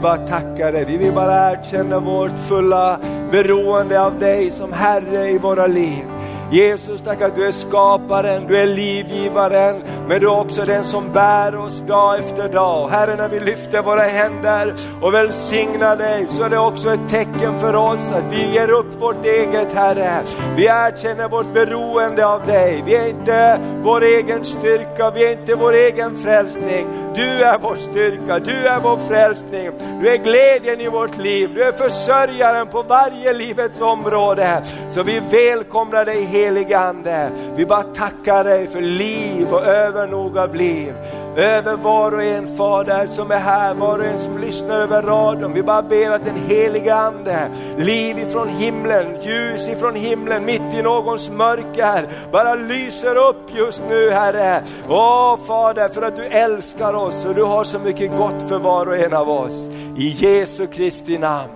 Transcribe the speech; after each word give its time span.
vill 0.00 0.02
bara 0.02 0.26
tacka 0.26 0.70
dig. 0.70 0.84
Vi 0.84 0.96
vill 0.96 1.12
bara 1.12 1.52
erkänna 1.52 2.00
vårt 2.00 2.38
fulla 2.48 2.98
beroende 3.30 4.00
av 4.00 4.18
dig 4.18 4.50
som 4.50 4.72
Herre 4.72 5.28
i 5.28 5.38
våra 5.38 5.66
liv. 5.66 6.04
Jesus, 6.52 7.02
tack 7.02 7.22
att 7.22 7.36
du 7.36 7.46
är 7.46 7.52
skaparen, 7.52 8.46
du 8.48 8.56
är 8.56 8.66
livgivaren, 8.66 9.82
men 10.08 10.20
du 10.20 10.26
är 10.26 10.40
också 10.40 10.64
den 10.64 10.84
som 10.84 11.12
bär 11.12 11.56
oss 11.56 11.80
dag 11.80 12.18
efter 12.18 12.48
dag. 12.48 12.88
Herre, 12.88 13.16
när 13.16 13.28
vi 13.28 13.40
lyfter 13.40 13.82
våra 13.82 14.02
händer 14.02 14.74
och 15.02 15.14
välsignar 15.14 15.96
dig 15.96 16.26
så 16.28 16.42
är 16.42 16.48
det 16.48 16.58
också 16.58 16.92
ett 16.92 17.08
tecken 17.08 17.58
för 17.58 17.76
oss 17.76 18.10
att 18.12 18.32
vi 18.32 18.54
ger 18.54 18.70
upp 18.70 19.00
vårt 19.00 19.26
eget 19.26 19.72
Herre. 19.72 20.22
Vi 20.56 20.64
erkänner 20.64 21.28
vårt 21.28 21.54
beroende 21.54 22.26
av 22.26 22.46
dig. 22.46 22.82
Vi 22.86 22.94
är 22.94 23.08
inte 23.08 23.60
vår 23.82 24.02
egen 24.04 24.44
styrka, 24.44 25.10
vi 25.10 25.26
är 25.26 25.32
inte 25.32 25.54
vår 25.54 25.72
egen 25.72 26.16
frälsning. 26.16 26.86
Du 27.14 27.42
är 27.42 27.58
vår 27.58 27.76
styrka, 27.76 28.38
du 28.38 28.66
är 28.66 28.80
vår 28.80 28.96
frälsning. 28.96 29.70
Du 30.00 30.08
är 30.08 30.16
glädjen 30.16 30.80
i 30.80 30.88
vårt 30.88 31.18
liv, 31.18 31.50
du 31.54 31.62
är 31.64 31.72
försörjaren 31.72 32.66
på 32.66 32.82
varje 32.82 33.32
livets 33.32 33.80
område. 33.80 34.62
Så 34.90 35.02
vi 35.02 35.20
välkomnar 35.30 36.04
dig 36.04 36.24
helige 36.24 36.78
Ande. 36.78 37.30
Vi 37.56 37.66
bara 37.66 37.82
tackar 37.82 38.44
dig 38.44 38.66
för 38.66 38.80
liv 38.80 39.52
och 39.52 39.64
övernog 39.66 40.38
av 40.38 40.54
liv. 40.54 40.94
Över 41.36 41.76
var 41.76 42.12
och 42.12 42.22
en 42.22 42.56
Fader 42.56 43.06
som 43.06 43.30
är 43.30 43.38
här, 43.38 43.74
var 43.74 43.98
och 43.98 44.04
en 44.04 44.18
som 44.18 44.38
lyssnar 44.38 44.80
över 44.80 45.02
radion. 45.02 45.52
Vi 45.52 45.62
bara 45.62 45.82
ber 45.82 46.10
att 46.10 46.24
den 46.24 46.36
helige 46.36 46.94
Ande, 46.94 47.50
liv 47.76 48.18
ifrån 48.18 48.48
himlen, 48.48 49.22
ljus 49.22 49.68
ifrån 49.68 49.94
himlen, 49.94 50.44
mitt 50.44 50.74
i 50.74 50.82
någons 50.82 51.30
mörker, 51.30 52.08
bara 52.32 52.54
lyser 52.54 53.16
upp 53.16 53.56
just 53.56 53.82
nu 53.88 54.10
Herre. 54.10 54.62
Åh 54.88 55.38
Fader, 55.46 55.88
för 55.88 56.02
att 56.02 56.16
du 56.16 56.24
älskar 56.24 56.94
oss 56.94 57.24
och 57.24 57.34
du 57.34 57.42
har 57.42 57.64
så 57.64 57.78
mycket 57.78 58.10
gott 58.10 58.48
för 58.48 58.58
var 58.58 58.86
och 58.86 58.96
en 58.96 59.14
av 59.14 59.30
oss. 59.30 59.66
I 59.96 60.08
Jesu 60.08 60.66
Kristi 60.66 61.18
namn. 61.18 61.52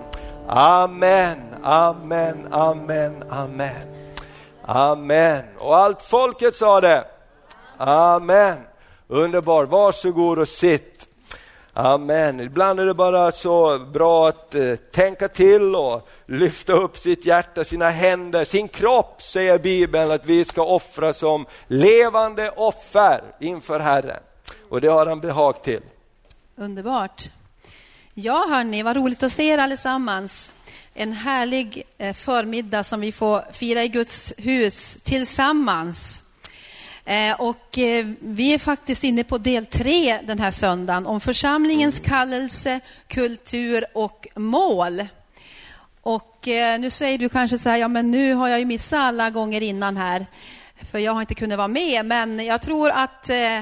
Amen, 0.47 1.37
amen, 1.63 2.47
amen, 2.51 3.23
amen. 3.29 3.75
Amen. 4.65 5.43
Och 5.59 5.77
allt 5.77 6.01
folket 6.01 6.55
sa 6.55 6.81
det. 6.81 7.03
Amen. 7.77 8.55
Underbart, 9.07 9.69
varsågod 9.69 10.39
och 10.39 10.47
sitt. 10.47 11.07
Amen. 11.73 12.39
Ibland 12.39 12.79
är 12.79 12.85
det 12.85 12.93
bara 12.93 13.31
så 13.31 13.79
bra 13.79 14.27
att 14.27 14.55
eh, 14.55 14.75
tänka 14.75 15.27
till 15.27 15.75
och 15.75 16.07
lyfta 16.25 16.73
upp 16.73 16.97
sitt 16.97 17.25
hjärta, 17.25 17.63
sina 17.63 17.89
händer, 17.89 18.43
sin 18.43 18.67
kropp, 18.67 19.21
säger 19.21 19.59
Bibeln 19.59 20.11
att 20.11 20.25
vi 20.25 20.45
ska 20.45 20.63
offra 20.63 21.13
som 21.13 21.45
levande 21.67 22.49
offer 22.49 23.23
inför 23.39 23.79
Herren. 23.79 24.23
Och 24.69 24.81
det 24.81 24.87
har 24.87 25.05
han 25.05 25.19
behag 25.19 25.63
till. 25.63 25.81
Underbart. 26.55 27.23
Ja, 28.13 28.45
hörni, 28.49 28.83
vad 28.83 28.97
roligt 28.97 29.23
att 29.23 29.31
se 29.31 29.47
er 29.47 29.57
allesammans. 29.57 30.51
En 30.93 31.13
härlig 31.13 31.83
eh, 31.97 32.13
förmiddag 32.13 32.83
som 32.83 33.01
vi 33.01 33.11
får 33.11 33.51
fira 33.51 33.83
i 33.83 33.87
Guds 33.87 34.33
hus 34.37 34.97
tillsammans. 35.03 36.24
Eh, 37.05 37.41
och 37.41 37.77
eh, 37.77 38.05
vi 38.19 38.53
är 38.53 38.57
faktiskt 38.57 39.03
inne 39.03 39.23
på 39.23 39.37
del 39.37 39.65
tre 39.65 40.19
den 40.23 40.39
här 40.39 40.51
söndagen 40.51 41.05
om 41.05 41.21
församlingens 41.21 41.99
kallelse, 41.99 42.79
kultur 43.07 43.85
och 43.93 44.27
mål. 44.35 45.07
Och 46.01 46.47
nu 46.79 46.89
säger 46.89 47.17
du 47.17 47.29
kanske 47.29 47.57
så 47.57 47.69
här, 47.69 47.77
ja 47.77 47.87
men 47.87 48.11
nu 48.11 48.33
har 48.33 48.47
jag 48.47 48.59
ju 48.59 48.65
missat 48.65 48.99
alla 48.99 49.29
gånger 49.29 49.61
innan 49.61 49.97
här, 49.97 50.25
för 50.91 50.99
jag 50.99 51.13
har 51.13 51.21
inte 51.21 51.35
kunnat 51.35 51.57
vara 51.57 51.67
med. 51.67 52.05
Men 52.05 52.45
jag 52.45 52.61
tror 52.61 52.89
att 52.89 53.29
Eh, 53.29 53.61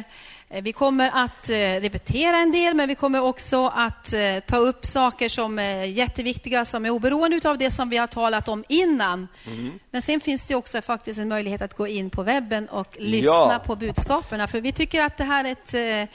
vi 0.62 0.74
kommer 0.74 1.12
att 1.14 1.50
eh, 1.50 1.56
repetera 1.56 2.38
en 2.38 2.52
del, 2.52 2.74
men 2.74 2.88
vi 2.88 2.96
kommer 2.96 3.22
också 3.22 3.68
att 3.76 4.14
eh, 4.14 4.40
ta 4.40 4.58
upp 4.58 4.86
saker 4.86 5.30
som 5.30 5.60
är 5.60 5.84
jätteviktiga, 5.84 6.66
som 6.66 6.86
är 6.86 6.90
oberoende 6.90 7.50
av 7.50 7.58
det 7.58 7.72
som 7.72 7.90
vi 7.90 7.98
har 7.98 8.08
talat 8.08 8.48
om 8.48 8.64
innan. 8.68 9.28
Mm. 9.48 9.80
Men 9.92 10.02
sen 10.02 10.20
finns 10.20 10.42
det 10.42 10.56
också 10.56 10.82
faktiskt 10.82 11.20
en 11.20 11.28
möjlighet 11.28 11.62
att 11.62 11.74
gå 11.74 11.88
in 11.88 12.10
på 12.10 12.24
webben 12.24 12.70
och 12.70 12.98
lyssna 13.00 13.32
ja. 13.32 13.62
på 13.66 13.76
budskapen. 13.76 14.48
För 14.48 14.62
vi 14.62 14.72
tycker 14.72 15.02
att 15.02 15.18
det 15.18 15.24
här 15.24 15.46
är 15.46 15.52
ett, 15.52 16.08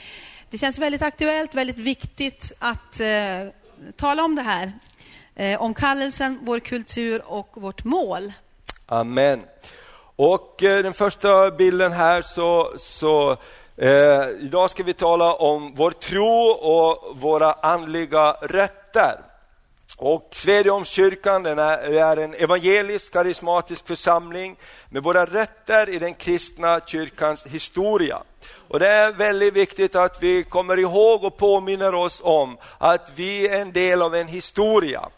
det 0.51 0.59
känns 0.59 0.79
väldigt 0.79 1.03
aktuellt, 1.03 1.55
väldigt 1.55 1.79
viktigt 1.79 2.53
att 2.59 3.01
tala 3.97 4.25
om 4.25 4.35
det 4.35 4.43
här. 4.43 4.73
Om 5.59 5.75
kallelsen, 5.75 6.39
vår 6.43 6.61
kultur 6.61 7.23
och 7.27 7.49
vårt 7.55 7.85
mål. 7.85 8.33
Amen. 8.87 9.43
Och 10.17 10.57
den 10.59 10.95
första 10.95 11.51
bilden 11.51 11.93
här 11.93 12.23
så, 12.23 12.73
så 12.79 13.37
Eh, 13.81 14.29
idag 14.41 14.71
ska 14.71 14.83
vi 14.83 14.95
tala 14.95 15.35
om 15.35 15.73
vår 15.75 15.91
tro 15.91 16.51
och 16.51 17.17
våra 17.21 17.53
andliga 17.53 18.33
rötter. 18.33 19.21
Och 19.97 20.29
Svedjeholmskyrkan 20.31 21.47
är, 21.47 21.59
är 21.59 22.17
en 22.17 22.35
evangelisk 22.35 23.13
karismatisk 23.13 23.87
församling 23.87 24.57
med 24.89 25.03
våra 25.03 25.27
rötter 25.27 25.89
i 25.89 25.99
den 25.99 26.15
kristna 26.15 26.81
kyrkans 26.87 27.47
historia. 27.47 28.23
Och 28.69 28.79
Det 28.79 28.89
är 28.89 29.13
väldigt 29.13 29.55
viktigt 29.55 29.97
att 29.97 30.23
vi 30.23 30.45
kommer 30.45 30.79
ihåg 30.79 31.25
och 31.25 31.37
påminner 31.37 31.95
oss 31.95 32.21
om 32.25 32.57
att 32.79 33.13
vi 33.15 33.49
är 33.49 33.61
en 33.61 33.73
del 33.73 34.03
av 34.03 34.15
en 34.15 34.29
historia. 34.29 35.09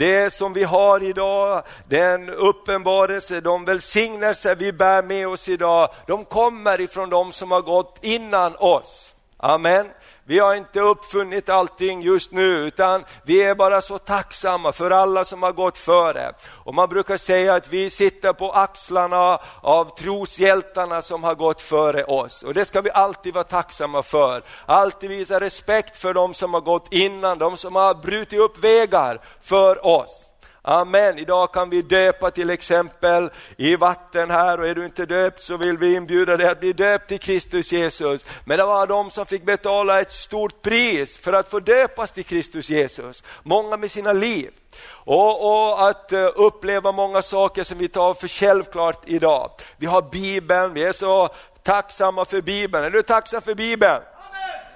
Det 0.00 0.32
som 0.32 0.52
vi 0.52 0.64
har 0.64 1.02
idag, 1.02 1.62
den 1.88 2.30
uppenbarelse, 2.30 3.40
de 3.40 3.64
välsignelser 3.64 4.54
vi 4.54 4.72
bär 4.72 5.02
med 5.02 5.28
oss 5.28 5.48
idag, 5.48 5.88
de 6.06 6.24
kommer 6.24 6.80
ifrån 6.80 7.10
de 7.10 7.32
som 7.32 7.50
har 7.50 7.60
gått 7.60 7.98
innan 8.02 8.56
oss. 8.56 9.14
Amen. 9.36 9.86
Vi 10.30 10.38
har 10.38 10.54
inte 10.54 10.80
uppfunnit 10.80 11.48
allting 11.48 12.02
just 12.02 12.32
nu, 12.32 12.56
utan 12.56 13.04
vi 13.22 13.42
är 13.42 13.54
bara 13.54 13.80
så 13.80 13.98
tacksamma 13.98 14.72
för 14.72 14.90
alla 14.90 15.24
som 15.24 15.42
har 15.42 15.52
gått 15.52 15.78
före. 15.78 16.32
Och 16.48 16.74
Man 16.74 16.88
brukar 16.88 17.16
säga 17.16 17.54
att 17.54 17.68
vi 17.72 17.90
sitter 17.90 18.32
på 18.32 18.52
axlarna 18.52 19.38
av 19.60 19.96
troshjältarna 19.98 21.02
som 21.02 21.24
har 21.24 21.34
gått 21.34 21.60
före 21.60 22.04
oss. 22.04 22.42
Och 22.42 22.54
Det 22.54 22.64
ska 22.64 22.80
vi 22.80 22.90
alltid 22.90 23.34
vara 23.34 23.44
tacksamma 23.44 24.02
för. 24.02 24.42
Alltid 24.66 25.10
visa 25.10 25.40
respekt 25.40 25.96
för 25.96 26.14
de 26.14 26.34
som 26.34 26.54
har 26.54 26.60
gått 26.60 26.92
innan, 26.92 27.38
de 27.38 27.56
som 27.56 27.76
har 27.76 27.94
brutit 27.94 28.40
upp 28.40 28.64
vägar 28.64 29.20
för 29.40 29.86
oss. 29.86 30.29
Amen. 30.62 31.18
Idag 31.18 31.52
kan 31.52 31.70
vi 31.70 31.82
döpa 31.82 32.30
till 32.30 32.50
exempel 32.50 33.30
i 33.56 33.76
vatten 33.76 34.30
här 34.30 34.60
och 34.60 34.66
är 34.66 34.74
du 34.74 34.84
inte 34.84 35.06
döpt 35.06 35.42
så 35.42 35.56
vill 35.56 35.78
vi 35.78 35.94
inbjuda 35.94 36.36
dig 36.36 36.48
att 36.48 36.60
bli 36.60 36.72
döpt 36.72 37.12
i 37.12 37.18
Kristus 37.18 37.72
Jesus. 37.72 38.24
Men 38.44 38.58
det 38.58 38.64
var 38.64 38.86
de 38.86 39.10
som 39.10 39.26
fick 39.26 39.44
betala 39.44 40.00
ett 40.00 40.12
stort 40.12 40.62
pris 40.62 41.18
för 41.18 41.32
att 41.32 41.48
få 41.48 41.60
döpas 41.60 42.12
till 42.12 42.24
Kristus 42.24 42.70
Jesus. 42.70 43.22
Många 43.42 43.76
med 43.76 43.90
sina 43.90 44.12
liv. 44.12 44.50
Och, 44.88 45.46
och, 45.46 45.88
att 45.88 46.12
uh, 46.12 46.28
uppleva 46.34 46.92
många 46.92 47.22
saker 47.22 47.64
som 47.64 47.78
vi 47.78 47.88
tar 47.88 48.14
för 48.14 48.28
självklart 48.28 49.02
idag. 49.06 49.50
Vi 49.76 49.86
har 49.86 50.02
Bibeln, 50.02 50.74
vi 50.74 50.84
är 50.84 50.92
så 50.92 51.28
tacksamma 51.62 52.24
för 52.24 52.40
Bibeln. 52.40 52.84
Är 52.84 52.90
du 52.90 53.02
tacksam 53.02 53.42
för 53.42 53.54
Bibeln? 53.54 54.02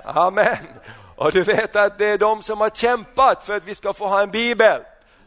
Amen. 0.05 0.27
Amen. 0.27 0.57
Och 1.17 1.33
du 1.33 1.43
vet 1.43 1.77
att 1.77 1.99
det 1.99 2.07
är 2.07 2.19
de 2.19 2.43
som 2.43 2.61
har 2.61 2.71
kämpat 2.71 3.47
för 3.47 3.57
att 3.57 3.65
vi 3.65 3.75
ska 3.75 3.93
få 3.93 4.07
ha 4.07 4.23
en 4.23 4.31
Bibel 4.31 4.81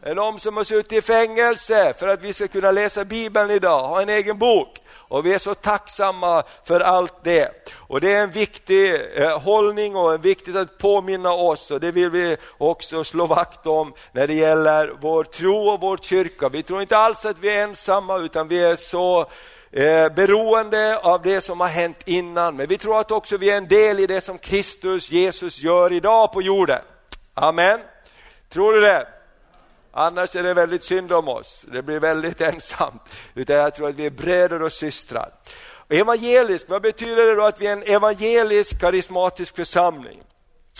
än 0.08 0.16
de 0.16 0.38
som 0.38 0.56
har 0.56 0.64
suttit 0.64 0.92
i 0.92 1.02
fängelse 1.02 1.94
för 1.98 2.08
att 2.08 2.24
vi 2.24 2.32
ska 2.32 2.48
kunna 2.48 2.70
läsa 2.70 3.04
Bibeln 3.04 3.50
idag, 3.50 3.88
ha 3.88 4.02
en 4.02 4.08
egen 4.08 4.38
bok. 4.38 4.78
Och 4.90 5.26
vi 5.26 5.34
är 5.34 5.38
så 5.38 5.54
tacksamma 5.54 6.42
för 6.64 6.80
allt 6.80 7.24
det. 7.24 7.70
Och 7.76 8.00
det 8.00 8.12
är 8.12 8.22
en 8.22 8.30
viktig 8.30 8.94
eh, 9.14 9.40
hållning 9.40 9.96
och 9.96 10.14
en 10.14 10.20
viktigt 10.20 10.56
att 10.56 10.78
påminna 10.78 11.32
oss 11.32 11.70
och 11.70 11.80
det 11.80 11.90
vill 11.90 12.10
vi 12.10 12.36
också 12.58 13.04
slå 13.04 13.26
vakt 13.26 13.66
om 13.66 13.92
när 14.12 14.26
det 14.26 14.34
gäller 14.34 14.92
vår 15.00 15.24
tro 15.24 15.68
och 15.68 15.80
vår 15.80 15.96
kyrka. 15.96 16.48
Vi 16.48 16.62
tror 16.62 16.80
inte 16.80 16.96
alls 16.96 17.24
att 17.24 17.38
vi 17.38 17.56
är 17.56 17.62
ensamma 17.62 18.18
utan 18.18 18.48
vi 18.48 18.64
är 18.64 18.76
så 18.76 19.20
eh, 19.70 20.08
beroende 20.08 20.98
av 20.98 21.22
det 21.22 21.40
som 21.40 21.60
har 21.60 21.68
hänt 21.68 22.02
innan. 22.04 22.56
Men 22.56 22.66
vi 22.66 22.78
tror 22.78 23.00
att 23.00 23.10
också 23.10 23.36
vi 23.36 23.50
är 23.50 23.56
en 23.56 23.68
del 23.68 24.00
i 24.00 24.06
det 24.06 24.20
som 24.20 24.38
Kristus, 24.38 25.10
Jesus 25.10 25.60
gör 25.60 25.92
idag 25.92 26.32
på 26.32 26.42
jorden. 26.42 26.80
Amen. 27.34 27.80
Tror 28.48 28.72
du 28.72 28.80
det? 28.80 29.17
Annars 29.92 30.36
är 30.36 30.42
det 30.42 30.54
väldigt 30.54 30.82
synd 30.82 31.12
om 31.12 31.28
oss. 31.28 31.64
Det 31.72 31.82
blir 31.82 32.00
väldigt 32.00 32.40
ensamt. 32.40 33.02
Utan 33.34 33.56
jag 33.56 33.74
tror 33.74 33.88
att 33.88 33.94
vi 33.94 34.06
är 34.06 34.10
bröder 34.10 34.62
och 34.62 34.72
systrar. 34.72 35.30
Evangelisk, 35.88 36.68
vad 36.68 36.82
betyder 36.82 37.26
det 37.26 37.34
då 37.34 37.42
att 37.42 37.60
vi 37.60 37.66
är 37.66 37.72
en 37.72 37.82
evangelisk 37.82 38.80
karismatisk 38.80 39.56
församling? 39.56 40.22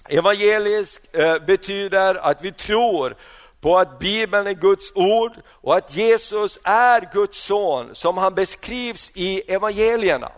Evangelisk 0.08 1.02
eh, 1.16 1.38
betyder 1.38 2.14
att 2.14 2.44
vi 2.44 2.52
tror 2.52 3.16
på 3.60 3.78
att 3.78 3.98
Bibeln 3.98 4.46
är 4.46 4.52
Guds 4.52 4.92
ord 4.94 5.32
och 5.48 5.76
att 5.76 5.94
Jesus 5.94 6.58
är 6.64 7.12
Guds 7.12 7.42
son 7.42 7.94
som 7.94 8.18
han 8.18 8.34
beskrivs 8.34 9.10
i 9.14 9.52
evangelierna. 9.52 10.32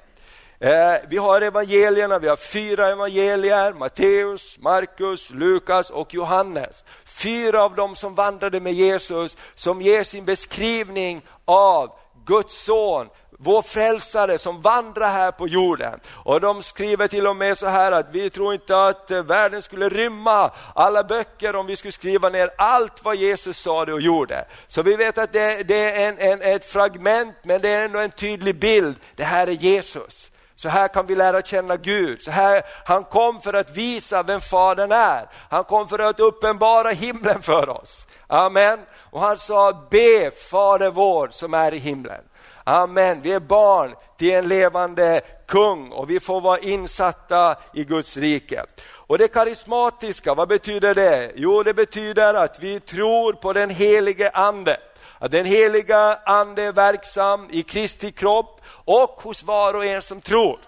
Eh, 0.62 0.96
vi 1.08 1.16
har 1.16 1.40
evangelierna, 1.40 2.18
vi 2.18 2.28
har 2.28 2.36
fyra 2.36 2.88
evangelier, 2.88 3.72
Matteus, 3.72 4.58
Markus, 4.58 5.30
Lukas 5.30 5.90
och 5.90 6.14
Johannes. 6.14 6.84
Fyra 7.04 7.64
av 7.64 7.74
dem 7.74 7.96
som 7.96 8.14
vandrade 8.14 8.60
med 8.60 8.72
Jesus, 8.72 9.36
som 9.54 9.80
ger 9.82 10.04
sin 10.04 10.24
beskrivning 10.24 11.22
av 11.44 11.90
Guds 12.24 12.64
son, 12.64 13.08
vår 13.30 13.62
frälsare 13.62 14.38
som 14.38 14.60
vandrar 14.60 15.10
här 15.10 15.32
på 15.32 15.48
jorden. 15.48 16.00
Och 16.12 16.40
de 16.40 16.62
skriver 16.62 17.08
till 17.08 17.26
och 17.26 17.36
med 17.36 17.58
så 17.58 17.66
här 17.66 17.92
att 17.92 18.06
vi 18.12 18.30
tror 18.30 18.54
inte 18.54 18.84
att 18.84 19.10
eh, 19.10 19.22
världen 19.22 19.62
skulle 19.62 19.88
rymma 19.88 20.50
alla 20.74 21.04
böcker 21.04 21.56
om 21.56 21.66
vi 21.66 21.76
skulle 21.76 21.92
skriva 21.92 22.28
ner 22.28 22.50
allt 22.58 23.04
vad 23.04 23.16
Jesus 23.16 23.58
sa 23.58 23.82
och 23.82 24.00
gjorde. 24.00 24.44
Så 24.66 24.82
vi 24.82 24.96
vet 24.96 25.18
att 25.18 25.32
det, 25.32 25.68
det 25.68 26.02
är 26.02 26.08
en, 26.08 26.18
en, 26.18 26.54
ett 26.54 26.64
fragment 26.64 27.36
men 27.42 27.60
det 27.60 27.68
är 27.68 27.84
ändå 27.84 27.98
en 27.98 28.10
tydlig 28.10 28.58
bild. 28.58 28.96
Det 29.16 29.24
här 29.24 29.46
är 29.46 29.52
Jesus. 29.52 30.30
Så 30.60 30.68
här 30.68 30.88
kan 30.88 31.06
vi 31.06 31.14
lära 31.14 31.42
känna 31.42 31.76
Gud. 31.76 32.22
Så 32.22 32.30
här, 32.30 32.62
han 32.84 33.04
kom 33.04 33.40
för 33.40 33.52
att 33.52 33.76
visa 33.76 34.22
vem 34.22 34.40
Fadern 34.40 34.92
är. 34.92 35.28
Han 35.50 35.64
kom 35.64 35.88
för 35.88 35.98
att 35.98 36.20
uppenbara 36.20 36.90
himlen 36.90 37.42
för 37.42 37.68
oss. 37.68 38.06
Amen. 38.26 38.78
Och 39.10 39.20
han 39.20 39.38
sa, 39.38 39.86
be 39.90 40.30
Fader 40.30 40.90
vår 40.90 41.28
som 41.32 41.54
är 41.54 41.74
i 41.74 41.78
himlen. 41.78 42.20
Amen, 42.64 43.20
vi 43.22 43.32
är 43.32 43.40
barn 43.40 43.94
till 44.18 44.34
en 44.34 44.48
levande 44.48 45.20
kung 45.46 45.92
och 45.92 46.10
vi 46.10 46.20
får 46.20 46.40
vara 46.40 46.58
insatta 46.58 47.56
i 47.74 47.84
Guds 47.84 48.16
rike. 48.16 48.64
Och 48.92 49.18
det 49.18 49.28
karismatiska, 49.28 50.34
vad 50.34 50.48
betyder 50.48 50.94
det? 50.94 51.32
Jo, 51.36 51.62
det 51.62 51.74
betyder 51.74 52.34
att 52.34 52.60
vi 52.60 52.80
tror 52.80 53.32
på 53.32 53.52
den 53.52 53.70
helige 53.70 54.30
ande. 54.30 54.76
Att 55.22 55.30
den 55.30 55.44
heliga 55.44 56.18
ande 56.24 56.62
är 56.62 56.72
verksam 56.72 57.48
i 57.50 57.62
Kristi 57.62 58.12
kropp 58.12 58.60
och 58.84 59.20
hos 59.22 59.42
var 59.42 59.74
och 59.74 59.86
en 59.86 60.02
som 60.02 60.20
tror. 60.20 60.58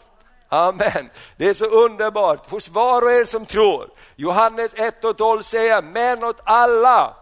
Amen. 0.49 1.11
Det 1.37 1.49
är 1.49 1.55
så 1.55 1.65
underbart, 1.65 2.51
hos 2.51 2.69
var 2.69 3.03
och 3.03 3.13
en 3.13 3.27
som 3.27 3.47
tror. 3.47 3.91
Johannes 4.17 4.75
1 4.75 5.05
och 5.05 5.19
12 5.19 5.43
säger, 5.43 5.83
men 5.83 6.25
åt 6.25 6.41
alla 6.45 7.17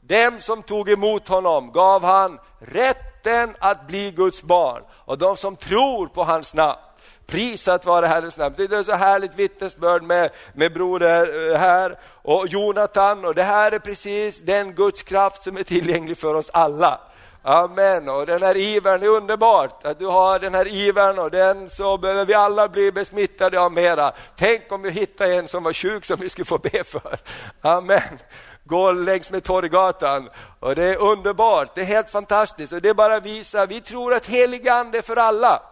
dem 0.00 0.40
som 0.40 0.62
tog 0.62 0.90
emot 0.90 1.28
honom 1.28 1.72
gav 1.72 2.04
han 2.04 2.38
rätten 2.58 3.56
att 3.58 3.86
bli 3.86 4.10
Guds 4.10 4.42
barn 4.42 4.82
och 4.90 5.18
de 5.18 5.36
som 5.36 5.56
tror 5.56 6.06
på 6.06 6.24
hans 6.24 6.54
namn. 6.54 6.80
Prisat 7.26 7.86
vare 7.86 8.06
Herrens 8.06 8.36
namn. 8.36 8.54
Det 8.58 8.72
är 8.72 8.82
så 8.82 8.92
härligt 8.92 9.34
vittnesbörd 9.34 10.02
med, 10.02 10.30
med 10.52 10.72
broder 10.72 11.50
eh, 11.52 11.58
här 11.58 11.98
och 12.22 12.48
Jonathan 12.48 13.24
och 13.24 13.34
det 13.34 13.42
här 13.42 13.72
är 13.72 13.78
precis 13.78 14.38
den 14.38 14.74
Guds 14.74 15.02
kraft 15.02 15.42
som 15.42 15.56
är 15.56 15.62
tillgänglig 15.62 16.18
för 16.18 16.34
oss 16.34 16.50
alla. 16.50 17.00
Amen. 17.42 18.08
Och 18.08 18.26
den 18.26 18.42
här 18.42 18.56
ivern 18.56 19.02
är 19.02 19.08
underbart, 19.08 19.84
att 19.84 19.98
du 19.98 20.06
har 20.06 20.38
den 20.38 20.54
här 20.54 20.68
ivern 20.68 21.18
och 21.18 21.30
den 21.30 21.70
så 21.70 21.98
behöver 21.98 22.24
vi 22.24 22.34
alla 22.34 22.68
bli 22.68 22.92
besmittade 22.92 23.60
av 23.60 23.72
mera. 23.72 24.12
Tänk 24.36 24.72
om 24.72 24.82
vi 24.82 24.90
hittar 24.90 25.30
en 25.30 25.48
som 25.48 25.62
var 25.62 25.72
sjuk 25.72 26.04
som 26.04 26.20
vi 26.20 26.30
skulle 26.30 26.44
få 26.44 26.58
be 26.58 26.84
för. 26.84 27.16
Amen 27.60 28.18
Gå 28.64 28.92
längs 28.92 29.30
med 29.30 29.44
Torggatan. 29.44 30.28
Och 30.60 30.74
det 30.74 30.84
är 30.84 31.02
underbart, 31.02 31.74
det 31.74 31.80
är 31.80 31.84
helt 31.84 32.10
fantastiskt. 32.10 32.72
Och 32.72 32.82
det 32.82 32.94
bara 32.94 33.20
visar, 33.20 33.66
vi 33.66 33.80
tror 33.80 34.14
att 34.14 34.26
helig 34.26 34.68
ande 34.68 34.98
är 34.98 35.02
för 35.02 35.16
alla. 35.16 35.62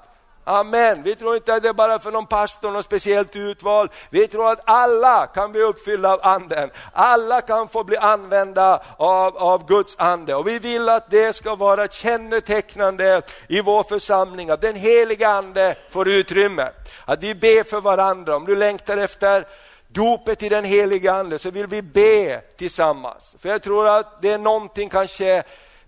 Amen. 0.44 1.02
Vi 1.02 1.14
tror 1.16 1.36
inte 1.36 1.54
att 1.54 1.62
det 1.62 1.68
är 1.68 1.72
bara 1.72 1.98
för 1.98 2.12
någon 2.12 2.26
pastor, 2.26 2.70
någon 2.70 2.82
speciellt 2.82 3.36
utvald. 3.36 3.90
Vi 4.10 4.28
tror 4.28 4.50
att 4.50 4.60
alla 4.64 5.26
kan 5.26 5.52
bli 5.52 5.62
uppfyllda 5.62 6.12
av 6.12 6.20
anden. 6.22 6.70
Alla 6.92 7.40
kan 7.40 7.68
få 7.68 7.84
bli 7.84 7.96
använda 7.96 8.82
av, 8.96 9.36
av 9.36 9.66
Guds 9.66 9.96
ande. 9.98 10.34
Och 10.34 10.48
vi 10.48 10.58
vill 10.58 10.88
att 10.88 11.10
det 11.10 11.36
ska 11.36 11.54
vara 11.54 11.88
kännetecknande 11.88 13.22
i 13.48 13.60
vår 13.60 13.82
församling, 13.82 14.50
att 14.50 14.60
den 14.60 14.76
heliga 14.76 15.28
ande 15.28 15.74
får 15.90 16.08
utrymme. 16.08 16.68
Att 17.04 17.22
vi 17.22 17.34
ber 17.34 17.62
för 17.62 17.80
varandra. 17.80 18.36
Om 18.36 18.44
du 18.44 18.56
längtar 18.56 18.98
efter 18.98 19.46
dopet 19.92 20.42
i 20.42 20.48
den 20.48 20.64
heliga 20.64 21.12
Ande 21.12 21.38
så 21.38 21.50
vill 21.50 21.66
vi 21.66 21.82
be 21.82 22.40
tillsammans. 22.56 23.36
För 23.38 23.48
jag 23.48 23.62
tror 23.62 23.88
att 23.88 24.22
det 24.22 24.30
är 24.30 24.38
någonting 24.38 24.88
kanske 24.88 25.42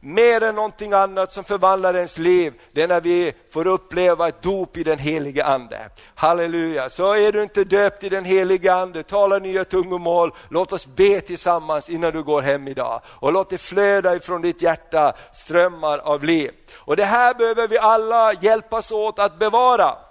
mer 0.05 0.43
än 0.43 0.55
någonting 0.55 0.93
annat 0.93 1.33
som 1.33 1.45
förvandlar 1.45 1.95
ens 1.95 2.19
liv, 2.19 2.53
det 2.73 2.83
är 2.83 2.89
när 2.89 3.01
vi 3.01 3.33
får 3.53 3.67
uppleva 3.67 4.29
ett 4.29 4.43
dop 4.43 4.77
i 4.77 4.83
den 4.83 4.99
helige 4.99 5.45
Ande. 5.45 5.89
Halleluja! 6.15 6.91
Så 6.91 7.15
är 7.15 7.33
du 7.33 7.43
inte 7.43 7.65
döpt 7.65 8.05
i 8.05 8.09
den 8.09 8.25
helige 8.25 8.75
Ande, 8.75 9.03
tala 9.03 9.39
nya 9.39 9.65
tungomål, 9.65 10.33
låt 10.49 10.73
oss 10.73 10.87
be 10.87 11.21
tillsammans 11.21 11.91
innan 11.91 12.13
du 12.13 12.23
går 12.23 12.43
hem 12.43 12.69
idag. 12.69 13.01
Och 13.07 13.33
låt 13.33 13.51
det 13.51 13.59
flöda 13.59 14.17
ifrån 14.17 14.43
ditt 14.43 14.63
hjärta 14.63 15.13
strömmar 15.33 15.99
av 15.99 16.25
liv. 16.25 16.51
Och 16.77 16.97
det 16.97 17.05
här 17.05 17.35
behöver 17.35 17.69
vi 17.69 17.79
alla 17.79 18.33
hjälpas 18.33 18.93
åt 18.93 19.19
att 19.19 19.39
bevara. 19.39 20.04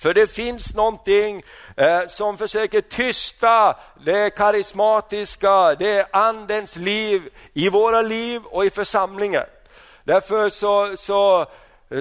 För 0.00 0.14
det 0.14 0.30
finns 0.30 0.74
någonting 0.74 1.42
eh, 1.76 2.06
som 2.08 2.38
försöker 2.38 2.80
tysta 2.80 3.76
det 4.04 4.30
karismatiska, 4.30 5.74
det 5.74 6.06
andens 6.12 6.76
liv 6.76 7.28
i 7.52 7.68
våra 7.68 8.02
liv 8.02 8.42
och 8.44 8.64
i 8.64 8.70
församlingen. 8.70 9.44
Därför 10.04 10.48
så, 10.48 10.96
så, 10.96 11.46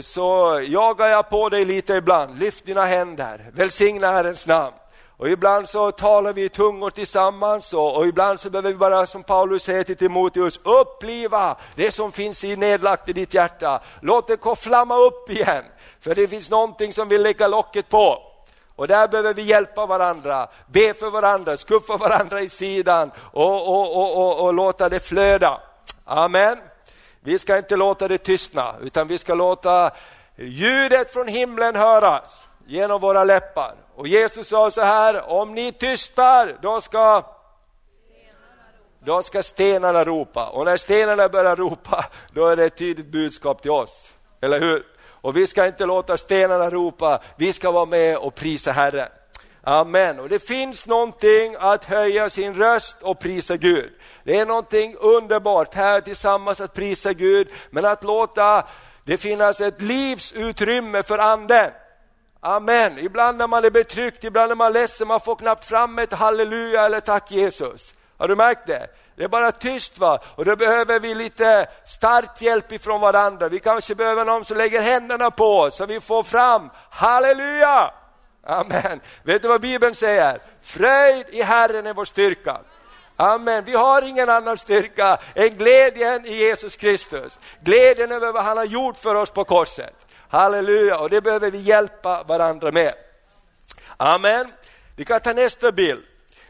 så 0.01 0.61
jagar 0.67 1.07
jag 1.07 1.29
på 1.29 1.49
dig 1.49 1.65
lite 1.65 1.93
ibland. 1.93 2.39
Lyft 2.39 2.65
dina 2.65 2.85
händer, 2.85 3.51
välsigna 3.53 4.11
Herrens 4.11 4.47
namn. 4.47 4.75
Och 5.19 5.29
ibland 5.29 5.69
så 5.69 5.91
talar 5.91 6.33
vi 6.33 6.43
i 6.43 6.49
tungor 6.49 6.89
tillsammans 6.89 7.73
och, 7.73 7.97
och, 7.97 8.07
ibland 8.07 8.39
så 8.39 8.49
behöver 8.49 8.69
vi 8.69 8.75
bara 8.75 9.07
som 9.07 9.23
Paulus 9.23 9.63
säger 9.63 9.83
till 9.83 9.97
Timoteus, 9.97 10.59
uppliva 10.63 11.55
det 11.75 11.91
som 11.91 12.11
finns 12.11 12.43
i 12.43 12.55
nedlagt 12.55 13.09
i 13.09 13.13
ditt 13.13 13.33
hjärta. 13.33 13.81
Låt 14.01 14.27
det 14.27 14.55
flamma 14.55 14.97
upp 14.97 15.29
igen, 15.29 15.63
för 15.99 16.15
det 16.15 16.27
finns 16.27 16.49
någonting 16.49 16.93
som 16.93 17.09
vill 17.09 17.21
lägga 17.21 17.47
locket 17.47 17.89
på. 17.89 18.17
Och 18.75 18.87
där 18.87 19.07
behöver 19.07 19.33
vi 19.33 19.41
hjälpa 19.41 19.85
varandra, 19.85 20.47
be 20.67 20.93
för 20.93 21.09
varandra, 21.09 21.57
skuffa 21.57 21.97
varandra 21.97 22.41
i 22.41 22.49
sidan 22.49 23.11
och, 23.31 23.67
och, 23.67 24.17
och, 24.17 24.45
och, 24.45 24.53
låta 24.53 24.89
det 24.89 24.99
flöda. 24.99 25.61
Amen. 26.05 26.57
Vi 27.19 27.39
ska 27.39 27.57
inte 27.57 27.75
låta 27.75 28.07
det 28.07 28.17
tystna, 28.17 28.75
utan 28.81 29.07
vi 29.07 29.17
ska 29.17 29.33
låta 29.33 29.91
ljudet 30.35 31.13
från 31.13 31.27
himlen 31.27 31.75
höras 31.75 32.48
genom 32.69 33.01
våra 33.01 33.23
läppar. 33.23 33.73
Och 33.95 34.07
Jesus 34.07 34.47
sa 34.47 34.71
så 34.71 34.81
här, 34.81 35.29
om 35.29 35.53
ni 35.53 35.71
tystar, 35.71 36.57
då 36.61 36.81
ska 36.81 37.23
då 38.99 39.21
ska 39.21 39.43
stenarna 39.43 40.03
ropa. 40.03 40.49
Och 40.49 40.65
när 40.65 40.77
stenarna 40.77 41.29
börjar 41.29 41.55
ropa, 41.55 42.05
då 42.33 42.47
är 42.47 42.55
det 42.55 42.65
ett 42.65 42.77
tydligt 42.77 43.11
budskap 43.11 43.61
till 43.61 43.71
oss. 43.71 44.13
Eller 44.41 44.59
hur? 44.59 44.83
Och 45.07 45.37
vi 45.37 45.47
ska 45.47 45.67
inte 45.67 45.85
låta 45.85 46.17
stenarna 46.17 46.69
ropa, 46.69 47.21
vi 47.35 47.53
ska 47.53 47.71
vara 47.71 47.85
med 47.85 48.17
och 48.17 48.35
prisa 48.35 48.71
Herren. 48.71 49.09
Amen. 49.63 50.19
Och 50.19 50.29
det 50.29 50.39
finns 50.39 50.87
någonting 50.87 51.55
att 51.59 51.85
höja 51.85 52.29
sin 52.29 52.55
röst 52.55 53.01
och 53.01 53.19
prisa 53.19 53.57
Gud. 53.57 53.91
Det 54.23 54.39
är 54.39 54.45
någonting 54.45 54.95
underbart 54.99 55.73
här 55.73 56.01
tillsammans 56.01 56.61
att 56.61 56.73
prisa 56.73 57.13
Gud, 57.13 57.47
men 57.69 57.85
att 57.85 58.03
låta 58.03 58.67
det 59.03 59.17
finnas 59.17 59.61
ett 59.61 59.81
livsutrymme 59.81 61.03
för 61.03 61.17
anden. 61.17 61.71
Amen. 62.41 62.97
Ibland 62.97 63.37
när 63.37 63.47
man 63.47 63.65
är 63.65 63.69
betryckt, 63.69 64.23
ibland 64.23 64.49
när 64.49 64.55
man 64.55 64.67
är 64.67 64.73
ledsen, 64.73 65.07
man 65.07 65.19
får 65.19 65.35
knappt 65.35 65.65
fram 65.65 65.99
ett 65.99 66.13
halleluja 66.13 66.85
eller 66.85 66.99
tack 66.99 67.31
Jesus. 67.31 67.93
Har 68.17 68.27
du 68.27 68.35
märkt 68.35 68.67
det? 68.67 68.87
Det 69.15 69.23
är 69.23 69.27
bara 69.27 69.51
tyst 69.51 69.97
va? 69.97 70.19
och 70.35 70.45
då 70.45 70.55
behöver 70.55 70.99
vi 70.99 71.15
lite 71.15 71.67
stark 71.85 72.41
hjälp 72.41 72.71
ifrån 72.71 73.01
varandra. 73.01 73.49
Vi 73.49 73.59
kanske 73.59 73.95
behöver 73.95 74.25
någon 74.25 74.45
som 74.45 74.57
lägger 74.57 74.81
händerna 74.81 75.31
på 75.31 75.59
oss 75.59 75.75
så 75.75 75.85
vi 75.85 75.99
får 75.99 76.23
fram 76.23 76.69
halleluja. 76.89 77.93
Amen. 78.43 79.01
Vet 79.23 79.41
du 79.41 79.47
vad 79.47 79.61
Bibeln 79.61 79.95
säger? 79.95 80.41
Fröjd 80.61 81.25
i 81.29 81.41
Herren 81.41 81.87
är 81.87 81.93
vår 81.93 82.05
styrka. 82.05 82.61
Amen. 83.15 83.65
Vi 83.65 83.75
har 83.75 84.01
ingen 84.01 84.29
annan 84.29 84.57
styrka 84.57 85.19
än 85.35 85.49
glädjen 85.49 86.25
i 86.25 86.33
Jesus 86.33 86.75
Kristus. 86.75 87.39
Glädjen 87.61 88.11
över 88.11 88.31
vad 88.31 88.43
han 88.43 88.57
har 88.57 88.65
gjort 88.65 88.97
för 88.97 89.15
oss 89.15 89.31
på 89.31 89.43
korset. 89.43 89.95
Halleluja, 90.29 90.99
och 90.99 91.09
det 91.09 91.21
behöver 91.21 91.51
vi 91.51 91.57
hjälpa 91.57 92.23
varandra 92.23 92.71
med. 92.71 92.93
Amen. 93.97 94.51
Vi 94.95 95.05
kan 95.05 95.19
ta 95.19 95.33
nästa 95.33 95.71
bild. 95.71 96.03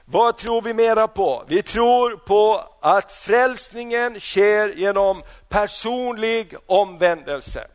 Vad 0.05 0.38
tror 0.38 0.62
vi 0.62 0.74
mera 0.74 1.07
på? 1.07 1.43
Vi 1.48 1.63
tror 1.63 2.17
på 2.17 2.63
att 2.81 3.12
frälsningen 3.12 4.19
sker 4.19 4.69
genom 4.69 5.24
personlig 5.50 6.55
omvändelse. 6.65 7.67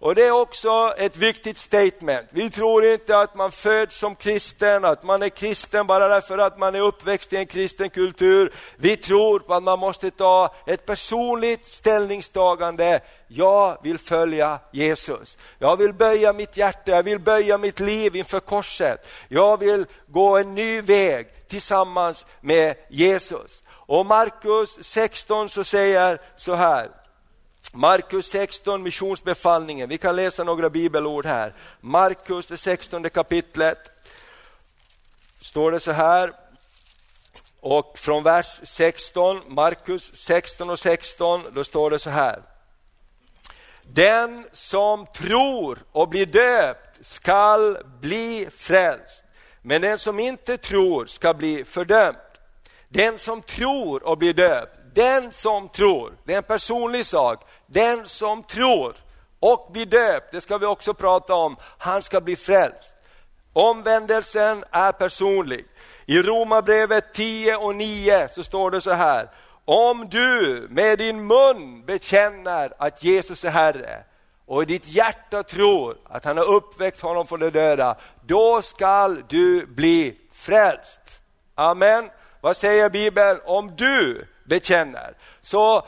Och 0.00 0.14
Det 0.14 0.26
är 0.26 0.30
också 0.30 0.94
ett 0.98 1.16
viktigt 1.16 1.58
statement. 1.58 2.28
Vi 2.30 2.50
tror 2.50 2.84
inte 2.84 3.18
att 3.18 3.34
man 3.34 3.52
föds 3.52 3.98
som 3.98 4.14
kristen, 4.14 4.84
att 4.84 5.02
man 5.02 5.22
är 5.22 5.28
kristen 5.28 5.86
bara 5.86 6.08
därför 6.08 6.38
att 6.38 6.58
man 6.58 6.74
är 6.74 6.80
uppväxt 6.80 7.32
i 7.32 7.36
en 7.36 7.46
kristen 7.46 7.90
kultur. 7.90 8.52
Vi 8.76 8.96
tror 8.96 9.38
på 9.38 9.54
att 9.54 9.62
man 9.62 9.78
måste 9.78 10.10
ta 10.10 10.54
ett 10.66 10.86
personligt 10.86 11.66
ställningstagande. 11.66 13.00
Jag 13.28 13.78
vill 13.82 13.98
följa 13.98 14.58
Jesus. 14.72 15.38
Jag 15.58 15.76
vill 15.76 15.92
böja 15.92 16.32
mitt 16.32 16.56
hjärta, 16.56 16.90
jag 16.90 17.02
vill 17.02 17.18
böja 17.18 17.58
mitt 17.58 17.80
liv 17.80 18.16
inför 18.16 18.40
korset. 18.40 19.08
Jag 19.28 19.60
vill 19.60 19.86
gå 20.06 20.38
en 20.38 20.54
ny 20.54 20.80
väg 20.80 21.48
tillsammans 21.48 22.26
med 22.40 22.74
Jesus. 22.88 23.62
Och 23.68 24.06
Markus 24.06 24.78
16 24.84 25.48
så 25.48 25.64
säger 25.64 26.20
så 26.36 26.54
här, 26.54 26.99
Markus 27.72 28.26
16, 28.26 28.82
missionsbefallningen. 28.82 29.88
Vi 29.88 29.98
kan 29.98 30.16
läsa 30.16 30.44
några 30.44 30.70
bibelord 30.70 31.26
här. 31.26 31.54
Markus, 31.80 32.46
det 32.46 32.56
16 32.56 33.10
kapitlet, 33.10 33.90
står 35.40 35.72
det 35.72 35.80
så 35.80 35.92
här. 35.92 36.32
Och 37.60 37.98
från 37.98 38.22
vers 38.22 38.60
16, 38.62 39.40
Markus 39.48 40.16
16 40.16 40.70
och 40.70 40.78
16, 40.78 41.42
då 41.52 41.64
står 41.64 41.90
det 41.90 41.98
så 41.98 42.10
här. 42.10 42.42
Den 43.82 44.46
som 44.52 45.06
tror 45.06 45.78
och 45.92 46.08
blir 46.08 46.26
döpt 46.26 47.06
skall 47.06 47.78
bli 48.00 48.48
frälst. 48.56 49.24
Men 49.62 49.82
den 49.82 49.98
som 49.98 50.18
inte 50.18 50.56
tror 50.56 51.06
ska 51.06 51.34
bli 51.34 51.64
fördömd. 51.64 52.16
Den 52.88 53.18
som 53.18 53.42
tror 53.42 54.02
och 54.02 54.18
blir 54.18 54.34
döpt, 54.34 54.76
den 54.94 55.32
som 55.32 55.68
tror, 55.68 56.12
det 56.24 56.32
är 56.32 56.36
en 56.36 56.42
personlig 56.42 57.06
sak. 57.06 57.44
Den 57.72 58.06
som 58.06 58.42
tror 58.42 58.96
och 59.40 59.68
blir 59.72 59.86
döpt, 59.86 60.32
det 60.32 60.40
ska 60.40 60.58
vi 60.58 60.66
också 60.66 60.94
prata 60.94 61.34
om, 61.34 61.56
han 61.78 62.02
ska 62.02 62.20
bli 62.20 62.36
frälst. 62.36 62.94
Omvändelsen 63.52 64.64
är 64.70 64.92
personlig. 64.92 65.64
I 66.06 66.22
Romarbrevet 66.22 67.14
10 67.14 67.56
och 67.56 67.76
9 67.76 68.28
så 68.28 68.42
står 68.42 68.70
det 68.70 68.80
så 68.80 68.92
här. 68.92 69.30
Om 69.64 70.08
du 70.08 70.66
med 70.70 70.98
din 70.98 71.26
mun 71.26 71.84
bekänner 71.84 72.72
att 72.78 73.04
Jesus 73.04 73.44
är 73.44 73.50
Herre 73.50 74.04
och 74.46 74.62
i 74.62 74.66
ditt 74.66 74.88
hjärta 74.88 75.42
tror 75.42 75.96
att 76.04 76.24
han 76.24 76.36
har 76.36 76.44
uppväckt 76.44 77.00
honom 77.00 77.26
från 77.26 77.40
de 77.40 77.50
döda, 77.50 77.96
då 78.26 78.62
skall 78.62 79.22
du 79.28 79.66
bli 79.66 80.18
frälst. 80.32 81.00
Amen. 81.54 82.10
Vad 82.40 82.56
säger 82.56 82.90
Bibeln? 82.90 83.40
Om 83.44 83.76
du 83.76 84.26
bekänner. 84.44 85.14
Så 85.40 85.86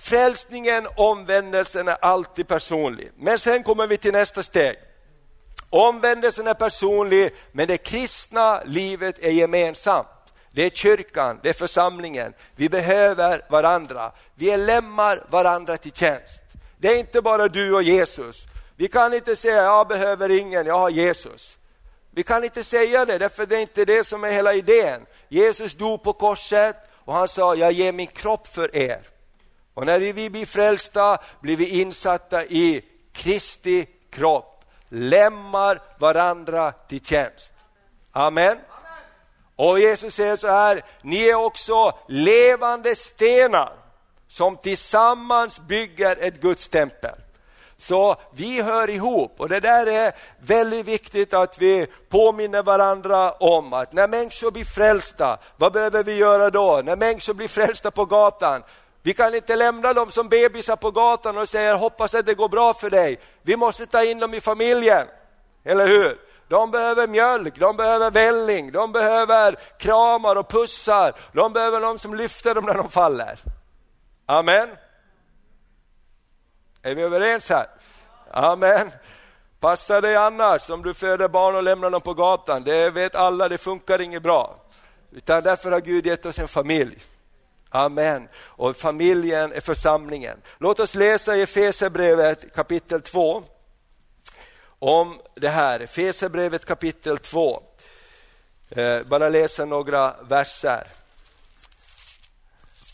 frälsningen, 0.00 0.86
omvändelsen 0.96 1.88
är 1.88 1.96
alltid 2.00 2.48
personlig. 2.48 3.10
Men 3.16 3.38
sen 3.38 3.62
kommer 3.62 3.86
vi 3.86 3.98
till 3.98 4.12
nästa 4.12 4.42
steg. 4.42 4.76
Omvändelsen 5.70 6.46
är 6.46 6.54
personlig, 6.54 7.34
men 7.52 7.68
det 7.68 7.76
kristna 7.76 8.62
livet 8.64 9.18
är 9.18 9.30
gemensamt. 9.30 10.08
Det 10.50 10.62
är 10.62 10.70
kyrkan, 10.70 11.40
det 11.42 11.48
är 11.48 11.52
församlingen. 11.52 12.34
Vi 12.56 12.68
behöver 12.68 13.46
varandra. 13.48 14.12
Vi 14.34 14.50
är 14.50 14.58
lämmar 14.58 15.26
varandra 15.30 15.76
till 15.76 15.92
tjänst. 15.92 16.42
Det 16.78 16.88
är 16.88 16.98
inte 16.98 17.22
bara 17.22 17.48
du 17.48 17.74
och 17.74 17.82
Jesus. 17.82 18.46
Vi 18.76 18.88
kan 18.88 19.14
inte 19.14 19.36
säga, 19.36 19.62
jag 19.62 19.88
behöver 19.88 20.30
ingen, 20.30 20.66
jag 20.66 20.78
har 20.78 20.90
Jesus. 20.90 21.58
Vi 22.10 22.22
kan 22.22 22.44
inte 22.44 22.64
säga 22.64 23.04
det, 23.04 23.18
därför 23.18 23.46
det 23.46 23.56
är 23.56 23.60
inte 23.60 23.84
det 23.84 24.06
som 24.06 24.24
är 24.24 24.30
hela 24.30 24.54
idén. 24.54 25.06
Jesus 25.28 25.74
dog 25.74 26.02
på 26.02 26.12
korset 26.12 26.76
och 27.04 27.14
han 27.14 27.28
sa, 27.28 27.54
jag 27.54 27.72
ger 27.72 27.92
min 27.92 28.06
kropp 28.06 28.46
för 28.46 28.76
er. 28.76 29.15
Och 29.76 29.86
när 29.86 29.98
vi 29.98 30.30
blir 30.30 30.46
frälsta 30.46 31.18
blir 31.40 31.56
vi 31.56 31.80
insatta 31.80 32.44
i 32.44 32.84
Kristi 33.12 33.86
kropp, 34.10 34.64
lämmar 34.88 35.82
varandra 35.98 36.72
till 36.72 37.04
tjänst. 37.04 37.52
Amen. 38.12 38.56
Och 39.56 39.80
Jesus 39.80 40.14
säger 40.14 40.36
så 40.36 40.46
här, 40.46 40.84
ni 41.02 41.28
är 41.28 41.34
också 41.34 41.98
levande 42.08 42.94
stenar 42.94 43.72
som 44.28 44.56
tillsammans 44.56 45.60
bygger 45.60 46.16
ett 46.20 46.40
Guds 46.40 46.68
tempel. 46.68 47.14
Så 47.78 48.16
vi 48.32 48.62
hör 48.62 48.90
ihop 48.90 49.40
och 49.40 49.48
det 49.48 49.60
där 49.60 49.86
är 49.86 50.12
väldigt 50.38 50.86
viktigt 50.86 51.34
att 51.34 51.58
vi 51.58 51.86
påminner 52.08 52.62
varandra 52.62 53.32
om 53.32 53.72
att 53.72 53.92
när 53.92 54.08
människor 54.08 54.50
blir 54.50 54.64
frälsta, 54.64 55.38
vad 55.56 55.72
behöver 55.72 56.02
vi 56.02 56.14
göra 56.14 56.50
då? 56.50 56.82
När 56.84 56.96
människor 56.96 57.34
blir 57.34 57.48
frälsta 57.48 57.90
på 57.90 58.04
gatan, 58.04 58.62
vi 59.06 59.14
kan 59.14 59.34
inte 59.34 59.56
lämna 59.56 59.92
dem 59.92 60.10
som 60.10 60.28
bebisar 60.28 60.76
på 60.76 60.90
gatan 60.90 61.38
och 61.38 61.48
säga 61.48 61.74
hoppas 61.74 62.14
att 62.14 62.26
det 62.26 62.34
går 62.34 62.48
bra 62.48 62.74
för 62.74 62.90
dig. 62.90 63.20
Vi 63.42 63.56
måste 63.56 63.86
ta 63.86 64.04
in 64.04 64.18
dem 64.18 64.34
i 64.34 64.40
familjen, 64.40 65.06
eller 65.64 65.86
hur? 65.86 66.18
De 66.48 66.70
behöver 66.70 67.06
mjölk, 67.06 67.58
de 67.58 67.76
behöver 67.76 68.10
välling, 68.10 68.72
de 68.72 68.92
behöver 68.92 69.58
kramar 69.78 70.36
och 70.36 70.48
pussar. 70.48 71.14
De 71.32 71.52
behöver 71.52 71.80
någon 71.80 71.98
som 71.98 72.14
lyfter 72.14 72.54
dem 72.54 72.64
när 72.64 72.74
de 72.74 72.90
faller. 72.90 73.38
Amen. 74.26 74.68
Är 76.82 76.94
vi 76.94 77.02
överens 77.02 77.50
här? 77.50 77.66
Amen. 78.30 78.90
Passa 79.60 80.00
dig 80.00 80.16
annars 80.16 80.70
om 80.70 80.82
du 80.82 80.94
föder 80.94 81.28
barn 81.28 81.56
och 81.56 81.62
lämnar 81.62 81.90
dem 81.90 82.00
på 82.00 82.14
gatan. 82.14 82.64
Det 82.64 82.90
vet 82.90 83.14
alla, 83.14 83.48
det 83.48 83.58
funkar 83.58 84.00
inget 84.00 84.22
bra. 84.22 84.56
Utan 85.12 85.42
därför 85.42 85.70
har 85.70 85.80
Gud 85.80 86.06
gett 86.06 86.26
oss 86.26 86.38
en 86.38 86.48
familj. 86.48 86.98
Amen. 87.68 88.28
Och 88.36 88.76
familjen 88.76 89.52
är 89.52 89.60
församlingen. 89.60 90.38
Låt 90.58 90.80
oss 90.80 90.94
läsa 90.94 91.36
i 91.36 91.42
Efesierbrevet 91.42 92.54
kapitel 92.54 93.02
2 93.02 93.44
om 94.78 95.20
det 95.34 95.48
här. 95.48 95.80
Efesierbrevet 95.80 96.64
kapitel 96.64 97.18
2. 97.18 97.62
Eh, 98.70 99.02
bara 99.02 99.28
läsa 99.28 99.64
några 99.64 100.16
verser. 100.22 100.86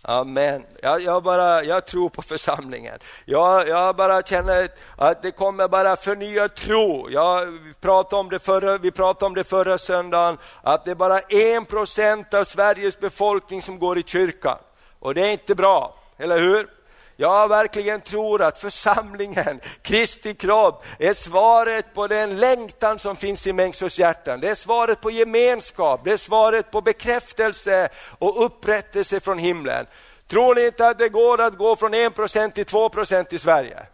Amen. 0.05 0.67
Jag, 0.83 1.01
jag, 1.01 1.23
bara, 1.23 1.65
jag 1.65 1.87
tror 1.87 2.09
på 2.09 2.23
församlingen. 2.23 2.99
Jag, 3.25 3.69
jag 3.69 3.97
bara 3.97 4.23
känner 4.23 4.69
att 4.97 5.23
det 5.23 5.31
kommer 5.31 5.69
bara 5.69 5.97
förnyad 5.97 6.55
tro. 6.55 7.11
Jag 7.11 7.59
pratade 7.81 8.21
om 8.21 8.29
det 8.29 8.39
förra, 8.39 8.79
vi 8.79 8.91
pratade 8.91 9.27
om 9.27 9.35
det 9.35 9.45
förra 9.45 9.79
söndagen, 9.79 10.39
att 10.63 10.85
det 10.85 10.91
är 10.91 10.95
bara 10.95 11.19
en 11.19 11.65
procent 11.65 12.35
av 12.35 12.45
Sveriges 12.45 13.01
befolkning 13.01 13.63
som 13.63 13.79
går 13.79 13.99
i 13.99 14.03
kyrkan. 14.03 14.59
Och 14.99 15.15
det 15.15 15.21
är 15.21 15.31
inte 15.31 15.55
bra, 15.55 15.95
eller 16.19 16.39
hur? 16.39 16.82
Jag 17.23 17.49
verkligen 17.49 18.01
tror 18.01 18.43
att 18.43 18.59
församlingen, 18.59 19.61
Kristi 19.83 20.35
kropp, 20.35 20.85
är 20.99 21.15
svaret 21.15 21.95
på 21.95 22.07
den 22.07 22.37
längtan 22.37 22.99
som 22.99 23.17
finns 23.17 23.47
i 23.47 23.53
människors 23.53 23.99
hjärtan. 23.99 24.41
Det 24.41 24.49
är 24.49 24.55
svaret 24.55 25.01
på 25.01 25.11
gemenskap, 25.11 26.01
det 26.05 26.13
är 26.13 26.17
svaret 26.17 26.71
på 26.71 26.81
bekräftelse 26.81 27.89
och 28.19 28.45
upprättelse 28.45 29.21
från 29.21 29.39
himlen. 29.39 29.87
Tror 30.29 30.55
ni 30.55 30.67
inte 30.67 30.89
att 30.89 30.99
det 30.99 31.09
går 31.09 31.41
att 31.41 31.59
gå 31.59 31.77
från 31.77 31.95
1% 31.95 32.51
till 32.51 32.65
2% 32.65 33.35
i 33.35 33.39
Sverige? 33.39 33.87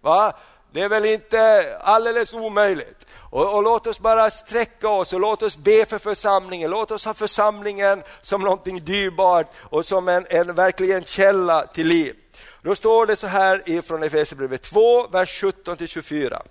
Va? 0.00 0.36
Det 0.72 0.80
är 0.80 0.88
väl 0.88 1.04
inte 1.04 1.76
alldeles 1.80 2.34
omöjligt. 2.34 3.06
Och, 3.34 3.54
och, 3.54 3.62
låt 3.62 3.86
oss 3.86 4.00
bara 4.00 4.30
sträcka 4.30 4.88
oss 4.88 5.12
och 5.12 5.20
låt 5.20 5.42
oss 5.42 5.56
be 5.56 5.86
för 5.86 5.98
församlingen. 5.98 6.70
Låt 6.70 6.90
oss 6.90 7.04
ha 7.04 7.14
församlingen 7.14 8.02
som 8.22 8.40
någonting 8.40 8.84
dyrbart 8.84 9.46
och 9.56 9.86
som 9.86 10.08
en, 10.08 10.26
en 10.30 10.54
verkligen 10.54 11.04
källa 11.04 11.66
till 11.66 11.86
liv. 11.86 12.16
Då 12.62 12.74
står 12.74 13.06
det 13.06 13.16
så 13.16 13.26
här 13.26 13.62
ifrån 13.66 14.02
Efesierbrevet 14.02 14.62
2, 14.62 15.06
vers 15.06 15.40
17 15.40 15.76
till 15.76 15.88
24. 15.88 16.42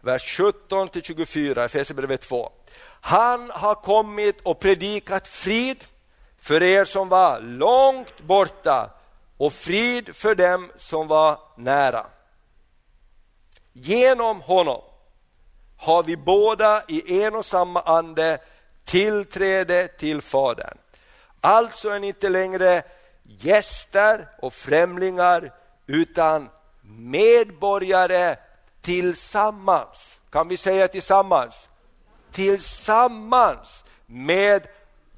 Vers 0.00 0.36
17 0.36 0.88
till 0.88 1.02
24, 1.02 1.64
Efesierbrevet 1.64 2.20
2. 2.20 2.52
Han 3.00 3.50
har 3.50 3.74
kommit 3.74 4.40
och 4.42 4.60
predikat 4.60 5.28
frid 5.28 5.84
för 6.40 6.62
er 6.62 6.84
som 6.84 7.08
var 7.08 7.40
långt 7.40 8.20
borta 8.20 8.90
och 9.36 9.52
frid 9.52 10.16
för 10.16 10.34
dem 10.34 10.70
som 10.76 11.08
var 11.08 11.38
nära. 11.56 12.06
Genom 13.72 14.40
honom 14.40 14.82
har 15.80 16.02
vi 16.02 16.16
båda 16.16 16.82
i 16.88 17.22
en 17.22 17.34
och 17.34 17.44
samma 17.44 17.80
ande 17.80 18.38
tillträde 18.84 19.88
till 19.88 20.22
Fadern. 20.22 20.78
Alltså 21.40 21.88
är 21.88 21.98
ni 21.98 22.06
inte 22.06 22.28
längre 22.28 22.82
gäster 23.22 24.28
och 24.42 24.52
främlingar 24.52 25.52
utan 25.86 26.48
medborgare 26.82 28.36
tillsammans. 28.82 30.18
Kan 30.30 30.48
vi 30.48 30.56
säga 30.56 30.88
tillsammans? 30.88 31.68
Tillsammans 32.32 33.84
med 34.06 34.66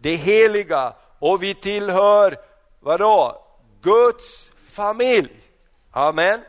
det 0.00 0.14
heliga 0.14 0.94
och 1.18 1.42
vi 1.42 1.54
tillhör, 1.54 2.36
vadå? 2.80 3.44
Guds 3.80 4.50
familj. 4.70 5.30
Amen. 5.90 6.40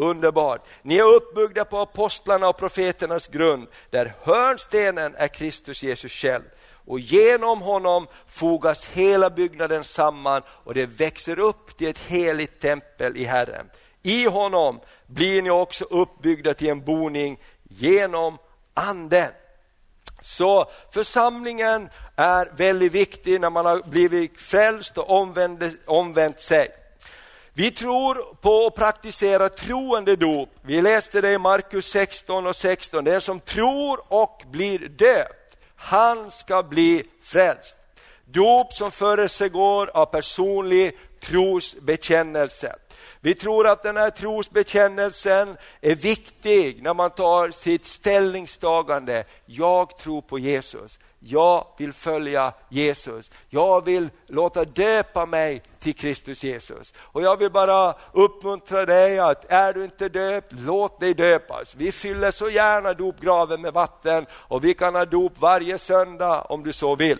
Underbart. 0.00 0.66
Ni 0.82 0.98
är 0.98 1.14
uppbyggda 1.14 1.64
på 1.64 1.78
apostlarna 1.78 2.48
och 2.48 2.56
profeternas 2.56 3.28
grund, 3.28 3.68
där 3.90 4.14
hörnstenen 4.22 5.14
är 5.16 5.28
Kristus 5.28 5.82
Jesus 5.82 6.12
själv. 6.12 6.42
Och 6.86 7.00
genom 7.00 7.60
honom 7.60 8.06
fogas 8.28 8.88
hela 8.88 9.30
byggnaden 9.30 9.84
samman 9.84 10.42
och 10.48 10.74
det 10.74 10.86
växer 10.86 11.38
upp 11.38 11.76
till 11.76 11.88
ett 11.88 11.98
heligt 11.98 12.60
tempel 12.60 13.16
i 13.16 13.24
Herren. 13.24 13.70
I 14.02 14.24
honom 14.24 14.80
blir 15.06 15.42
ni 15.42 15.50
också 15.50 15.84
uppbyggda 15.84 16.54
till 16.54 16.68
en 16.68 16.84
boning 16.84 17.40
genom 17.62 18.38
anden. 18.74 19.30
Så 20.22 20.70
församlingen 20.92 21.88
är 22.16 22.52
väldigt 22.56 22.92
viktig 22.92 23.40
när 23.40 23.50
man 23.50 23.66
har 23.66 23.82
blivit 23.90 24.40
frälst 24.40 24.98
och 24.98 25.10
omvänt 25.86 26.40
sig. 26.40 26.79
Vi 27.54 27.70
tror 27.70 28.34
på 28.40 28.66
att 28.66 28.74
praktisera 28.74 29.48
troende 29.48 30.16
dop. 30.16 30.48
Vi 30.62 30.82
läste 30.82 31.20
det 31.20 31.32
i 31.32 31.38
Markus 31.38 31.86
16 31.86 32.46
och 32.46 32.56
16. 32.56 33.04
Den 33.04 33.20
som 33.20 33.40
tror 33.40 34.00
och 34.08 34.42
blir 34.50 34.78
döpt, 34.78 35.56
han 35.76 36.30
ska 36.30 36.62
bli 36.62 37.04
frälst. 37.22 37.76
Dop 38.24 38.72
som 38.72 38.90
försiggår 38.90 39.90
av 39.94 40.06
personlig 40.06 40.98
trosbekännelse. 41.20 42.76
Vi 43.20 43.34
tror 43.34 43.66
att 43.66 43.82
den 43.82 43.96
här 43.96 44.10
trosbekännelsen 44.10 45.56
är 45.80 45.94
viktig 45.94 46.82
när 46.82 46.94
man 46.94 47.10
tar 47.10 47.50
sitt 47.50 47.84
ställningstagande. 47.84 49.24
Jag 49.46 49.98
tror 49.98 50.22
på 50.22 50.38
Jesus. 50.38 50.98
Jag 51.22 51.66
vill 51.78 51.92
följa 51.92 52.52
Jesus. 52.68 53.30
Jag 53.48 53.84
vill 53.84 54.10
låta 54.26 54.64
döpa 54.64 55.26
mig 55.26 55.62
till 55.78 55.94
Kristus 55.94 56.44
Jesus. 56.44 56.94
Och 56.98 57.22
jag 57.22 57.36
vill 57.36 57.50
bara 57.50 57.94
uppmuntra 58.12 58.86
dig 58.86 59.18
att 59.18 59.52
är 59.52 59.72
du 59.72 59.84
inte 59.84 60.08
döpt, 60.08 60.52
låt 60.52 61.00
dig 61.00 61.14
döpas. 61.14 61.74
Vi 61.74 61.92
fyller 61.92 62.30
så 62.30 62.50
gärna 62.50 62.94
dopgraven 62.94 63.60
med 63.60 63.72
vatten 63.72 64.26
och 64.32 64.64
vi 64.64 64.74
kan 64.74 64.94
ha 64.94 65.04
dop 65.04 65.32
varje 65.38 65.78
söndag 65.78 66.40
om 66.40 66.64
du 66.64 66.72
så 66.72 66.96
vill. 66.96 67.18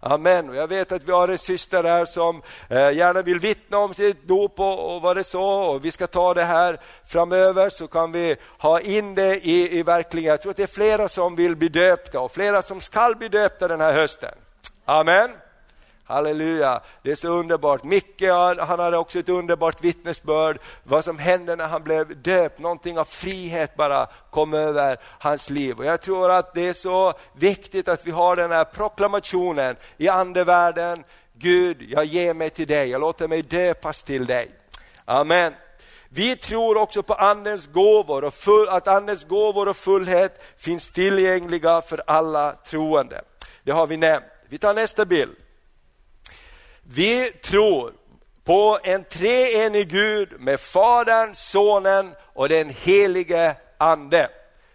Amen. 0.00 0.48
Och 0.48 0.56
jag 0.56 0.68
vet 0.68 0.92
att 0.92 1.08
vi 1.08 1.12
har 1.12 1.28
en 1.28 1.38
syster 1.38 1.84
här 1.84 2.04
som 2.04 2.42
eh, 2.68 2.90
gärna 2.90 3.22
vill 3.22 3.40
vittna 3.40 3.78
om 3.78 3.94
sitt 3.94 4.28
dop 4.28 4.60
och, 4.60 4.94
och 4.94 5.02
vad 5.02 5.16
det 5.16 5.24
så. 5.24 5.42
Och 5.42 5.84
vi 5.84 5.92
ska 5.92 6.06
ta 6.06 6.34
det 6.34 6.44
här 6.44 6.78
framöver 7.06 7.70
så 7.70 7.88
kan 7.88 8.12
vi 8.12 8.36
ha 8.58 8.80
in 8.80 9.14
det 9.14 9.36
i, 9.46 9.78
i 9.78 9.82
verkligheten. 9.82 10.30
Jag 10.30 10.42
tror 10.42 10.50
att 10.50 10.56
det 10.56 10.62
är 10.62 10.66
flera 10.66 11.08
som 11.08 11.36
vill 11.36 11.56
bli 11.56 11.68
döpta 11.68 12.20
och 12.20 12.32
flera 12.32 12.62
som 12.62 12.80
ska 12.80 13.14
bli 13.18 13.28
döpta 13.28 13.68
den 13.68 13.80
här 13.80 13.92
hösten. 13.92 14.34
Amen. 14.84 15.30
Halleluja, 16.08 16.80
det 17.02 17.10
är 17.10 17.14
så 17.14 17.28
underbart. 17.28 17.84
Micke 17.84 18.22
han 18.58 18.78
hade 18.78 18.96
också 18.96 19.18
ett 19.18 19.28
underbart 19.28 19.84
vittnesbörd 19.84 20.58
vad 20.84 21.04
som 21.04 21.18
hände 21.18 21.56
när 21.56 21.66
han 21.66 21.82
blev 21.82 22.22
döpt. 22.22 22.58
Någonting 22.58 22.98
av 22.98 23.04
frihet 23.04 23.76
bara 23.76 24.06
kom 24.30 24.54
över 24.54 24.96
hans 25.02 25.50
liv. 25.50 25.78
Och 25.78 25.84
Jag 25.84 26.00
tror 26.00 26.30
att 26.30 26.54
det 26.54 26.66
är 26.66 26.72
så 26.72 27.14
viktigt 27.32 27.88
att 27.88 28.06
vi 28.06 28.10
har 28.10 28.36
den 28.36 28.50
här 28.50 28.64
proklamationen 28.64 29.76
i 29.96 30.08
andevärlden. 30.08 31.04
Gud, 31.32 31.82
jag 31.88 32.04
ger 32.04 32.34
mig 32.34 32.50
till 32.50 32.66
dig, 32.66 32.90
jag 32.90 33.00
låter 33.00 33.28
mig 33.28 33.42
döpas 33.42 34.02
till 34.02 34.26
dig. 34.26 34.50
Amen. 35.04 35.54
Vi 36.08 36.36
tror 36.36 36.76
också 36.76 37.02
på 37.02 37.14
Andens 37.14 37.66
gåvor 37.66 38.24
och 38.24 38.34
full, 38.34 38.68
att 38.68 38.88
Andens 38.88 39.24
gåvor 39.24 39.68
och 39.68 39.76
fullhet 39.76 40.42
finns 40.56 40.88
tillgängliga 40.88 41.80
för 41.80 42.02
alla 42.06 42.52
troende. 42.52 43.22
Det 43.62 43.72
har 43.72 43.86
vi 43.86 43.96
nämnt. 43.96 44.26
Vi 44.48 44.58
tar 44.58 44.74
nästa 44.74 45.04
bild. 45.04 45.36
Vi 46.90 47.30
tror 47.30 47.92
på 48.44 48.78
en 48.82 49.04
treenig 49.04 49.88
Gud 49.88 50.40
med 50.40 50.60
Fadern, 50.60 51.34
Sonen 51.34 52.14
och 52.34 52.48
den 52.48 52.70
helige 52.70 53.56
Ande. 53.78 54.28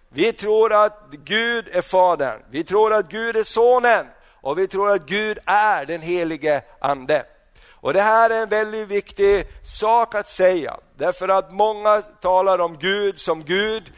Vi 0.10 0.34
tror 0.34 0.74
att 0.74 1.08
Gud 1.12 1.67
är 1.72 1.82
Fadern, 1.82 2.39
vi 2.50 2.63
tror 2.63 2.93
att 2.93 3.10
Gud 3.10 3.38
är 3.38 3.43
Sonen 3.43 4.08
och 4.41 4.58
vi 4.58 4.67
tror 4.67 4.91
att 4.91 5.05
Gud 5.05 5.39
är 5.46 5.86
den 5.86 6.01
helige 6.01 6.62
Ande. 6.79 7.25
Och 7.70 7.93
Det 7.93 8.01
här 8.01 8.29
är 8.29 8.41
en 8.41 8.50
väldigt 8.50 8.88
viktig 8.88 9.48
sak 9.63 10.15
att 10.15 10.29
säga, 10.29 10.77
därför 10.98 11.27
att 11.27 11.51
många 11.51 12.01
talar 12.01 12.60
om 12.60 12.77
Gud 12.77 13.20
som 13.20 13.43
Gud, 13.43 13.93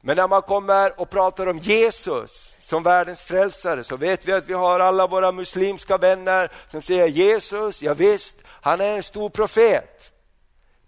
men 0.00 0.16
när 0.16 0.28
man 0.28 0.42
kommer 0.42 1.00
och 1.00 1.10
pratar 1.10 1.46
om 1.46 1.58
Jesus 1.58 2.53
som 2.64 2.82
världens 2.82 3.22
frälsare 3.22 3.84
så 3.84 3.96
vet 3.96 4.28
vi 4.28 4.32
att 4.32 4.46
vi 4.46 4.52
har 4.52 4.80
alla 4.80 5.06
våra 5.06 5.32
muslimska 5.32 5.98
vänner 5.98 6.52
som 6.68 6.82
säger 6.82 7.06
Jesus, 7.06 7.82
ja 7.82 7.94
visst, 7.94 8.36
han 8.46 8.80
är 8.80 8.96
en 8.96 9.02
stor 9.02 9.30
profet. 9.30 10.10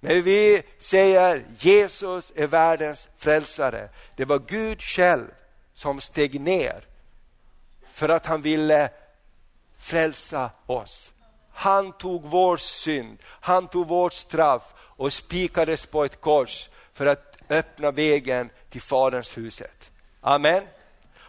Men 0.00 0.22
vi 0.22 0.62
säger 0.78 1.44
Jesus 1.58 2.32
är 2.36 2.46
världens 2.46 3.08
frälsare. 3.18 3.88
Det 4.16 4.24
var 4.24 4.38
Gud 4.38 4.82
själv 4.82 5.26
som 5.74 6.00
steg 6.00 6.40
ner 6.40 6.84
för 7.92 8.08
att 8.08 8.26
han 8.26 8.42
ville 8.42 8.90
frälsa 9.78 10.50
oss. 10.66 11.12
Han 11.50 11.92
tog 11.92 12.22
vår 12.24 12.56
synd, 12.56 13.18
han 13.26 13.68
tog 13.68 13.88
vårt 13.88 14.12
straff 14.12 14.62
och 14.78 15.12
spikades 15.12 15.86
på 15.86 16.04
ett 16.04 16.20
kors 16.20 16.68
för 16.92 17.06
att 17.06 17.36
öppna 17.48 17.90
vägen 17.90 18.50
till 18.70 18.82
Faderns 18.82 19.38
huset. 19.38 19.90
Amen. 20.20 20.62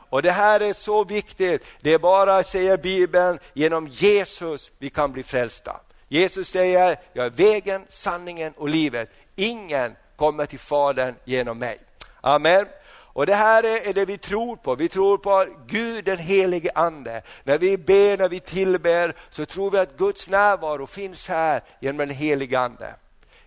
Och 0.09 0.21
Det 0.21 0.31
här 0.31 0.59
är 0.59 0.73
så 0.73 1.03
viktigt. 1.03 1.65
Det 1.81 1.93
är 1.93 1.99
bara, 1.99 2.43
säger 2.43 2.77
Bibeln, 2.77 3.39
genom 3.53 3.87
Jesus 3.87 4.71
vi 4.77 4.89
kan 4.89 5.11
bli 5.11 5.23
frälsta. 5.23 5.79
Jesus 6.07 6.49
säger, 6.49 6.99
jag 7.13 7.25
är 7.25 7.29
vägen, 7.29 7.85
sanningen 7.89 8.53
och 8.57 8.69
livet. 8.69 9.09
Ingen 9.35 9.95
kommer 10.15 10.45
till 10.45 10.59
Fadern 10.59 11.15
genom 11.25 11.59
mig. 11.59 11.79
Amen. 12.21 12.65
Och 12.89 13.25
Det 13.25 13.35
här 13.35 13.63
är 13.89 13.93
det 13.93 14.05
vi 14.05 14.17
tror 14.17 14.55
på. 14.55 14.75
Vi 14.75 14.89
tror 14.89 15.17
på 15.17 15.45
Gud 15.67 16.05
den 16.05 16.17
helige 16.17 16.71
Ande. 16.75 17.21
När 17.43 17.57
vi 17.57 17.77
ber, 17.77 18.17
när 18.17 18.29
vi 18.29 18.39
tillber, 18.39 19.15
så 19.29 19.45
tror 19.45 19.71
vi 19.71 19.77
att 19.77 19.97
Guds 19.97 20.29
närvaro 20.29 20.87
finns 20.87 21.27
här 21.27 21.61
genom 21.79 21.97
den 21.97 22.09
helige 22.09 22.59
Ande. 22.59 22.95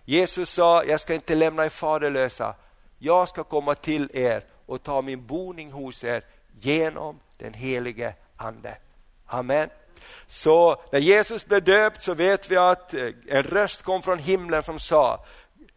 Jesus 0.05 0.49
sa, 0.49 0.83
jag 0.83 0.99
ska 0.99 1.13
inte 1.13 1.35
lämna 1.35 1.65
er 1.65 1.69
faderlösa. 1.69 2.55
Jag 2.99 3.29
ska 3.29 3.43
komma 3.43 3.75
till 3.75 4.09
er 4.13 4.43
och 4.65 4.83
ta 4.83 5.01
min 5.01 5.25
boning 5.25 5.71
hos 5.71 6.03
er 6.03 6.23
genom 6.59 7.19
den 7.37 7.53
helige 7.53 8.13
Ande. 8.37 8.77
Amen. 9.25 9.69
Så 10.27 10.81
när 10.91 10.99
Jesus 10.99 11.45
blev 11.45 11.63
döpt 11.63 12.01
så 12.01 12.13
vet 12.13 12.51
vi 12.51 12.57
att 12.57 12.93
eh, 12.93 13.07
en 13.27 13.43
röst 13.43 13.81
kom 13.81 14.01
från 14.01 14.19
himlen 14.19 14.63
som 14.63 14.79
sa, 14.79 15.25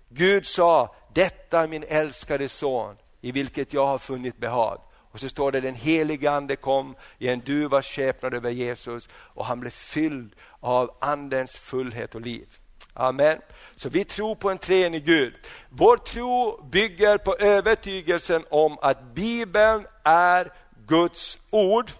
Gud 0.08 0.46
sa, 0.46 0.94
detta 1.14 1.62
är 1.62 1.68
min 1.68 1.84
älskade 1.88 2.48
son 2.48 2.96
i 3.20 3.32
vilket 3.32 3.72
jag 3.72 3.86
har 3.86 3.98
funnit 3.98 4.38
behag. 4.38 4.80
Och 5.12 5.20
så 5.20 5.28
står 5.28 5.52
det 5.52 5.60
den 5.60 5.74
helige 5.74 6.30
ande 6.30 6.56
kom 6.56 6.96
i 7.18 7.28
en 7.28 7.40
duvas 7.40 7.86
skepnad 7.86 8.34
över 8.34 8.50
Jesus 8.50 9.08
och 9.14 9.44
han 9.46 9.60
blev 9.60 9.70
fylld 9.70 10.34
av 10.60 10.96
andens 11.00 11.56
fullhet 11.56 12.14
och 12.14 12.20
liv. 12.20 12.48
Amen. 12.92 13.38
Så 13.74 13.88
vi 13.88 14.04
tror 14.04 14.34
på 14.34 14.50
en 14.50 14.58
treenig 14.58 15.04
Gud. 15.04 15.34
Vår 15.68 15.96
tro 15.96 16.62
bygger 16.64 17.18
på 17.18 17.36
övertygelsen 17.36 18.44
om 18.50 18.78
att 18.82 19.14
Bibeln 19.14 19.86
är 20.02 20.52
Guds 20.86 21.38
ord 21.50 21.92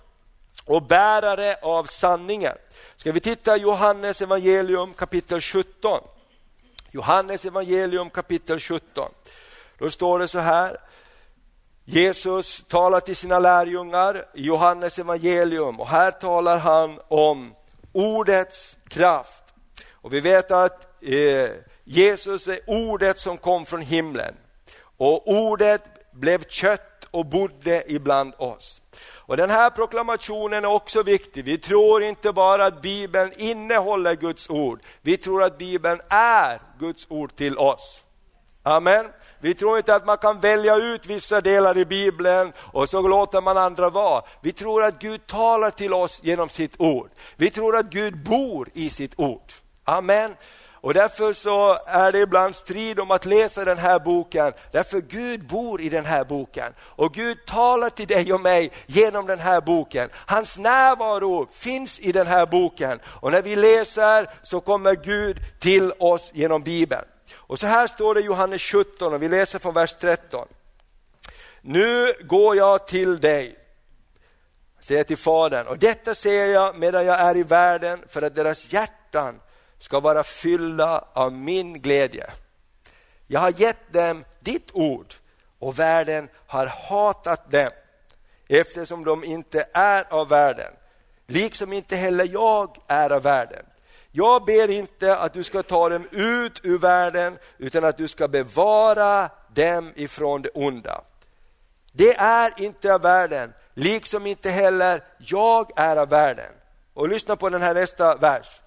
och 0.65 0.83
bärare 0.83 1.57
av 1.63 1.85
sanningen. 1.85 2.57
Ska 2.97 3.13
vi 3.13 3.21
titta 3.21 3.57
i 3.57 3.61
Johannes 3.61 4.23
evangelium 4.23 4.95
kapitel 4.95 5.41
17. 5.41 6.01
Johannes 6.91 7.45
evangelium 7.45 8.11
kapitel 8.11 8.61
17. 8.61 9.11
Då 9.79 9.91
står 9.91 10.19
det 10.19 10.29
så 10.29 10.39
här. 10.39 10.77
Jesus 11.85 12.65
talar 12.69 13.01
till 13.01 13.17
sina 13.17 13.39
lärjungar 13.39 14.27
i 14.35 14.43
Johannes 14.43 14.99
evangelium 14.99 15.81
och 15.81 15.89
här 15.89 16.11
talar 16.11 16.59
han 16.59 17.01
om 17.09 17.55
ordets 17.93 18.77
kraft. 18.89 19.43
Och 19.93 20.13
Vi 20.13 20.21
vet 20.21 20.51
att 20.51 21.03
eh, 21.03 21.51
Jesus 21.85 22.49
är 22.49 22.61
ordet 22.67 23.19
som 23.19 23.39
kom 23.39 23.67
från 23.67 23.81
himlen 23.81 24.35
och 24.97 25.29
ordet 25.29 25.83
blev 26.13 26.45
kött 26.49 26.94
och 27.15 27.27
bodde 27.27 27.85
ibland 27.87 28.33
oss. 28.39 28.83
Och 29.27 29.37
Den 29.37 29.51
här 29.51 29.71
proklamationen 29.71 30.65
är 30.65 30.69
också 30.69 31.03
viktig. 31.03 31.45
Vi 31.45 31.59
tror 31.59 32.03
inte 32.03 32.33
bara 32.33 32.65
att 32.65 32.83
Bibeln 32.83 33.33
innehåller 33.37 34.15
Guds 34.15 34.51
ord, 34.51 34.81
vi 35.03 35.17
tror 35.17 35.43
att 35.43 35.59
Bibeln 35.59 36.01
är 36.09 36.61
Guds 36.79 37.07
ord 37.11 37.37
till 37.37 37.59
oss. 37.59 38.03
Amen. 38.63 39.07
Vi 39.41 39.55
tror 39.55 39.79
inte 39.79 39.95
att 39.95 40.07
man 40.07 40.19
kan 40.19 40.41
välja 40.41 40.77
ut 40.77 41.07
vissa 41.07 41.41
delar 41.41 41.79
i 41.79 41.85
Bibeln 41.85 42.53
och 42.59 42.89
så 42.89 43.09
låter 43.09 43.41
man 43.41 43.57
andra 43.57 43.91
vara. 43.91 44.23
Vi 44.41 44.53
tror 44.53 44.85
att 44.85 44.99
Gud 44.99 45.27
talar 45.27 45.71
till 45.71 45.95
oss 45.95 46.21
genom 46.25 46.49
sitt 46.49 46.81
ord. 46.81 47.11
Vi 47.37 47.51
tror 47.51 47.77
att 47.77 47.87
Gud 47.87 48.25
bor 48.25 48.69
i 48.73 48.91
sitt 48.91 49.13
ord. 49.17 49.53
Amen. 49.85 50.35
Och 50.85 50.95
därför 50.95 51.33
så 51.33 51.79
är 51.87 52.13
det 52.13 52.19
ibland 52.19 52.57
strid 52.57 53.01
om 53.01 53.11
att 53.11 53.25
läsa 53.25 53.65
den 53.65 53.79
här 53.79 53.99
boken, 53.99 54.53
därför 54.73 55.01
Gud 55.01 55.47
bor 55.47 55.81
i 55.81 55.89
den 55.89 56.05
här 56.05 56.25
boken. 56.25 56.73
Och 56.81 57.15
Gud 57.15 57.47
talar 57.47 57.91
till 57.91 58.07
dig 58.07 58.33
och 58.33 58.41
mig 58.41 58.73
genom 58.87 59.27
den 59.27 59.39
här 59.39 59.61
boken. 59.61 60.11
Hans 60.15 60.59
närvaro 60.59 61.49
finns 61.53 62.01
i 62.01 62.13
den 62.13 62.27
här 62.27 62.47
boken. 62.47 63.01
Och 63.05 63.33
när 63.33 63.43
vi 63.43 63.57
läser 63.57 64.31
så 64.43 64.61
kommer 64.61 64.95
Gud 64.95 65.37
till 65.61 65.93
oss 65.99 66.31
genom 66.35 66.63
Bibeln. 66.63 67.05
Och 67.35 67.59
så 67.59 67.67
här 67.67 67.87
står 67.87 68.15
det 68.15 68.21
i 68.21 68.25
Johannes 68.25 68.63
17 68.63 69.15
och 69.15 69.23
vi 69.23 69.29
läser 69.29 69.59
från 69.59 69.75
vers 69.75 69.95
13. 70.01 70.49
Nu 71.61 72.13
går 72.21 72.57
jag 72.57 72.87
till 72.87 73.21
dig, 73.21 73.57
säger 74.81 75.05
till 75.05 75.19
Fadern, 75.19 75.67
och 75.67 75.79
detta 75.79 76.15
säger 76.15 76.55
jag 76.55 76.79
medan 76.79 77.07
jag 77.07 77.21
är 77.21 77.37
i 77.37 77.43
världen 77.43 78.05
för 78.09 78.23
att 78.23 78.35
deras 78.35 78.73
hjärtan 78.73 79.41
ska 79.85 80.01
vara 80.01 80.23
fyllda 80.23 81.05
av 81.13 81.33
min 81.33 81.73
glädje. 81.73 82.31
Jag 83.27 83.41
har 83.41 83.61
gett 83.61 83.93
dem 83.93 84.25
ditt 84.41 84.71
ord 84.73 85.15
och 85.59 85.79
världen 85.79 86.29
har 86.47 86.67
hatat 86.67 87.51
dem 87.51 87.71
eftersom 88.49 89.05
de 89.05 89.25
inte 89.25 89.67
är 89.73 90.05
av 90.13 90.29
världen, 90.29 90.73
liksom 91.27 91.73
inte 91.73 91.97
heller 91.97 92.29
jag 92.33 92.79
är 92.87 93.11
av 93.11 93.23
världen. 93.23 93.65
Jag 94.11 94.45
ber 94.45 94.71
inte 94.71 95.17
att 95.17 95.33
du 95.33 95.43
ska 95.43 95.63
ta 95.63 95.89
dem 95.89 96.09
ut 96.11 96.61
ur 96.63 96.79
världen 96.79 97.39
utan 97.59 97.85
att 97.85 97.97
du 97.97 98.09
ska 98.09 98.29
bevara 98.29 99.31
dem 99.55 99.93
ifrån 99.97 100.43
det 100.43 100.51
onda. 100.55 101.01
Det 101.93 102.17
är 102.17 102.53
inte 102.57 102.95
av 102.95 103.01
världen, 103.01 103.53
liksom 103.75 104.27
inte 104.27 104.51
heller 104.51 105.05
jag 105.19 105.71
är 105.77 105.97
av 105.97 106.09
världen. 106.09 106.53
Och 106.95 107.09
lyssna 107.09 107.37
på 107.37 107.49
den 107.49 107.63
här 107.63 107.75
nästa 107.75 108.17
vers 108.17 108.61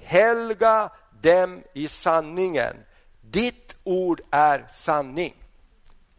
helga 0.00 0.90
dem 1.20 1.62
i 1.72 1.88
sanningen. 1.88 2.76
Ditt 3.20 3.76
ord 3.84 4.20
är 4.30 4.66
sanning. 4.70 5.34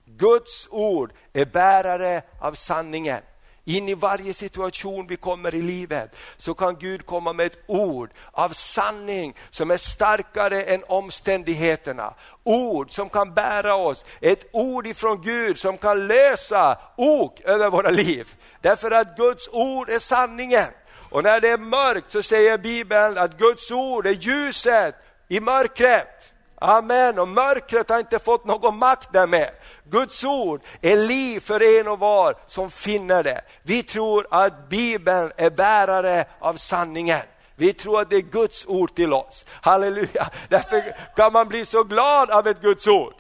Guds 0.06 0.68
ord 0.72 1.14
är 1.34 1.46
bärare 1.46 2.22
av 2.40 2.54
sanningen. 2.54 3.22
In 3.68 3.90
i 3.90 3.94
varje 3.94 4.34
situation 4.34 5.08
vi 5.08 5.18
kommer 5.18 5.56
i 5.56 5.62
livet 5.62 6.18
så 6.38 6.54
kan 6.54 6.76
Gud 6.76 7.06
komma 7.06 7.34
med 7.34 7.46
ett 7.46 7.60
ord 7.68 8.10
av 8.32 8.50
sanning 8.50 9.36
som 9.50 9.72
är 9.72 9.78
starkare 9.78 10.64
än 10.64 10.84
omständigheterna. 10.88 12.14
Ord 12.44 12.92
som 12.92 13.10
kan 13.10 13.34
bära 13.34 13.76
oss, 13.76 14.06
ett 14.22 14.46
ord 14.52 14.88
ifrån 14.88 15.22
Gud 15.22 15.60
som 15.60 15.78
kan 15.78 16.08
lösa 16.08 16.78
ok 16.98 17.42
över 17.42 17.70
våra 17.70 17.90
liv. 17.90 18.36
Därför 18.62 18.92
att 18.92 19.18
Guds 19.18 19.48
ord 19.52 19.90
är 19.90 20.00
sanningen. 20.00 20.68
Och 21.16 21.24
när 21.24 21.42
det 21.42 21.50
är 21.50 21.58
mörkt 21.58 22.12
så 22.12 22.22
säger 22.22 22.58
Bibeln 22.58 23.18
att 23.18 23.38
Guds 23.38 23.72
ord 23.72 24.08
är 24.08 24.12
ljuset 24.12 24.96
i 25.28 25.40
mörkret. 25.40 26.34
Amen, 26.56 27.20
och 27.20 27.28
mörkret 27.28 27.90
har 27.90 28.00
inte 28.00 28.20
fått 28.20 28.46
någon 28.46 28.78
makt 28.78 29.10
därmed. 29.14 29.50
Guds 29.84 30.24
ord 30.24 30.62
är 30.82 30.98
liv 30.98 31.40
för 31.40 31.80
en 31.80 31.88
och 31.88 32.00
var 32.00 32.36
som 32.48 32.72
finner 32.72 33.24
det. 33.24 33.42
Vi 33.64 33.84
tror 33.84 34.28
att 34.32 34.70
Bibeln 34.70 35.32
är 35.38 35.50
bärare 35.50 36.26
av 36.40 36.54
sanningen. 36.54 37.22
Vi 37.56 37.74
tror 37.74 38.02
att 38.02 38.10
det 38.10 38.16
är 38.16 38.22
Guds 38.22 38.66
ord 38.66 38.96
till 38.96 39.14
oss. 39.14 39.46
Halleluja! 39.62 40.30
Därför 40.50 40.82
kan 41.16 41.34
man 41.34 41.48
bli 41.48 41.66
så 41.66 41.84
glad 41.84 42.32
av 42.32 42.48
ett 42.48 42.62
Guds 42.62 42.88
ord. 42.88 43.16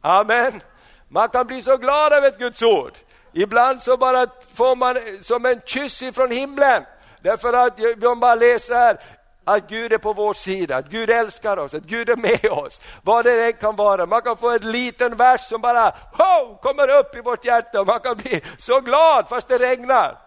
Amen. 0.00 0.62
Man 1.08 1.28
kan 1.28 1.46
bli 1.46 1.62
så 1.62 1.76
glad 1.76 2.12
av 2.12 2.24
ett 2.24 2.38
Guds 2.38 2.62
ord. 2.62 2.92
Ibland 3.32 3.82
så 3.82 3.96
bara 3.96 4.26
får 4.54 4.76
man 4.76 4.96
som 5.22 5.46
en 5.46 5.60
kyss 5.64 6.02
ifrån 6.02 6.30
himlen. 6.30 6.84
Därför 7.24 7.52
att 7.52 7.78
de 7.96 8.20
bara 8.20 8.34
läser 8.34 8.98
att 9.44 9.68
Gud 9.68 9.92
är 9.92 9.98
på 9.98 10.12
vår 10.12 10.34
sida, 10.34 10.76
att 10.76 10.88
Gud 10.88 11.10
älskar 11.10 11.58
oss, 11.58 11.74
att 11.74 11.82
Gud 11.82 12.10
är 12.10 12.16
med 12.16 12.52
oss. 12.52 12.80
Vad 13.02 13.24
det 13.24 13.46
än 13.46 13.52
kan 13.52 13.76
vara. 13.76 14.06
Man 14.06 14.22
kan 14.22 14.36
få 14.36 14.50
en 14.50 14.72
liten 14.72 15.16
vers 15.16 15.40
som 15.48 15.60
bara 15.60 15.94
ho, 16.12 16.56
kommer 16.62 16.98
upp 16.98 17.16
i 17.16 17.20
vårt 17.20 17.44
hjärta 17.44 17.80
och 17.80 17.86
man 17.86 18.00
kan 18.00 18.16
bli 18.16 18.40
så 18.58 18.80
glad 18.80 19.28
fast 19.28 19.48
det 19.48 19.58
regnar. 19.58 20.18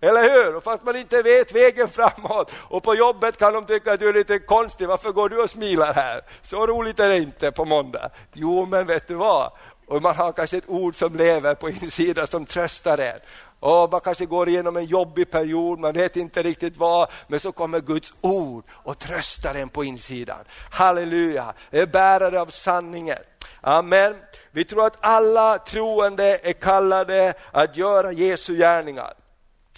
Eller 0.00 0.22
hur? 0.22 0.56
Och 0.56 0.64
fast 0.64 0.84
man 0.84 0.96
inte 0.96 1.22
vet 1.22 1.54
vägen 1.54 1.88
framåt. 1.88 2.52
Och 2.68 2.82
på 2.82 2.94
jobbet 2.94 3.36
kan 3.36 3.52
de 3.52 3.64
tycka 3.64 3.92
att 3.92 4.00
du 4.00 4.08
är 4.08 4.12
lite 4.12 4.38
konstig, 4.38 4.88
varför 4.88 5.12
går 5.12 5.28
du 5.28 5.42
och 5.42 5.50
smilar 5.50 5.94
här? 5.94 6.20
Så 6.42 6.66
roligt 6.66 7.00
är 7.00 7.08
det 7.08 7.16
inte 7.16 7.52
på 7.52 7.64
måndag. 7.64 8.10
Jo, 8.32 8.66
men 8.66 8.86
vet 8.86 9.08
du 9.08 9.14
vad? 9.14 9.52
Och 9.86 10.02
man 10.02 10.16
har 10.16 10.32
kanske 10.32 10.56
ett 10.56 10.68
ord 10.68 10.96
som 10.96 11.16
lever 11.16 11.54
på 11.54 11.70
insidan 11.70 12.26
som 12.26 12.46
tröstar 12.46 12.98
en. 12.98 13.20
Oh, 13.60 13.90
man 13.90 14.00
kanske 14.00 14.26
går 14.26 14.48
igenom 14.48 14.76
en 14.76 14.84
jobbig 14.84 15.30
period, 15.30 15.78
man 15.78 15.92
vet 15.92 16.16
inte 16.16 16.42
riktigt 16.42 16.76
vad, 16.76 17.08
men 17.26 17.40
så 17.40 17.52
kommer 17.52 17.80
Guds 17.80 18.14
ord 18.20 18.64
och 18.70 18.98
tröstar 18.98 19.54
en 19.54 19.68
på 19.68 19.84
insidan. 19.84 20.44
Halleluja, 20.70 21.54
är 21.70 21.86
bärare 21.86 22.40
av 22.40 22.46
sanningen. 22.46 23.18
Amen. 23.60 24.16
Vi 24.50 24.64
tror 24.64 24.86
att 24.86 24.96
alla 25.00 25.58
troende 25.58 26.38
är 26.42 26.52
kallade 26.52 27.34
att 27.52 27.76
göra 27.76 28.12
Jesu 28.12 28.56
gärningar. 28.56 29.14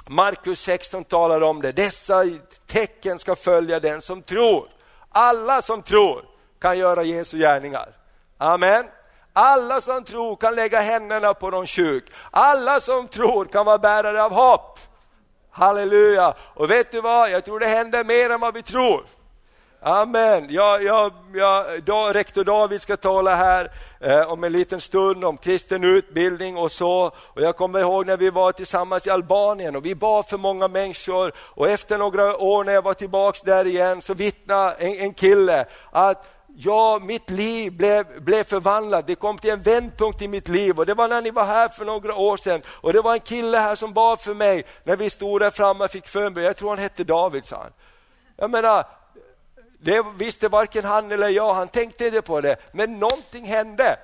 Markus 0.07 0.61
16 0.61 1.05
talar 1.05 1.41
om 1.41 1.63
det, 1.63 1.73
dessa 1.73 2.25
tecken 2.67 3.19
ska 3.19 3.35
följa 3.35 3.81
den 3.81 4.01
som 4.01 4.23
tror. 4.23 4.69
Alla 5.09 5.63
som 5.63 5.83
tror 5.83 6.25
kan 6.59 6.79
göra 6.79 7.03
Jesu 7.03 7.39
gärningar. 7.39 7.89
Amen. 8.39 8.85
Alla 9.41 9.81
som 9.81 10.05
tror 10.05 10.37
kan 10.37 10.55
lägga 10.55 10.81
händerna 10.81 11.35
på 11.35 11.51
de 11.51 11.67
sjuk. 11.67 12.05
Alla 12.31 12.81
som 12.81 13.09
tror 13.09 13.45
kan 13.45 13.67
vara 13.67 13.79
bärare 13.79 14.23
av 14.25 14.33
hopp. 14.33 14.79
Halleluja! 15.51 16.35
Och 16.55 16.71
vet 16.71 16.93
du 16.93 17.01
vad, 17.01 17.31
jag 17.31 17.45
tror 17.45 17.61
det 17.61 17.67
händer 17.67 18.05
mer 18.05 18.31
än 18.31 18.41
vad 18.41 18.55
vi 18.55 18.63
tror. 18.63 19.07
Amen. 19.81 20.47
Jag, 20.51 20.83
jag, 20.83 21.13
jag, 21.35 21.65
då, 21.85 22.11
rektor 22.13 22.45
David 22.45 22.83
ska 22.83 22.97
tala 22.97 23.35
här 23.35 23.71
eh, 24.01 24.33
om 24.33 24.45
en 24.45 24.53
liten 24.53 24.81
stund 24.81 25.25
om 25.25 25.37
kristen 25.37 25.85
utbildning 25.85 26.57
och 26.57 26.73
så. 26.73 27.13
Och 27.17 27.43
Jag 27.43 27.57
kommer 27.57 27.81
ihåg 27.81 28.07
när 28.07 28.17
vi 28.17 28.31
var 28.31 28.53
tillsammans 28.53 29.07
i 29.07 29.11
Albanien 29.11 29.77
och 29.77 29.87
vi 29.87 29.95
bad 29.95 30.29
för 30.29 30.39
många 30.39 30.69
människor. 30.69 31.33
Och 31.39 31.69
efter 31.69 31.99
några 31.99 32.37
år 32.37 32.65
när 32.65 32.73
jag 32.73 32.83
var 32.83 32.95
tillbaks 32.95 33.41
där 33.41 33.67
igen 33.67 34.03
så 34.03 34.15
vittnade 34.15 34.73
en, 34.79 34.95
en 35.01 35.15
kille 35.15 35.67
att 35.91 36.38
ja, 36.61 36.99
mitt 37.03 37.31
liv 37.31 37.73
blev, 37.73 38.23
blev 38.23 38.45
förvandlat. 38.45 39.07
Det 39.07 39.15
kom 39.15 39.39
till 39.39 39.51
en 39.51 39.63
vändpunkt 39.63 40.23
i 40.23 40.29
mitt 40.29 40.49
liv 40.49 40.79
och 40.79 40.87
det 40.87 40.95
var 40.95 41.09
när 41.09 41.23
ni 41.23 41.31
var 41.31 41.45
här 41.45 41.69
för 41.69 41.85
några 41.85 42.15
år 42.15 42.37
sedan. 42.37 42.63
Och 42.67 42.93
det 42.93 43.01
var 43.01 43.15
en 43.15 43.21
kille 43.21 43.59
här 43.59 43.77
som 43.77 43.93
bad 43.93 44.21
för 44.21 44.35
mig 44.35 44.65
när 44.85 44.97
vi 44.97 45.11
stod 45.11 45.41
där 45.41 45.51
framme 45.51 45.85
och 45.85 45.91
fick 45.91 46.09
förbön. 46.09 46.45
Jag 46.45 46.57
tror 46.57 46.69
han 46.69 46.79
hette 46.79 47.05
David, 47.05 47.45
sa 47.45 47.57
han. 47.57 47.73
Jag 48.37 48.51
menar, 48.51 48.87
det 49.81 50.05
visste 50.17 50.49
varken 50.49 50.85
han 50.85 51.13
eller 51.13 51.29
jag, 51.29 51.55
han 51.55 51.69
tänkte 51.69 52.07
inte 52.07 52.23
på 52.23 52.41
det, 52.41 52.57
men 52.73 52.99
någonting 52.99 53.45
hände. 53.45 53.99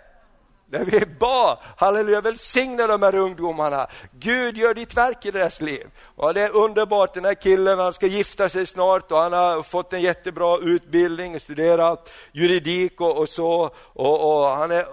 När 0.67 0.85
vi 0.85 1.07
bad, 1.07 1.59
halleluja, 1.77 2.21
välsigna 2.21 2.87
de 2.87 3.03
här 3.03 3.15
ungdomarna. 3.15 3.87
Gud 4.13 4.57
gör 4.57 4.75
ditt 4.75 4.97
verk 4.97 5.27
i 5.27 5.31
deras 5.31 5.61
liv. 5.61 5.87
Och 6.17 6.35
det 6.35 6.43
är 6.43 6.57
underbart, 6.57 7.15
den 7.15 7.25
här 7.25 7.35
killen 7.35 7.79
han 7.79 7.93
ska 7.93 8.07
gifta 8.07 8.49
sig 8.49 8.67
snart 8.67 9.13
och 9.13 9.19
han 9.19 9.33
har 9.33 9.63
fått 9.63 9.93
en 9.93 10.01
jättebra 10.01 10.59
utbildning, 10.59 11.41
studerat 11.41 12.13
juridik 12.33 13.01
och, 13.01 13.19
och 13.19 13.29
så. 13.29 13.71
Och, 13.77 14.39
och 14.39 14.45
han 14.45 14.71
är, 14.71 14.85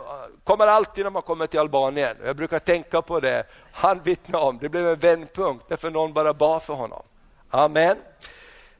kommer 0.43 0.67
alltid 0.67 1.03
när 1.03 1.11
man 1.11 1.21
kommer 1.21 1.47
till 1.47 1.59
Albanien, 1.59 2.17
jag 2.23 2.35
brukar 2.35 2.59
tänka 2.59 3.01
på 3.01 3.19
det, 3.19 3.43
han 3.71 3.99
vittnar 4.03 4.39
om, 4.39 4.57
det 4.61 4.69
blev 4.69 4.87
en 4.87 4.99
vändpunkt 4.99 5.65
därför 5.69 5.89
någon 5.89 6.13
bara 6.13 6.33
bad 6.33 6.63
för 6.63 6.73
honom. 6.73 7.03
Amen. 7.49 7.95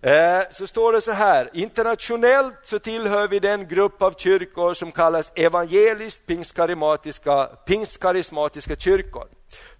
Eh, 0.04 0.42
så 0.52 0.68
står 0.68 0.94
det 0.94 1.02
så 1.02 1.12
här, 1.12 1.50
internationellt 1.54 2.56
så 2.64 2.80
tillhör 2.80 3.28
vi 3.28 3.40
den 3.40 3.68
grupp 3.68 4.02
av 4.02 4.14
kyrkor 4.18 4.74
som 4.74 4.92
kallas 4.92 5.32
evangeliskt 5.36 6.26
pingstkarismatiska, 6.26 7.46
pingstkarismatiska 7.46 8.76
kyrkor. 8.76 9.28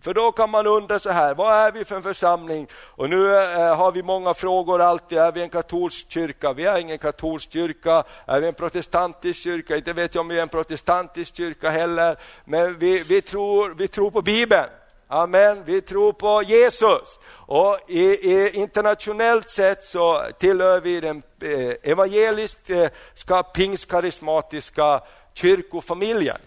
För 0.02 0.14
då 0.14 0.32
kan 0.32 0.50
man 0.50 0.68
undra 0.68 1.00
så 1.00 1.10
här, 1.10 1.36
vad 1.36 1.54
är 1.54 1.72
vi 1.72 1.86
för 1.86 1.96
en 1.96 2.04
församling? 2.04 2.68
Och 2.74 3.10
nu 3.10 3.36
eh, 3.36 3.76
har 3.76 3.92
vi 3.92 4.04
många 4.04 4.34
frågor 4.34 4.82
alltid, 4.82 5.18
är 5.18 5.32
vi 5.32 5.42
en 5.42 5.50
katolsk 5.50 6.12
kyrka? 6.12 6.54
Vi 6.54 6.66
är 6.66 6.78
ingen 6.78 6.98
katolsk 6.98 7.52
kyrka. 7.54 8.04
Är 8.26 8.40
vi 8.42 8.48
en 8.48 8.54
protestantisk 8.54 9.42
kyrka? 9.42 9.76
Inte 9.76 9.94
vet 9.94 10.16
jag 10.16 10.22
om 10.22 10.28
vi 10.28 10.38
är 10.38 10.42
en 10.42 10.50
protestantisk 10.50 11.36
kyrka 11.36 11.70
heller. 11.70 12.18
Men 12.46 12.80
vi, 12.80 13.04
vi, 13.04 13.22
tror, 13.22 13.74
vi 13.78 13.88
tror 13.88 14.12
på 14.12 14.22
Bibeln. 14.22 14.70
Amen. 15.13 15.63
Vi 15.65 15.82
tror 15.82 16.13
på 16.13 16.43
Jesus. 16.43 17.19
Och 17.32 17.80
i, 17.88 18.02
i 18.02 18.50
internationellt 18.54 19.50
sett 19.50 19.84
så 19.84 20.24
tillhör 20.39 20.82
vi 20.82 21.00
den 21.00 21.24
eh, 21.41 21.91
evangeliska 21.91 22.89
eh, 23.30 23.41
pingstkarismatiska 23.54 25.02
kyrkofamiljen. 25.34 26.38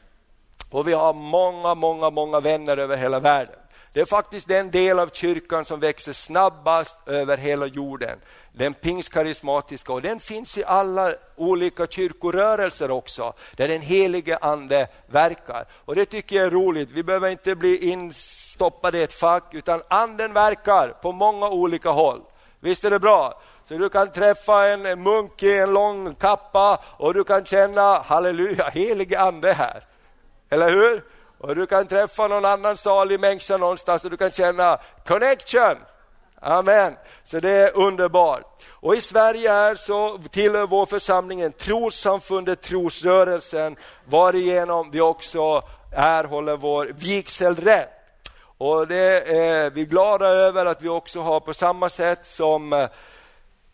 Och 0.70 0.88
vi 0.88 0.92
har 0.92 1.12
många, 1.12 1.74
många, 1.74 2.11
många 2.11 2.40
vänner 2.40 2.77
över 2.77 2.96
hela 2.96 3.20
världen. 3.20 3.55
Det 3.92 4.00
är 4.00 4.05
faktiskt 4.05 4.48
den 4.48 4.70
del 4.70 4.98
av 4.98 5.09
kyrkan 5.12 5.64
som 5.64 5.81
växer 5.81 6.12
snabbast 6.12 6.96
över 7.07 7.37
hela 7.37 7.66
jorden. 7.66 8.18
Den 8.53 8.74
pingstkarismatiska 8.74 9.92
och 9.92 10.03
den 10.03 10.20
finns 10.20 10.59
i 10.59 10.64
alla 10.64 11.14
olika 11.37 11.87
kyrkorörelser 11.87 12.90
också, 12.90 13.33
där 13.57 13.68
den 13.68 13.81
helige 13.81 14.37
ande 14.37 14.88
verkar. 15.07 15.66
Och 15.72 15.94
det 15.94 16.07
tycker 16.07 16.37
jag 16.37 16.46
är 16.46 16.50
roligt. 16.50 16.90
Vi 16.90 17.03
behöver 17.03 17.29
inte 17.29 17.55
bli 17.55 17.90
stoppade 18.55 18.99
i 18.99 19.03
ett 19.03 19.12
fack, 19.12 19.55
utan 19.55 19.83
anden 19.88 20.33
verkar 20.33 20.88
på 20.88 21.12
många 21.12 21.49
olika 21.49 21.90
håll. 21.90 22.21
Visst 22.61 22.85
är 22.85 22.90
det 22.90 22.99
bra? 22.99 23.40
Så 23.69 23.75
du 23.75 23.88
kan 23.88 24.11
träffa 24.11 24.69
en 24.69 25.03
munk 25.03 25.43
i 25.43 25.59
en 25.59 25.73
lång 25.73 26.14
kappa 26.14 26.79
och 26.97 27.14
du 27.14 27.25
kan 27.25 27.45
känna, 27.45 27.99
halleluja, 27.99 28.69
helige 28.69 29.21
ande 29.21 29.53
här. 29.53 29.83
Eller 30.51 30.71
hur? 30.71 31.05
Och 31.38 31.55
du 31.55 31.67
kan 31.67 31.87
träffa 31.87 32.29
någon 32.29 32.45
annan 32.45 32.77
salig 32.77 33.21
människa 33.21 33.57
någonstans 33.57 34.05
och 34.05 34.11
du 34.11 34.17
kan 34.17 34.31
känna 34.31 34.79
connection. 35.07 35.77
Amen. 36.40 36.97
Så 37.25 37.40
det 37.40 37.51
är 37.51 37.77
underbart. 37.77 38.43
Och 38.71 38.95
i 38.95 39.01
Sverige 39.01 39.51
här 39.51 39.77
så 39.77 40.19
tillhör 40.31 40.67
vår 40.67 40.87
församling 40.87 41.53
trossamfundet 41.53 42.62
Trosrörelsen, 42.62 43.77
varigenom 44.05 44.90
vi 44.90 45.01
också 45.01 45.62
erhåller 45.93 46.57
vår 46.57 46.90
vigselrätt. 46.95 47.94
Och 48.59 48.88
det 48.88 49.37
är 49.37 49.71
vi 49.71 49.85
glada 49.85 50.27
över 50.27 50.67
att 50.67 50.83
vi 50.83 50.88
också 50.88 51.21
har 51.21 51.40
på 51.40 51.55
samma 51.55 51.90
sätt 51.90 52.27
som 52.27 52.73
eh, 52.73 52.88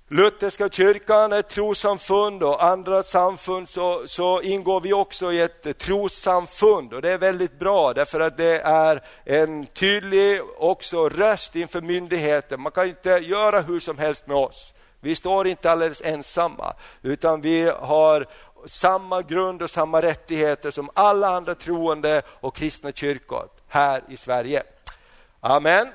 Lutherska 0.09 0.69
kyrkan, 0.69 1.33
ett 1.33 1.49
trossamfund 1.49 2.43
och 2.43 2.65
andra 2.65 3.03
samfund 3.03 3.69
så, 3.69 4.03
så 4.07 4.43
ingår 4.43 4.81
vi 4.81 4.93
också 4.93 5.33
i 5.33 5.41
ett 5.41 5.79
trossamfund 5.79 6.95
och 6.95 7.03
det 7.03 7.11
är 7.11 7.19
väldigt 7.19 7.59
bra 7.59 7.93
därför 7.93 8.21
att 8.21 8.37
det 8.37 8.61
är 8.61 9.03
en 9.25 9.67
tydlig 9.67 10.41
också 10.59 11.09
röst 11.09 11.57
inför 11.57 11.81
myndigheten. 11.81 12.61
Man 12.61 12.73
kan 12.73 12.89
inte 12.89 13.11
göra 13.11 13.61
hur 13.61 13.81
som 13.81 13.99
helst 13.99 14.27
med 14.27 14.37
oss. 14.37 14.73
Vi 15.01 15.17
står 15.17 15.47
inte 15.47 15.71
alldeles 15.71 16.03
ensamma 16.05 16.75
utan 17.03 17.41
vi 17.41 17.73
har 17.81 18.27
samma 18.67 19.23
grund 19.23 19.63
och 19.63 19.71
samma 19.71 20.03
rättigheter 20.03 20.71
som 20.71 20.91
alla 20.95 21.29
andra 21.29 21.55
troende 21.55 22.23
och 22.41 22.57
kristna 22.57 22.93
kyrkor 22.93 23.49
här 23.71 24.03
i 24.09 24.17
Sverige. 24.17 24.63
Amen. 25.41 25.89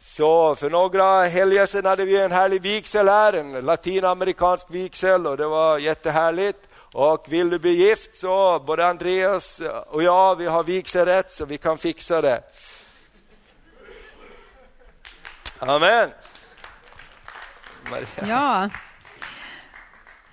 Så 0.00 0.54
för 0.54 0.70
några 0.70 1.26
helger 1.26 1.66
sedan 1.66 1.86
hade 1.86 2.04
vi 2.04 2.22
en 2.22 2.32
härlig 2.32 2.62
vigsel 2.62 3.08
här, 3.08 3.32
en 3.32 3.52
latinamerikansk 3.52 4.66
vigsel 4.70 5.26
och 5.26 5.36
det 5.36 5.46
var 5.46 5.78
jättehärligt. 5.78 6.58
Och 6.92 7.26
vill 7.28 7.50
du 7.50 7.58
bli 7.58 7.70
gift 7.70 8.16
så 8.16 8.60
både 8.60 8.86
Andreas 8.86 9.60
och 9.86 10.02
jag, 10.02 10.36
vi 10.36 10.46
har 10.46 10.62
vigselrätt 10.62 11.32
så 11.32 11.44
vi 11.44 11.58
kan 11.58 11.78
fixa 11.78 12.20
det. 12.20 12.42
Amen. 15.58 16.10
Maria. 17.90 18.06
Ja, 18.28 18.70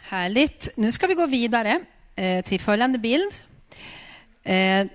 härligt. 0.01 0.69
Nu 0.75 0.91
ska 0.91 1.07
vi 1.07 1.13
gå 1.13 1.25
vidare 1.25 1.79
eh, 2.15 2.45
till 2.45 2.59
följande 2.59 2.97
bild. 2.97 3.33
Eh, 4.43 4.85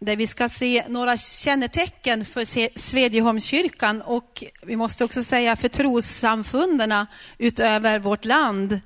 där 0.00 0.16
vi 0.16 0.26
ska 0.26 0.48
se 0.48 0.84
några 0.88 1.16
kännetecken 1.16 2.24
för 2.24 2.78
Svedjeholmskyrkan 2.78 4.02
och 4.02 4.44
vi 4.62 4.76
måste 4.76 5.04
också 5.04 5.22
säga 5.22 5.56
för 5.56 5.68
trossamfunden 5.68 7.06
utöver 7.38 7.98
vårt 7.98 8.24
land. 8.24 8.80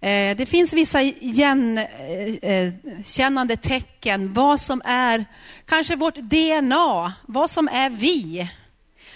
Eh, 0.00 0.36
det 0.36 0.48
finns 0.48 0.72
vissa 0.72 1.02
igenkännande 1.02 3.54
eh, 3.54 3.60
eh, 3.60 3.80
tecken, 3.80 4.32
vad 4.32 4.60
som 4.60 4.82
är 4.84 5.24
kanske 5.64 5.96
vårt 5.96 6.16
DNA, 6.16 7.12
vad 7.26 7.50
som 7.50 7.68
är 7.68 7.90
vi. 7.90 8.48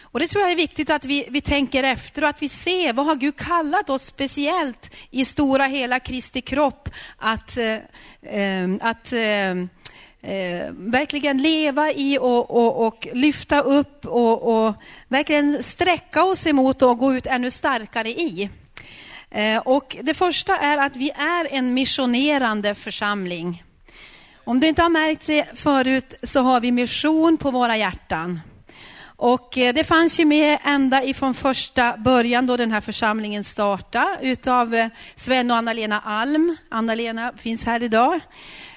Och 0.00 0.20
Det 0.20 0.28
tror 0.28 0.42
jag 0.42 0.50
är 0.50 0.57
viktigt 0.57 0.90
att 0.90 1.05
vi, 1.05 1.26
vi 1.31 1.40
tänker 1.40 1.83
efter 1.83 2.22
och 2.22 2.28
att 2.28 2.42
vi 2.42 2.48
ser 2.48 2.92
vad 2.92 3.07
har 3.07 3.14
Gud 3.14 3.37
kallat 3.37 3.90
oss 3.90 4.02
speciellt 4.02 4.94
i 5.11 5.24
stora 5.24 5.66
hela 5.66 6.00
Kristi 6.00 6.40
kropp 6.40 6.88
att, 7.18 7.59
att 8.81 9.12
eh, 10.23 10.73
verkligen 10.73 11.43
leva 11.43 11.93
i 11.93 12.19
och, 12.19 12.51
och, 12.51 12.87
och 12.87 13.09
lyfta 13.13 13.61
upp 13.61 14.07
och, 14.07 14.67
och, 14.67 14.75
verkligen 15.09 15.63
sträcka 15.63 16.25
oss 16.25 16.47
emot 16.47 16.83
och 16.83 16.99
gå 16.99 17.15
ut 17.15 17.27
ännu 17.27 17.51
starkare 17.51 18.09
i. 18.09 18.51
Eh, 19.31 19.59
och 19.59 19.97
det 20.03 20.15
första 20.15 20.57
är 20.57 20.79
att 20.79 20.97
vi 20.97 21.11
är 21.11 21.49
en 21.51 21.75
missionerande 21.75 22.75
församling. 22.75 23.63
Om 24.45 24.61
du 24.61 24.69
inte 24.69 24.83
har 24.83 24.89
märkt 24.89 25.27
det 25.27 25.47
förut 25.55 26.15
så 26.23 26.41
har 26.41 26.61
vi 26.61 26.73
mission 26.73 27.37
på 27.37 27.51
våra 27.51 27.77
hjärtan. 27.77 28.41
Och 29.17 29.59
eh, 29.59 29.75
det 29.75 29.85
fanns 29.85 30.21
ju 30.21 30.25
med 30.25 30.59
ända 30.65 31.05
ifrån 31.05 31.35
första 31.35 31.97
början 31.97 32.47
då 32.47 32.57
den 32.57 32.73
här 32.73 32.81
församlingen 32.81 33.45
startade 33.45 34.19
utav 34.23 34.75
eh, 34.75 34.89
Sven 35.15 35.51
och 35.51 35.57
Anna-Lena 35.57 36.01
Alm. 36.01 36.57
Anna-Lena 36.69 37.33
finns 37.37 37.65
här 37.65 37.83
idag. 37.83 38.21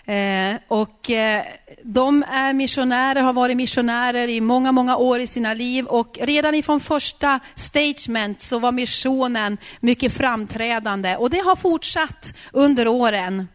Eh, 0.06 0.56
och 0.68 1.10
eh, 1.10 1.46
de 1.84 2.24
är 2.24 2.54
missionärer, 2.54 3.22
har 3.22 3.34
varit 3.34 3.58
missionärer 3.58 4.28
i 4.28 4.42
många, 4.42 4.72
många 4.72 4.98
år 4.98 5.20
i 5.20 5.28
sina 5.28 5.54
liv. 5.54 5.86
Och 5.86 6.18
redan 6.22 6.56
ifrån 6.56 6.80
första 6.80 7.40
stagement 7.56 8.42
så 8.42 8.60
var 8.60 8.72
missionen 8.72 9.58
mycket 9.80 10.14
framträdande. 10.14 11.16
Och 11.16 11.30
det 11.30 11.40
har 11.40 11.56
fortsatt 11.56 12.36
under 12.52 12.88
åren. 12.88 13.48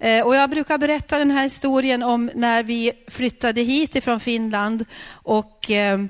Eh, 0.00 0.26
och 0.26 0.34
jag 0.34 0.50
brukar 0.50 0.78
berätta 0.78 1.18
den 1.18 1.30
här 1.30 1.42
historien 1.42 2.02
om 2.02 2.30
när 2.34 2.62
vi 2.62 2.92
flyttade 3.08 3.60
hit 3.60 3.96
ifrån 3.96 4.20
Finland. 4.20 4.84
Och 5.12 5.70
eh, 5.70 6.00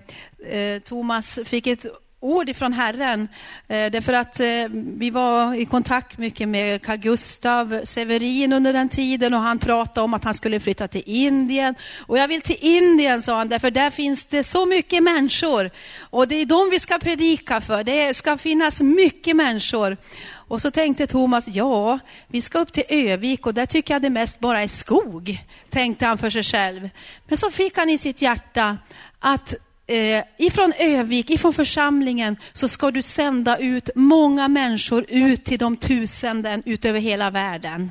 eh, 0.50 0.78
Thomas 0.78 1.38
fick 1.44 1.66
ett 1.66 1.86
ord 2.20 2.48
ifrån 2.48 2.72
Herren. 2.72 3.28
Eh, 3.68 3.90
därför 3.90 4.12
att 4.12 4.40
eh, 4.40 4.46
vi 4.72 5.10
var 5.10 5.54
i 5.54 5.66
kontakt 5.66 6.18
mycket 6.18 6.48
med 6.48 6.82
Carl 6.82 6.96
Gustav 6.96 7.80
Severin 7.84 8.52
under 8.52 8.72
den 8.72 8.88
tiden 8.88 9.34
och 9.34 9.40
han 9.40 9.58
pratade 9.58 10.04
om 10.04 10.14
att 10.14 10.24
han 10.24 10.34
skulle 10.34 10.60
flytta 10.60 10.88
till 10.88 11.02
Indien. 11.06 11.74
Och 12.06 12.18
jag 12.18 12.28
vill 12.28 12.42
till 12.42 12.56
Indien, 12.60 13.22
sa 13.22 13.36
han, 13.36 13.48
därför 13.48 13.70
där 13.70 13.90
finns 13.90 14.24
det 14.24 14.44
så 14.44 14.66
mycket 14.66 15.02
människor. 15.02 15.70
Och 16.10 16.28
det 16.28 16.34
är 16.34 16.46
dem 16.46 16.68
vi 16.70 16.80
ska 16.80 16.98
predika 16.98 17.60
för. 17.60 17.84
Det 17.84 18.16
ska 18.16 18.36
finnas 18.36 18.80
mycket 18.80 19.36
människor. 19.36 19.96
Och 20.32 20.60
så 20.60 20.70
tänkte 20.70 21.06
Thomas, 21.06 21.48
ja, 21.48 21.98
vi 22.28 22.42
ska 22.42 22.58
upp 22.58 22.72
till 22.72 22.84
Övik 22.88 23.46
och 23.46 23.54
där 23.54 23.66
tycker 23.66 23.94
jag 23.94 24.02
det 24.02 24.10
mest 24.10 24.40
bara 24.40 24.62
är 24.62 24.68
skog, 24.68 25.38
tänkte 25.70 26.06
han 26.06 26.18
för 26.18 26.30
sig 26.30 26.42
själv. 26.42 26.88
Men 27.28 27.36
så 27.36 27.50
fick 27.50 27.76
han 27.76 27.90
i 27.90 27.98
sitt 27.98 28.22
hjärta 28.22 28.78
att 29.18 29.54
eh, 29.88 30.24
ifrån 30.38 30.72
Övik, 30.78 31.30
ifrån 31.30 31.52
församlingen, 31.52 32.36
så 32.52 32.68
ska 32.68 32.90
du 32.90 33.02
sända 33.02 33.58
ut 33.58 33.90
många 33.94 34.48
människor 34.48 35.04
ut 35.08 35.44
till 35.44 35.58
de 35.58 35.76
tusenden 35.76 36.62
ut 36.66 36.84
över 36.84 37.00
hela 37.00 37.30
världen. 37.30 37.90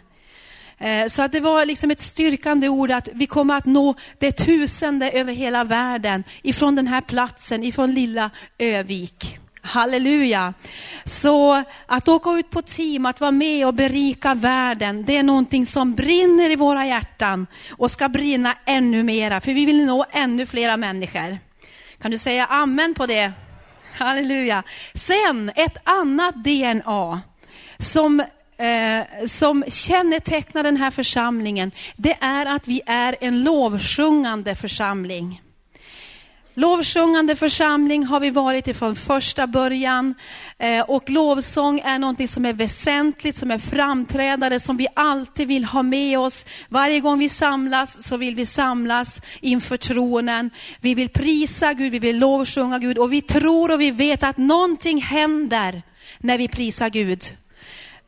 Eh, 0.78 1.08
så 1.08 1.22
att 1.22 1.32
det 1.32 1.40
var 1.40 1.66
liksom 1.66 1.92
ett 1.92 2.00
styrkande 2.00 2.70
ord 2.70 2.92
att 2.92 3.10
vi 3.14 3.28
kommer 3.28 3.58
att 3.58 3.66
nå 3.66 3.96
det 4.20 4.32
tusende 4.32 5.12
över 5.12 5.34
hela 5.34 5.64
världen 5.64 6.24
ifrån 6.42 6.76
den 6.76 6.88
här 6.88 7.02
platsen, 7.02 7.64
ifrån 7.64 7.94
lilla 7.94 8.30
Övik. 8.58 9.40
Halleluja. 9.62 10.54
Så 11.06 11.64
att 11.86 12.08
åka 12.08 12.32
ut 12.32 12.50
på 12.50 12.62
team, 12.62 13.06
att 13.06 13.22
vara 13.22 13.32
med 13.32 13.68
och 13.68 13.74
berika 13.74 14.34
världen, 14.34 15.06
det 15.06 15.18
är 15.18 15.24
någonting 15.24 15.66
som 15.66 15.96
brinner 15.96 16.50
i 16.50 16.56
våra 16.56 16.86
hjärtan 16.86 17.48
och 17.72 17.92
ska 17.92 18.10
brinna 18.10 18.54
ännu 18.66 19.04
mera, 19.04 19.42
för 19.42 19.54
vi 19.54 19.66
vill 19.66 19.86
nå 19.86 20.06
ännu 20.12 20.46
flera 20.46 20.78
människor. 20.78 21.47
Kan 22.02 22.12
du 22.12 22.18
säga 22.18 22.46
amen 22.46 22.94
på 22.94 23.06
det? 23.06 23.32
Halleluja. 23.94 24.64
Sen 24.94 25.52
ett 25.56 25.78
annat 25.84 26.36
DNA 26.36 27.22
som 27.80 28.20
eh, 28.58 29.28
som 29.28 29.64
kännetecknar 29.68 30.64
den 30.64 30.78
här 30.78 30.92
församlingen, 30.92 31.72
det 31.96 32.18
är 32.22 32.46
att 32.46 32.68
vi 32.68 32.82
är 32.86 33.16
en 33.22 33.44
lovsjungande 33.44 34.56
församling. 34.56 35.42
Lovsjungande 36.60 37.36
församling 37.36 38.06
har 38.06 38.20
vi 38.20 38.30
varit 38.30 38.68
ifrån 38.68 38.96
första 38.96 39.48
början. 39.48 40.16
Eh, 40.58 40.82
och 40.82 41.10
lovsång 41.10 41.80
är 41.80 42.00
något 42.00 42.30
som 42.30 42.46
är 42.46 42.54
väsentligt, 42.54 43.36
som 43.36 43.52
är 43.52 43.58
framträdande, 43.58 44.60
som 44.60 44.78
vi 44.78 44.88
alltid 44.94 45.48
vill 45.48 45.66
ha 45.66 45.84
med 45.84 46.20
oss. 46.20 46.46
Varje 46.70 47.00
gång 47.00 47.20
vi 47.20 47.30
samlas 47.30 48.04
så 48.08 48.18
vill 48.18 48.36
vi 48.36 48.46
samlas 48.46 49.22
inför 49.42 49.78
tronen. 49.78 50.50
Vi 50.82 50.94
vill 50.94 51.10
prisa 51.10 51.74
Gud, 51.74 51.92
vi 51.92 52.00
vill 52.00 52.20
lovsjunga 52.20 52.80
Gud 52.80 52.98
och 52.98 53.14
vi 53.14 53.22
tror 53.22 53.72
och 53.72 53.82
vi 53.82 53.92
vet 53.92 54.24
att 54.24 54.38
någonting 54.38 55.02
händer 55.02 55.82
när 56.18 56.38
vi 56.38 56.48
prisar 56.48 56.90
Gud. 56.90 57.24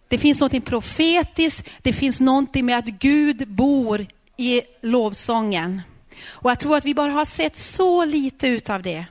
Det 0.07 0.17
finns 0.17 0.39
något 0.39 0.65
profetiskt, 0.65 1.69
det 1.81 1.93
finns 1.93 2.19
något 2.19 2.55
med 2.55 2.77
att 2.77 2.87
Gud 2.87 3.47
bor 3.47 4.05
i 4.37 4.61
lovsången. 4.81 5.81
Och 6.27 6.51
jag 6.51 6.59
tror 6.59 6.77
att 6.77 6.85
vi 6.85 6.93
bara 6.93 7.11
har 7.11 7.25
sett 7.25 7.57
så 7.57 8.05
lite 8.05 8.47
utav 8.47 8.81
det. 8.81 9.05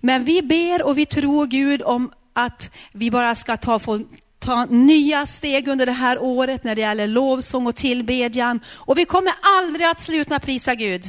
Men 0.00 0.24
vi 0.24 0.42
ber 0.42 0.82
och 0.82 0.98
vi 0.98 1.06
tror 1.06 1.46
Gud 1.46 1.82
om 1.82 2.12
att 2.32 2.70
vi 2.92 3.10
bara 3.10 3.34
ska 3.34 3.56
ta, 3.56 3.78
få, 3.78 4.00
ta 4.38 4.64
nya 4.64 5.26
steg 5.26 5.68
under 5.68 5.86
det 5.86 5.92
här 5.92 6.18
året 6.18 6.64
när 6.64 6.74
det 6.74 6.80
gäller 6.80 7.06
lovsång 7.06 7.66
och 7.66 7.76
tillbedjan. 7.76 8.60
Och 8.68 8.98
vi 8.98 9.04
kommer 9.04 9.32
aldrig 9.42 9.86
att 9.86 10.00
sluta 10.00 10.38
prisa 10.38 10.74
Gud. 10.74 11.04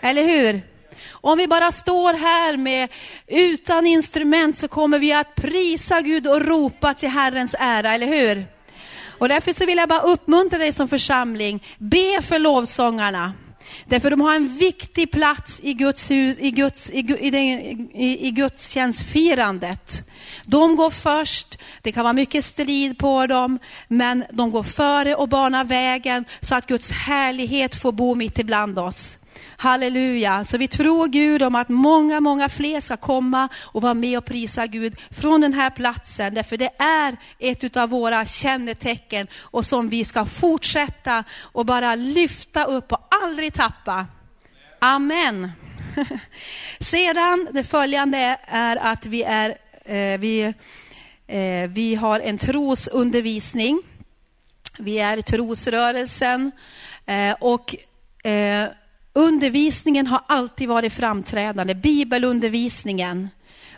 Eller 0.00 0.24
hur? 0.24 0.62
Om 1.10 1.38
vi 1.38 1.48
bara 1.48 1.72
står 1.72 2.14
här 2.14 2.56
med, 2.56 2.88
utan 3.26 3.86
instrument 3.86 4.58
så 4.58 4.68
kommer 4.68 4.98
vi 4.98 5.12
att 5.12 5.34
prisa 5.34 6.00
Gud 6.00 6.26
och 6.26 6.40
ropa 6.40 6.94
till 6.94 7.08
Herrens 7.08 7.54
ära, 7.58 7.94
eller 7.94 8.06
hur? 8.06 8.46
Och 9.18 9.28
därför 9.28 9.52
så 9.52 9.66
vill 9.66 9.78
jag 9.78 9.88
bara 9.88 10.00
uppmuntra 10.00 10.58
dig 10.58 10.72
som 10.72 10.88
församling, 10.88 11.64
be 11.78 12.22
för 12.22 12.38
lovsångarna. 12.38 13.32
Därför 13.86 14.10
de 14.10 14.20
har 14.20 14.34
en 14.34 14.48
viktig 14.48 15.10
plats 15.10 15.60
i, 15.62 15.74
Guds 15.74 16.10
hus, 16.10 16.38
i, 16.38 16.50
Guds, 16.50 16.90
i, 16.90 16.98
i, 16.98 17.36
i, 17.94 18.26
i 18.26 18.30
gudstjänstfirandet. 18.30 20.08
De 20.44 20.76
går 20.76 20.90
först, 20.90 21.58
det 21.82 21.92
kan 21.92 22.02
vara 22.02 22.12
mycket 22.12 22.44
strid 22.44 22.98
på 22.98 23.26
dem, 23.26 23.58
men 23.88 24.24
de 24.32 24.50
går 24.50 24.62
före 24.62 25.14
och 25.14 25.28
banar 25.28 25.64
vägen 25.64 26.24
så 26.40 26.54
att 26.54 26.66
Guds 26.66 26.90
härlighet 26.90 27.74
får 27.74 27.92
bo 27.92 28.14
mitt 28.14 28.38
ibland 28.38 28.78
oss. 28.78 29.18
Halleluja. 29.56 30.44
Så 30.44 30.58
vi 30.58 30.68
tror 30.68 31.08
Gud 31.08 31.42
om 31.42 31.54
att 31.54 31.68
många, 31.68 32.20
många 32.20 32.48
fler 32.48 32.80
ska 32.80 32.96
komma 32.96 33.48
och 33.62 33.82
vara 33.82 33.94
med 33.94 34.18
och 34.18 34.24
prisa 34.24 34.66
Gud 34.66 35.00
från 35.10 35.40
den 35.40 35.52
här 35.52 35.70
platsen. 35.70 36.34
Därför 36.34 36.56
det 36.56 36.70
är 36.78 37.16
ett 37.38 37.76
av 37.76 37.88
våra 37.88 38.26
kännetecken 38.26 39.26
och 39.40 39.64
som 39.64 39.88
vi 39.88 40.04
ska 40.04 40.24
fortsätta 40.24 41.24
och 41.40 41.66
bara 41.66 41.94
lyfta 41.94 42.64
upp 42.64 42.92
och 42.92 43.08
aldrig 43.22 43.54
tappa. 43.54 44.06
Amen. 44.78 45.52
Sedan, 46.80 47.48
det 47.52 47.64
följande 47.64 48.38
är 48.46 48.76
att 48.76 49.06
vi, 49.06 49.22
är, 49.22 49.50
eh, 49.84 50.18
vi, 50.18 50.54
eh, 51.26 51.68
vi 51.68 51.94
har 51.94 52.20
en 52.20 52.38
trosundervisning. 52.38 53.82
Vi 54.78 54.98
är 54.98 55.22
trosrörelsen 55.22 56.52
eh, 57.06 57.36
och 57.40 57.76
eh, 58.26 58.68
Undervisningen 59.16 60.06
har 60.06 60.22
alltid 60.26 60.68
varit 60.68 60.92
framträdande, 60.92 61.74
bibelundervisningen 61.74 63.28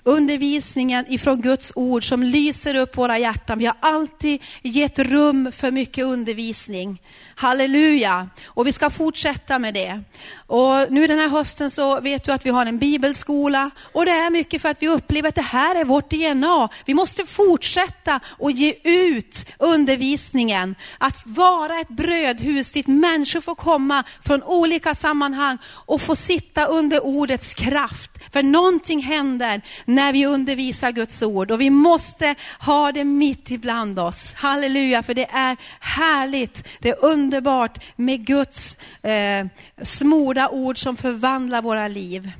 undervisningen 0.06 1.04
ifrån 1.08 1.40
Guds 1.40 1.72
ord 1.74 2.08
som 2.08 2.22
lyser 2.22 2.74
upp 2.74 2.96
våra 2.96 3.18
hjärtan. 3.18 3.58
Vi 3.58 3.66
har 3.66 3.76
alltid 3.80 4.42
gett 4.62 4.98
rum 4.98 5.52
för 5.52 5.70
mycket 5.70 6.04
undervisning. 6.04 7.02
Halleluja! 7.34 8.28
Och 8.46 8.66
vi 8.66 8.72
ska 8.72 8.90
fortsätta 8.90 9.58
med 9.58 9.74
det. 9.74 10.02
Och 10.46 10.92
nu 10.92 11.06
den 11.06 11.18
här 11.18 11.28
hösten 11.28 11.70
så 11.70 12.00
vet 12.00 12.24
du 12.24 12.32
att 12.32 12.46
vi 12.46 12.50
har 12.50 12.66
en 12.66 12.78
bibelskola 12.78 13.70
och 13.92 14.04
det 14.04 14.10
är 14.10 14.30
mycket 14.30 14.62
för 14.62 14.68
att 14.68 14.82
vi 14.82 14.88
upplever 14.88 15.28
att 15.28 15.34
det 15.34 15.40
här 15.40 15.74
är 15.74 15.84
vårt 15.84 16.10
DNA. 16.10 16.68
Vi 16.84 16.94
måste 16.94 17.26
fortsätta 17.26 18.20
och 18.26 18.50
ge 18.50 18.74
ut 18.84 19.46
undervisningen. 19.58 20.74
Att 20.98 21.22
vara 21.24 21.80
ett 21.80 21.88
brödhus 21.88 22.70
dit 22.70 22.86
människor 22.86 23.40
får 23.40 23.54
komma 23.54 24.04
från 24.20 24.42
olika 24.42 24.94
sammanhang 24.94 25.58
och 25.66 26.00
få 26.00 26.16
sitta 26.16 26.66
under 26.66 27.04
ordets 27.04 27.54
kraft. 27.54 28.10
För 28.32 28.42
någonting 28.42 29.02
händer 29.02 29.62
när 29.96 30.12
vi 30.12 30.26
undervisar 30.26 30.90
Guds 30.90 31.22
ord 31.22 31.50
och 31.50 31.60
vi 31.60 31.70
måste 31.70 32.34
ha 32.58 32.92
det 32.92 33.04
mitt 33.04 33.50
ibland 33.50 33.98
oss. 33.98 34.34
Halleluja, 34.34 35.02
för 35.02 35.14
det 35.14 35.30
är 35.30 35.56
härligt, 35.80 36.68
det 36.78 36.88
är 36.88 37.04
underbart 37.04 37.84
med 37.96 38.26
Guds 38.26 38.76
eh, 39.02 39.46
smorda 39.82 40.48
ord 40.48 40.78
som 40.78 40.96
förvandlar 40.96 41.62
våra 41.62 41.88
liv. 41.88 42.32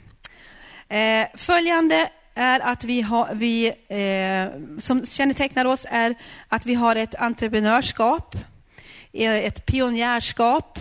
Eh, 0.89 1.27
följande 1.35 2.09
är 2.35 2.61
att 2.61 2.85
vi 2.85 3.03
har, 3.03 3.29
vi, 3.35 3.67
eh, 3.89 4.79
som 4.81 5.07
kännetecknar 5.07 5.65
oss 5.65 5.87
är 5.91 6.15
att 6.49 6.67
vi 6.67 6.75
har 6.75 6.97
ett 6.97 7.15
entreprenörskap, 7.15 8.35
eh, 9.13 9.37
ett 9.37 9.67
pionjärskap, 9.67 10.79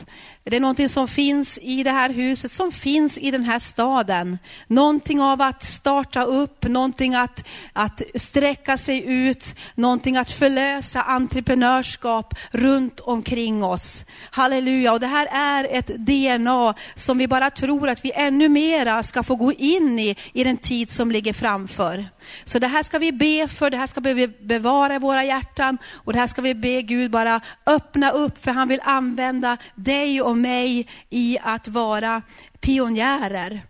det 0.50 0.56
är 0.56 0.60
någonting 0.60 0.90
som 0.90 1.08
finns 1.08 1.60
i 1.62 1.84
det 1.84 1.92
här 1.92 2.10
huset, 2.10 2.52
som 2.52 2.72
finns 2.72 3.18
i 3.18 3.32
den 3.32 3.44
här 3.44 3.60
staden. 3.60 4.38
Någonting 4.68 5.22
av 5.22 5.42
att 5.42 5.64
starta 5.64 6.24
upp, 6.24 6.66
någonting 6.68 7.16
att, 7.16 7.48
att 7.74 8.02
sträcka 8.16 8.78
sig 8.78 9.04
ut, 9.06 9.56
någonting 9.76 10.18
att 10.18 10.32
förlösa 10.32 11.02
entreprenörskap 11.02 12.34
runt 12.52 13.00
omkring 13.00 13.64
oss. 13.64 14.06
Halleluja, 14.32 14.94
och 14.94 15.00
det 15.00 15.08
här 15.08 15.28
är 15.32 15.68
ett 15.72 15.88
DNA 15.88 16.74
som 16.96 17.18
vi 17.18 17.28
bara 17.28 17.50
tror 17.50 17.90
att 17.90 18.06
vi 18.06 18.12
ännu 18.16 18.50
mera 18.50 19.04
ska 19.04 19.24
få 19.24 19.36
gå 19.36 19.54
in 19.54 20.00
i, 20.00 20.16
i 20.34 20.44
den 20.44 20.58
tid 20.58 20.90
som 20.90 21.12
ligger 21.12 21.34
framför. 21.34 22.06
Så 22.46 22.60
det 22.60 22.68
här 22.68 22.84
ska 22.84 23.00
vi 23.00 23.12
be 23.12 23.48
för, 23.48 23.70
det 23.70 23.78
här 23.78 23.88
ska 23.88 24.00
vi 24.00 24.28
bevara 24.28 24.96
i 24.96 25.00
våra 25.00 25.24
hjärtan 25.24 25.78
och 25.94 26.14
det 26.14 26.20
här 26.20 26.28
ska 26.28 26.42
vi 26.42 26.56
be 26.56 26.82
Gud 26.82 27.12
bara 27.12 27.42
öppna 27.66 28.12
upp 28.12 28.44
för 28.44 28.52
han 28.52 28.68
vill 28.68 28.82
använda 28.84 29.58
dig 29.76 30.22
och 30.22 30.38
mig 30.38 30.88
i 31.10 31.38
att 31.42 31.68
vara 31.68 32.22
pionjärer. 32.60 33.62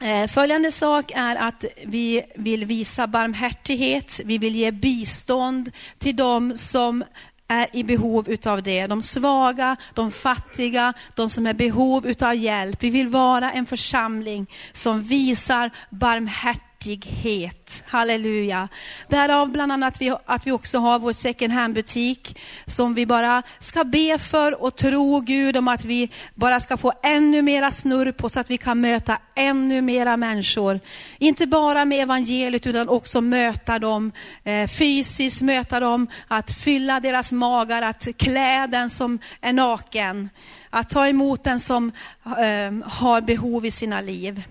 Eh, 0.00 0.28
följande 0.28 0.72
sak 0.72 1.12
är 1.14 1.36
att 1.36 1.64
vi 1.84 2.22
vill 2.34 2.64
visa 2.64 3.06
barmhärtighet, 3.06 4.20
vi 4.24 4.38
vill 4.38 4.56
ge 4.56 4.70
bistånd 4.70 5.70
till 5.98 6.16
dem 6.16 6.56
som 6.56 7.04
är 7.48 7.66
i 7.72 7.84
behov 7.84 8.28
utav 8.28 8.62
det. 8.62 8.86
De 8.86 9.02
svaga, 9.02 9.76
de 9.94 10.10
fattiga, 10.12 10.92
de 11.14 11.30
som 11.30 11.46
är 11.46 11.50
i 11.50 11.54
behov 11.54 12.06
utav 12.06 12.34
hjälp. 12.34 12.82
Vi 12.82 12.90
vill 12.90 13.08
vara 13.08 13.52
en 13.52 13.66
församling 13.66 14.46
som 14.72 15.02
visar 15.02 15.70
barmhärtighet 15.90 16.71
barmhärtighet. 16.82 17.84
Halleluja. 17.86 18.68
Därav 19.08 19.50
bland 19.50 19.72
annat 19.72 20.00
vi, 20.00 20.14
att 20.26 20.46
vi 20.46 20.52
också 20.52 20.78
har 20.78 20.98
vår 20.98 21.12
second 21.12 21.52
hand-butik 21.52 22.38
som 22.66 22.94
vi 22.94 23.06
bara 23.06 23.42
ska 23.58 23.84
be 23.84 24.18
för 24.18 24.62
och 24.62 24.76
tro 24.76 25.20
Gud 25.20 25.56
om 25.56 25.68
att 25.68 25.84
vi 25.84 26.10
bara 26.34 26.60
ska 26.60 26.76
få 26.76 26.92
ännu 27.02 27.42
mera 27.42 27.70
snurr 27.70 28.12
på 28.12 28.28
så 28.28 28.40
att 28.40 28.50
vi 28.50 28.58
kan 28.58 28.80
möta 28.80 29.18
ännu 29.34 29.80
mera 29.80 30.16
människor. 30.16 30.80
Inte 31.18 31.46
bara 31.46 31.84
med 31.84 32.02
evangeliet 32.02 32.66
utan 32.66 32.88
också 32.88 33.20
möta 33.20 33.78
dem 33.78 34.12
eh, 34.44 34.68
fysiskt, 34.68 35.42
möta 35.42 35.80
dem, 35.80 36.06
att 36.28 36.52
fylla 36.52 37.00
deras 37.00 37.32
magar, 37.32 37.82
att 37.82 38.06
klä 38.16 38.66
den 38.66 38.90
som 38.90 39.18
är 39.40 39.52
naken, 39.52 40.30
att 40.70 40.90
ta 40.90 41.06
emot 41.06 41.44
den 41.44 41.60
som 41.60 41.92
eh, 42.24 42.88
har 42.90 43.20
behov 43.20 43.66
i 43.66 43.70
sina 43.70 44.00
liv. 44.00 44.42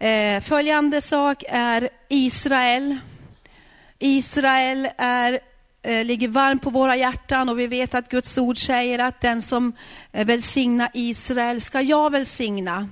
Eh, 0.00 0.40
följande 0.40 1.00
sak 1.00 1.44
är 1.48 1.88
Israel. 2.08 2.96
Israel 3.98 4.88
är, 4.98 5.40
eh, 5.82 6.04
ligger 6.04 6.28
varmt 6.28 6.62
på 6.62 6.70
våra 6.70 6.96
hjärtan 6.96 7.48
och 7.48 7.58
vi 7.58 7.66
vet 7.66 7.94
att 7.94 8.08
Guds 8.08 8.38
ord 8.38 8.58
säger 8.58 8.98
att 8.98 9.20
den 9.20 9.42
som 9.42 9.72
eh, 10.12 10.26
välsignar 10.26 10.90
Israel 10.94 11.60
ska 11.60 11.80
jag 11.80 12.10
välsigna. 12.12 12.88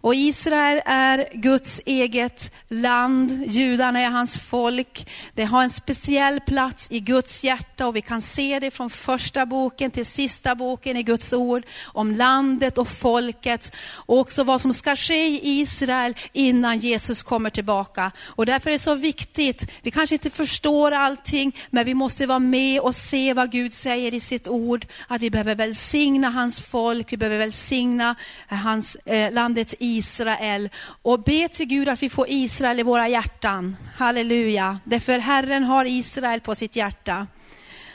Och 0.00 0.14
Israel 0.14 0.82
är 0.84 1.28
Guds 1.32 1.80
eget 1.86 2.52
land, 2.68 3.44
judarna 3.46 4.00
är 4.00 4.10
hans 4.10 4.38
folk. 4.38 5.10
Det 5.34 5.44
har 5.44 5.62
en 5.62 5.70
speciell 5.70 6.40
plats 6.40 6.88
i 6.90 7.00
Guds 7.00 7.44
hjärta 7.44 7.86
och 7.86 7.96
vi 7.96 8.00
kan 8.00 8.22
se 8.22 8.58
det 8.60 8.70
från 8.70 8.90
första 8.90 9.46
boken 9.46 9.90
till 9.90 10.06
sista 10.06 10.54
boken 10.54 10.96
i 10.96 11.02
Guds 11.02 11.32
ord 11.32 11.66
om 11.86 12.16
landet 12.16 12.78
och 12.78 12.88
folket 12.88 13.72
och 13.94 14.18
också 14.18 14.44
vad 14.44 14.60
som 14.60 14.72
ska 14.72 14.96
ske 14.96 15.26
i 15.26 15.60
Israel 15.60 16.14
innan 16.32 16.78
Jesus 16.78 17.22
kommer 17.22 17.50
tillbaka. 17.50 18.10
Och 18.26 18.46
därför 18.46 18.70
är 18.70 18.72
det 18.72 18.78
så 18.78 18.94
viktigt, 18.94 19.70
vi 19.82 19.90
kanske 19.90 20.14
inte 20.14 20.30
förstår 20.30 20.92
allting, 20.92 21.56
men 21.70 21.86
vi 21.86 21.94
måste 21.94 22.26
vara 22.26 22.38
med 22.38 22.80
och 22.80 22.94
se 22.94 23.34
vad 23.34 23.52
Gud 23.52 23.72
säger 23.72 24.14
i 24.14 24.20
sitt 24.20 24.48
ord, 24.48 24.86
att 25.08 25.20
vi 25.20 25.30
behöver 25.30 25.54
välsigna 25.54 26.30
hans 26.30 26.60
folk, 26.60 27.12
vi 27.12 27.16
behöver 27.16 27.38
välsigna 27.38 28.14
hans, 28.48 28.94
eh, 28.94 29.32
landet 29.60 29.74
Israel 29.78 30.68
och 31.02 31.22
be 31.22 31.48
till 31.48 31.66
Gud 31.66 31.88
att 31.88 32.02
vi 32.02 32.10
får 32.10 32.26
Israel 32.28 32.80
i 32.80 32.82
våra 32.82 33.08
hjärtan. 33.08 33.76
Halleluja. 33.96 34.80
Därför 34.84 35.18
Herren 35.18 35.64
har 35.64 35.84
Israel 35.84 36.40
på 36.40 36.54
sitt 36.54 36.76
hjärta. 36.76 37.26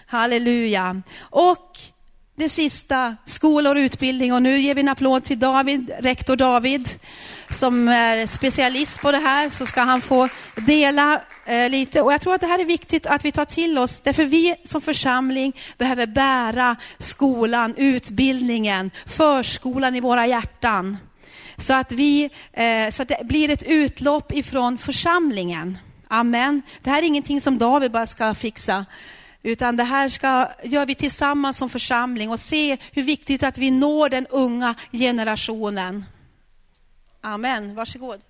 Halleluja. 0.08 1.02
Och 1.32 1.78
det 2.38 2.50
sista, 2.50 3.16
skolor 3.26 3.76
och 3.76 3.80
utbildning. 3.80 4.34
Och 4.34 4.42
nu 4.42 4.60
ger 4.60 4.76
vi 4.76 4.82
en 4.82 4.90
applåd 4.90 5.24
till 5.24 5.40
David, 5.40 5.92
rektor 6.00 6.36
David, 6.36 6.90
som 7.50 7.88
är 7.88 8.28
specialist 8.28 9.02
på 9.02 9.12
det 9.12 9.20
här. 9.20 9.50
Så 9.50 9.66
ska 9.66 9.82
han 9.82 10.02
få 10.02 10.30
dela 10.56 11.22
eh, 11.46 11.70
lite. 11.70 12.02
Och 12.02 12.14
jag 12.14 12.22
tror 12.22 12.36
att 12.36 12.42
det 12.42 12.48
här 12.48 12.60
är 12.60 12.66
viktigt 12.66 13.08
att 13.08 13.26
vi 13.26 13.32
tar 13.32 13.46
till 13.46 13.78
oss, 13.78 14.02
därför 14.02 14.26
vi 14.26 14.56
som 14.66 14.82
församling 14.82 15.54
behöver 15.78 16.08
bära 16.08 16.76
skolan, 17.00 17.74
utbildningen, 17.78 18.92
förskolan 19.06 19.96
i 19.96 20.02
våra 20.02 20.28
hjärtan. 20.28 20.98
Så 21.58 21.74
att, 21.74 21.92
vi, 21.92 22.30
eh, 22.54 22.90
så 22.92 23.02
att 23.02 23.08
det 23.08 23.22
blir 23.24 23.50
ett 23.50 23.64
utlopp 23.64 24.32
ifrån 24.32 24.78
församlingen. 24.78 25.78
Amen. 26.08 26.62
Det 26.82 26.90
här 26.90 27.02
är 27.02 27.04
ingenting 27.08 27.42
som 27.42 27.58
David 27.58 27.92
bara 27.92 28.08
ska 28.08 28.34
fixa. 28.34 28.86
Utan 29.44 29.78
det 29.78 29.84
här 29.84 30.10
ska, 30.10 30.50
gör 30.64 30.86
vi 30.86 30.96
tillsammans 30.96 31.58
som 31.58 31.70
församling 31.70 32.30
och 32.30 32.40
se 32.40 32.78
hur 32.92 33.04
viktigt 33.04 33.44
att 33.44 33.58
vi 33.58 33.72
når 33.72 34.10
den 34.10 34.28
unga 34.28 34.76
generationen. 34.92 36.06
Amen. 37.22 37.76
Varsågod. 37.76 38.22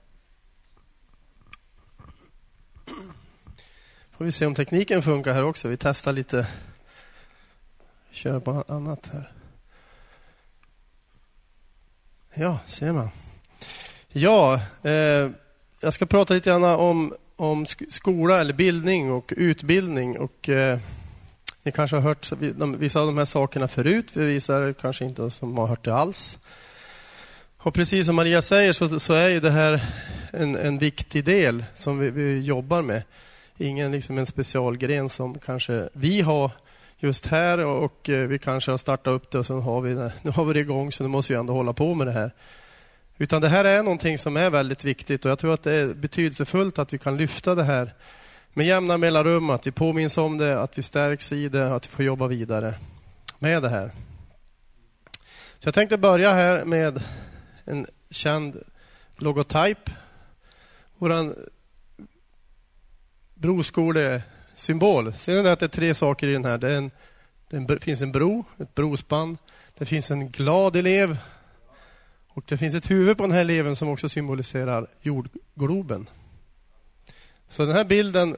Får 4.17 4.25
vi 4.25 4.31
se 4.31 4.45
om 4.45 4.55
tekniken 4.55 5.01
funkar 5.01 5.33
här 5.33 5.43
också. 5.43 5.67
Vi 5.67 5.77
testar 5.77 6.13
lite. 6.13 6.47
Kör 8.11 8.39
på 8.39 8.63
annat 8.67 9.09
här. 9.13 9.34
Ja, 12.37 12.59
ser 12.67 12.91
man. 12.91 13.09
Ja, 14.09 14.61
eh, 14.83 15.29
jag 15.81 15.93
ska 15.93 16.05
prata 16.05 16.33
lite 16.33 16.49
grann 16.49 16.63
om, 16.63 17.13
om 17.35 17.65
skola 17.89 18.41
eller 18.41 18.53
bildning 18.53 19.11
och 19.11 19.33
utbildning. 19.37 20.19
Och, 20.19 20.49
eh, 20.49 20.79
ni 21.63 21.71
kanske 21.71 21.95
har 21.95 22.01
hört 22.01 22.31
vissa 22.77 22.99
av 22.99 23.05
de 23.05 23.17
här 23.17 23.25
sakerna 23.25 23.67
förut, 23.67 24.15
vissa 24.15 24.73
kanske 24.73 25.05
inte 25.05 25.31
som 25.31 25.57
har 25.57 25.67
hört 25.67 25.85
det 25.85 25.95
alls. 25.95 26.37
Och 27.57 27.73
precis 27.73 28.05
som 28.05 28.15
Maria 28.15 28.41
säger 28.41 28.73
så, 28.73 28.99
så 28.99 29.13
är 29.13 29.41
det 29.41 29.51
här 29.51 29.85
en, 30.31 30.55
en 30.55 30.77
viktig 30.77 31.25
del 31.25 31.65
som 31.75 31.99
vi, 31.99 32.09
vi 32.09 32.39
jobbar 32.39 32.81
med. 32.81 33.03
Ingen 33.57 33.91
liksom 33.91 34.17
en 34.17 34.25
specialgren 34.25 35.09
som 35.09 35.39
kanske 35.39 35.89
vi 35.93 36.21
har 36.21 36.51
just 36.97 37.25
här 37.25 37.65
och, 37.65 38.09
eh, 38.09 38.27
vi 38.27 38.39
kanske 38.39 38.71
har 38.71 38.77
startat 38.77 39.13
upp 39.13 39.31
det 39.31 39.39
och 39.39 39.45
sen 39.45 39.61
har 39.61 39.81
vi 39.81 39.93
det. 39.93 40.13
Nu 40.21 40.31
har 40.31 40.45
vi 40.45 40.53
det 40.53 40.59
igång 40.59 40.91
så 40.91 41.03
nu 41.03 41.09
måste 41.09 41.33
vi 41.33 41.39
ändå 41.39 41.53
hålla 41.53 41.73
på 41.73 41.93
med 41.93 42.07
det 42.07 42.13
här. 42.13 42.31
Utan 43.17 43.41
det 43.41 43.47
här 43.47 43.65
är 43.65 43.83
någonting 43.83 44.17
som 44.17 44.37
är 44.37 44.49
väldigt 44.49 44.85
viktigt 44.85 45.25
och 45.25 45.31
jag 45.31 45.39
tror 45.39 45.53
att 45.53 45.63
det 45.63 45.73
är 45.73 45.93
betydelsefullt 45.93 46.79
att 46.79 46.93
vi 46.93 46.97
kan 46.97 47.17
lyfta 47.17 47.55
det 47.55 47.63
här 47.63 47.93
med 48.53 48.67
jämna 48.67 48.97
mellanrum, 48.97 49.49
att 49.49 49.67
vi 49.67 49.71
påminns 49.71 50.17
om 50.17 50.37
det, 50.37 50.61
att 50.61 50.77
vi 50.77 50.83
stärks 50.83 51.31
i 51.31 51.49
det, 51.49 51.75
att 51.75 51.87
vi 51.87 51.91
får 51.91 52.05
jobba 52.05 52.27
vidare 52.27 52.73
med 53.39 53.61
det 53.61 53.69
här. 53.69 53.91
Så 55.59 55.67
jag 55.67 55.73
tänkte 55.73 55.97
börja 55.97 56.33
här 56.33 56.65
med 56.65 57.03
en 57.65 57.85
känd 58.09 58.63
logotyp. 59.17 59.89
Vår 60.97 61.35
broskole... 63.33 64.21
Symbol. 64.55 65.13
Ser 65.13 65.43
ni 65.43 65.49
att 65.49 65.59
det 65.59 65.65
är 65.65 65.67
tre 65.67 65.95
saker 65.95 66.27
i 66.27 66.33
den 66.33 66.45
här? 66.45 66.57
Det, 66.57 66.75
en, 66.75 66.91
det 67.67 67.79
finns 67.79 68.01
en 68.01 68.11
bro, 68.11 68.43
ett 68.57 68.75
brospann. 68.75 69.37
Det 69.77 69.85
finns 69.85 70.11
en 70.11 70.29
glad 70.29 70.75
elev 70.75 71.17
och 72.29 72.43
det 72.47 72.57
finns 72.57 72.75
ett 72.75 72.91
huvud 72.91 73.17
på 73.17 73.23
den 73.23 73.31
här 73.31 73.41
eleven 73.41 73.75
som 73.75 73.89
också 73.89 74.09
symboliserar 74.09 74.87
jordgloben. 75.01 76.09
Så 77.47 77.65
den 77.65 77.75
här 77.75 77.85
bilden 77.85 78.35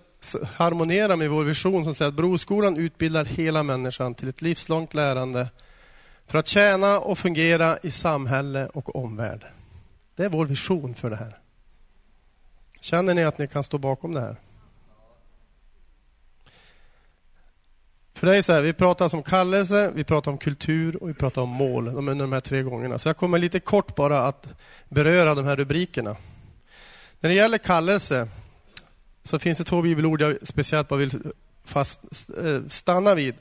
harmonerar 0.56 1.16
med 1.16 1.30
vår 1.30 1.44
vision 1.44 1.84
som 1.84 1.96
säger 1.96 2.10
att 2.10 2.16
Broskolan 2.16 2.78
utbildar 2.78 3.26
hela 3.26 3.64
människan 3.64 4.16
till 4.16 4.30
ett 4.30 4.42
livslångt 4.42 4.94
lärande 4.94 5.48
för 6.28 6.38
att 6.38 6.48
tjäna 6.48 7.00
och 7.00 7.18
fungera 7.18 7.78
i 7.84 7.92
samhälle 7.92 8.68
och 8.68 8.96
omvärld. 8.96 9.46
Det 10.16 10.26
är 10.26 10.30
vår 10.30 10.46
vision 10.46 10.96
för 10.96 11.10
det 11.10 11.16
här. 11.16 11.38
Känner 12.82 13.14
ni 13.14 13.24
att 13.24 13.38
ni 13.38 13.48
kan 13.48 13.64
stå 13.64 13.78
bakom 13.78 14.14
det 14.14 14.22
här? 14.22 14.36
För 18.18 18.28
det 18.28 18.38
är 18.38 18.42
så 18.42 18.54
här, 18.54 18.62
vi 18.62 18.74
pratar 18.74 19.16
om 19.16 19.24
kallelse, 19.24 19.92
vi 19.96 20.04
pratar 20.04 20.32
om 20.32 20.38
kultur 20.38 21.04
och 21.04 21.10
vi 21.10 21.14
pratar 21.14 21.42
om 21.42 21.50
mål 21.50 21.88
under 21.88 22.16
de 22.16 22.34
här 22.34 22.40
tre 22.40 22.64
gångerna. 22.64 23.00
Så 23.00 23.10
jag 23.10 23.18
kommer 23.18 23.40
lite 23.40 23.60
kort 23.60 23.96
bara 23.96 24.22
att 24.22 24.48
beröra 24.90 25.36
de 25.36 25.46
här 25.46 25.56
rubrikerna. 25.56 26.16
När 27.20 27.30
det 27.30 27.36
gäller 27.36 27.58
kallelse 27.58 28.28
så 29.24 29.40
finns 29.40 29.58
det 29.58 29.64
två 29.64 29.82
bibelord 29.82 30.22
jag 30.22 30.38
speciellt 30.44 30.88
bara 30.88 31.00
vill 31.00 31.20
fast, 31.66 32.00
eh, 32.44 32.62
stanna 32.70 33.16
vid. 33.16 33.36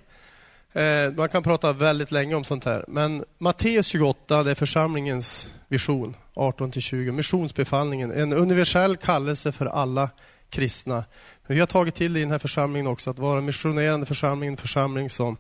Eh, 0.73 1.13
man 1.17 1.29
kan 1.29 1.43
prata 1.43 1.73
väldigt 1.73 2.13
länge 2.13 2.35
om 2.35 2.45
sånt 2.45 2.65
här. 2.65 2.85
Men 2.89 3.25
Matteus 3.39 3.87
28, 3.87 4.43
det 4.43 4.51
är 4.51 4.55
församlingens 4.55 5.51
vision, 5.69 6.17
18-20. 6.35 7.13
Missionsbefallningen, 7.13 8.11
en 8.11 8.33
universell 8.33 8.97
kallelse 8.97 9.53
för 9.53 9.67
alla 9.67 10.11
kristna. 10.51 11.05
Vi 11.47 11.61
har 11.61 11.67
tagit 11.67 11.95
till 11.95 12.13
det 12.13 12.21
i 12.21 12.23
den 12.23 12.31
här 12.31 12.39
församlingen 12.39 12.87
också, 12.87 13.11
att 13.11 13.19
vara 13.19 13.41
missionerande 13.41 14.07
församling, 14.07 14.49
en 14.49 14.57
församling 14.57 15.11
som, 15.11 15.37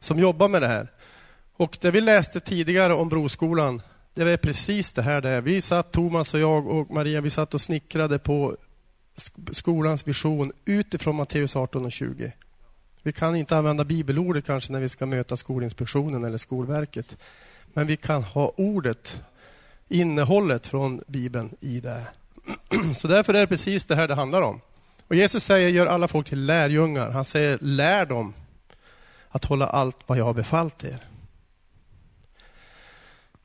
som 0.00 0.18
jobbar 0.18 0.48
med 0.48 0.62
det 0.62 0.68
här. 0.68 0.92
Och 1.56 1.78
det 1.80 1.90
vi 1.90 2.00
läste 2.00 2.40
tidigare 2.40 2.94
om 2.94 3.08
Broskolan, 3.08 3.82
det 4.14 4.30
är 4.30 4.36
precis 4.36 4.92
det 4.92 5.02
här 5.02 5.20
det 5.20 5.28
är. 5.28 5.40
Vi 5.40 5.60
satt, 5.60 5.92
Thomas 5.92 6.34
och 6.34 6.40
jag 6.40 6.66
och 6.66 6.90
Maria, 6.90 7.20
vi 7.20 7.30
satt 7.30 7.54
och 7.54 7.60
snickrade 7.60 8.18
på 8.18 8.56
skolans 9.52 10.08
vision 10.08 10.52
utifrån 10.64 11.16
Matteus 11.16 11.56
18 11.56 11.84
och 11.84 11.92
20. 11.92 12.32
Vi 13.02 13.12
kan 13.12 13.36
inte 13.36 13.56
använda 13.56 13.84
bibelordet 13.84 14.46
kanske 14.46 14.72
när 14.72 14.80
vi 14.80 14.88
ska 14.88 15.06
möta 15.06 15.36
Skolinspektionen 15.36 16.24
eller 16.24 16.38
Skolverket. 16.38 17.16
Men 17.72 17.86
vi 17.86 17.96
kan 17.96 18.22
ha 18.22 18.52
ordet, 18.56 19.22
innehållet 19.88 20.66
från 20.66 21.00
Bibeln 21.06 21.56
i 21.60 21.80
det. 21.80 22.06
Så 22.96 23.08
därför 23.08 23.34
är 23.34 23.40
det 23.40 23.46
precis 23.46 23.84
det 23.84 23.94
här 23.94 24.08
det 24.08 24.14
handlar 24.14 24.42
om. 24.42 24.60
Och 25.08 25.14
Jesus 25.14 25.44
säger, 25.44 25.68
gör 25.68 25.86
alla 25.86 26.08
folk 26.08 26.28
till 26.28 26.44
lärjungar. 26.44 27.10
Han 27.10 27.24
säger, 27.24 27.58
lär 27.60 28.06
dem 28.06 28.34
att 29.28 29.44
hålla 29.44 29.66
allt 29.66 29.96
vad 30.06 30.18
jag 30.18 30.24
har 30.24 30.34
befallt 30.34 30.84
er. 30.84 31.04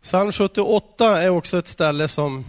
Psalm 0.01 0.32
78 0.32 1.22
är 1.22 1.30
också 1.30 1.57
ett 1.57 1.68
ställe 1.68 2.07
som 2.07 2.45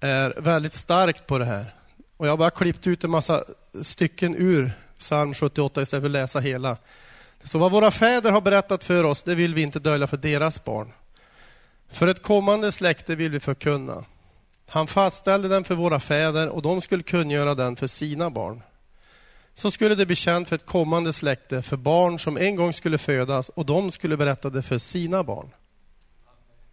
är 0.00 0.40
väldigt 0.40 0.72
starkt 0.72 1.26
på 1.26 1.38
det 1.38 1.44
här. 1.44 1.74
Och 2.16 2.26
jag 2.26 2.32
har 2.32 2.36
bara 2.36 2.50
klippt 2.50 2.86
ut 2.86 3.04
en 3.04 3.10
massa 3.10 3.44
stycken 3.82 4.34
ur 4.34 4.72
psalm 4.98 5.34
78 5.34 5.82
istället 5.82 6.02
för 6.02 6.06
att 6.06 6.10
läsa 6.10 6.40
hela. 6.40 6.76
Så 7.42 7.58
vad 7.58 7.72
våra 7.72 7.90
fäder 7.90 8.32
har 8.32 8.40
berättat 8.40 8.84
för 8.84 9.04
oss, 9.04 9.22
det 9.22 9.34
vill 9.34 9.54
vi 9.54 9.62
inte 9.62 9.78
dölja 9.78 10.06
för 10.06 10.16
deras 10.16 10.64
barn. 10.64 10.92
För 11.88 12.06
ett 12.06 12.22
kommande 12.22 12.72
släkte 12.72 13.14
vill 13.14 13.30
vi 13.30 13.40
förkunna. 13.40 14.04
Han 14.68 14.86
fastställde 14.86 15.48
den 15.48 15.64
för 15.64 15.74
våra 15.74 16.00
fäder 16.00 16.48
och 16.48 16.62
de 16.62 16.80
skulle 16.80 17.02
kungöra 17.02 17.54
den 17.54 17.76
för 17.76 17.86
sina 17.86 18.30
barn. 18.30 18.62
Så 19.54 19.70
skulle 19.70 19.94
det 19.94 20.06
bli 20.06 20.16
känt 20.16 20.48
för 20.48 20.56
ett 20.56 20.66
kommande 20.66 21.12
släkte, 21.12 21.62
för 21.62 21.76
barn 21.76 22.18
som 22.18 22.36
en 22.36 22.56
gång 22.56 22.72
skulle 22.72 22.98
födas 22.98 23.48
och 23.48 23.66
de 23.66 23.90
skulle 23.90 24.16
berätta 24.16 24.50
det 24.50 24.62
för 24.62 24.78
sina 24.78 25.24
barn. 25.24 25.50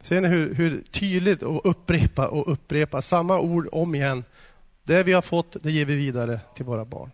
Ser 0.02 0.22
ni 0.22 0.28
hur, 0.28 0.54
hur 0.54 0.84
tydligt 0.92 1.44
och 1.44 1.62
upprepa 1.66 2.28
och 2.28 2.52
upprepa 2.52 3.02
samma 3.02 3.40
ord 3.40 3.70
om 3.72 3.96
igen. 3.96 4.24
Det 4.84 5.04
vi 5.04 5.14
har 5.14 5.22
fått, 5.22 5.56
det 5.64 5.72
ger 5.72 5.86
vi 5.86 5.96
vidare 5.96 6.40
till 6.56 6.66
våra 6.66 6.86
barn. 6.86 7.12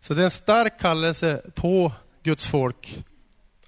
Så 0.00 0.14
det 0.14 0.22
är 0.22 0.24
en 0.24 0.30
stark 0.30 0.80
kallelse 0.80 1.42
på 1.54 1.92
Guds 2.22 2.48
folk 2.48 3.04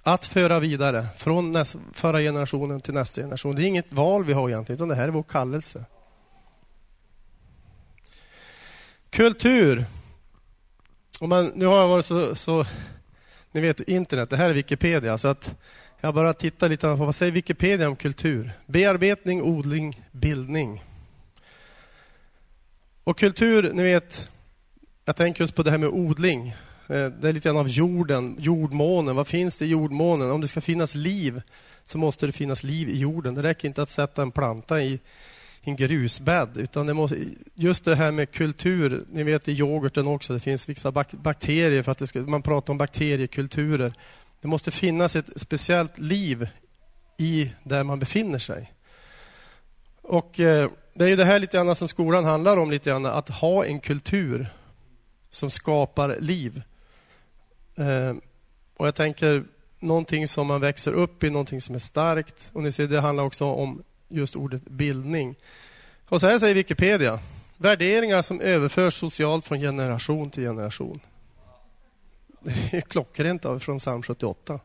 att 0.03 0.25
föra 0.25 0.59
vidare 0.59 1.05
från 1.17 1.51
näst, 1.51 1.75
förra 1.93 2.19
generationen 2.19 2.81
till 2.81 2.93
nästa 2.93 3.21
generation. 3.21 3.55
Det 3.55 3.63
är 3.63 3.67
inget 3.67 3.93
val 3.93 4.25
vi 4.25 4.33
har 4.33 4.49
egentligen, 4.49 4.77
utan 4.77 4.87
det 4.87 4.95
här 4.95 5.07
är 5.07 5.11
vår 5.11 5.23
kallelse. 5.23 5.85
Kultur. 9.09 9.85
Och 11.19 11.29
man, 11.29 11.51
nu 11.55 11.65
har 11.65 11.79
jag 11.79 11.87
varit 11.87 12.05
så, 12.05 12.35
så, 12.35 12.65
ni 13.51 13.61
vet 13.61 13.79
internet, 13.79 14.29
det 14.29 14.37
här 14.37 14.49
är 14.49 14.53
Wikipedia, 14.53 15.17
så 15.17 15.27
att 15.27 15.55
jag 16.01 16.15
bara 16.15 16.33
tittar 16.33 16.69
lite 16.69 16.87
på 16.87 16.95
vad 16.95 17.15
säger 17.15 17.31
Wikipedia 17.31 17.89
om 17.89 17.95
kultur? 17.95 18.51
Bearbetning, 18.65 19.41
odling, 19.41 20.03
bildning. 20.11 20.83
Och 23.03 23.17
kultur, 23.17 23.73
ni 23.73 23.83
vet, 23.83 24.29
jag 25.05 25.15
tänker 25.15 25.43
just 25.43 25.55
på 25.55 25.63
det 25.63 25.71
här 25.71 25.77
med 25.77 25.89
odling. 25.89 26.47
Eh, 26.87 27.07
det 27.07 27.29
är 27.29 27.33
lite 27.33 27.49
grann 27.49 27.57
av 27.57 27.69
jorden, 27.69 28.35
jordmånen. 28.39 29.15
Vad 29.15 29.27
finns 29.27 29.59
det 29.59 29.65
i 29.65 29.69
jordmånen? 29.69 30.31
Om 30.31 30.41
det 30.41 30.47
ska 30.47 30.61
finnas 30.61 30.95
liv 30.95 31.41
så 31.83 31.97
måste 31.97 32.25
det 32.25 32.31
finnas 32.31 32.63
liv 32.63 32.89
i 32.89 32.97
jorden. 32.97 33.35
Det 33.35 33.43
räcker 33.43 33.67
inte 33.67 33.81
att 33.81 33.89
sätta 33.89 34.21
en 34.21 34.31
planta 34.31 34.81
i 34.81 34.99
en 35.67 35.75
grusbädd. 35.75 36.57
Utan 36.57 36.85
det 36.85 36.93
måste, 36.93 37.17
just 37.53 37.85
det 37.85 37.95
här 37.95 38.11
med 38.11 38.31
kultur, 38.31 39.05
ni 39.11 39.23
vet 39.23 39.47
i 39.47 39.51
yoghurten 39.51 40.07
också, 40.07 40.33
det 40.33 40.39
finns 40.39 40.69
vissa 40.69 40.91
bakterier, 41.11 41.83
för 41.83 41.91
att 41.91 42.09
ska, 42.09 42.19
man 42.19 42.41
pratar 42.41 42.73
om 42.73 42.77
bakteriekulturer. 42.77 43.93
Det 44.41 44.47
måste 44.47 44.71
finnas 44.71 45.15
ett 45.15 45.41
speciellt 45.41 45.97
liv 45.97 46.49
i 47.17 47.51
där 47.63 47.83
man 47.83 47.99
befinner 47.99 48.39
sig. 48.39 48.73
Och 50.01 50.39
eh, 50.39 50.69
Det 50.93 51.09
är 51.09 51.17
det 51.17 51.25
här 51.25 51.39
lite 51.39 51.57
grann 51.57 51.75
som 51.75 51.87
skolan 51.87 52.25
handlar 52.25 52.57
om, 52.57 52.71
lite 52.71 52.89
grann, 52.89 53.05
att 53.05 53.29
ha 53.29 53.65
en 53.65 53.79
kultur 53.79 54.47
som 55.29 55.49
skapar 55.49 56.17
liv. 56.19 56.61
Eh, 57.75 58.15
och 58.77 58.87
Jag 58.87 58.95
tänker 58.95 59.43
någonting 59.79 60.27
som 60.27 60.47
man 60.47 60.61
växer 60.61 60.91
upp 60.93 61.23
i, 61.23 61.29
någonting 61.29 61.61
som 61.61 61.75
är 61.75 61.79
starkt. 61.79 62.49
Och 62.53 62.63
ni 62.63 62.71
ser, 62.71 62.87
Det 62.87 63.01
handlar 63.01 63.23
också 63.23 63.45
om 63.45 63.83
just 64.07 64.35
ordet 64.35 64.63
bildning. 64.63 65.35
Och 66.09 66.21
så 66.21 66.27
här 66.27 66.39
säger 66.39 66.55
Wikipedia. 66.55 67.19
Värderingar 67.57 68.21
som 68.21 68.41
överförs 68.41 68.93
socialt 68.93 69.45
från 69.45 69.59
generation 69.59 70.29
till 70.29 70.43
generation. 70.43 70.99
Det 72.39 72.77
är 72.77 72.81
klockrent 72.81 73.45
av 73.45 73.59
från 73.59 73.79
psalm 73.79 74.03
78. 74.03 74.59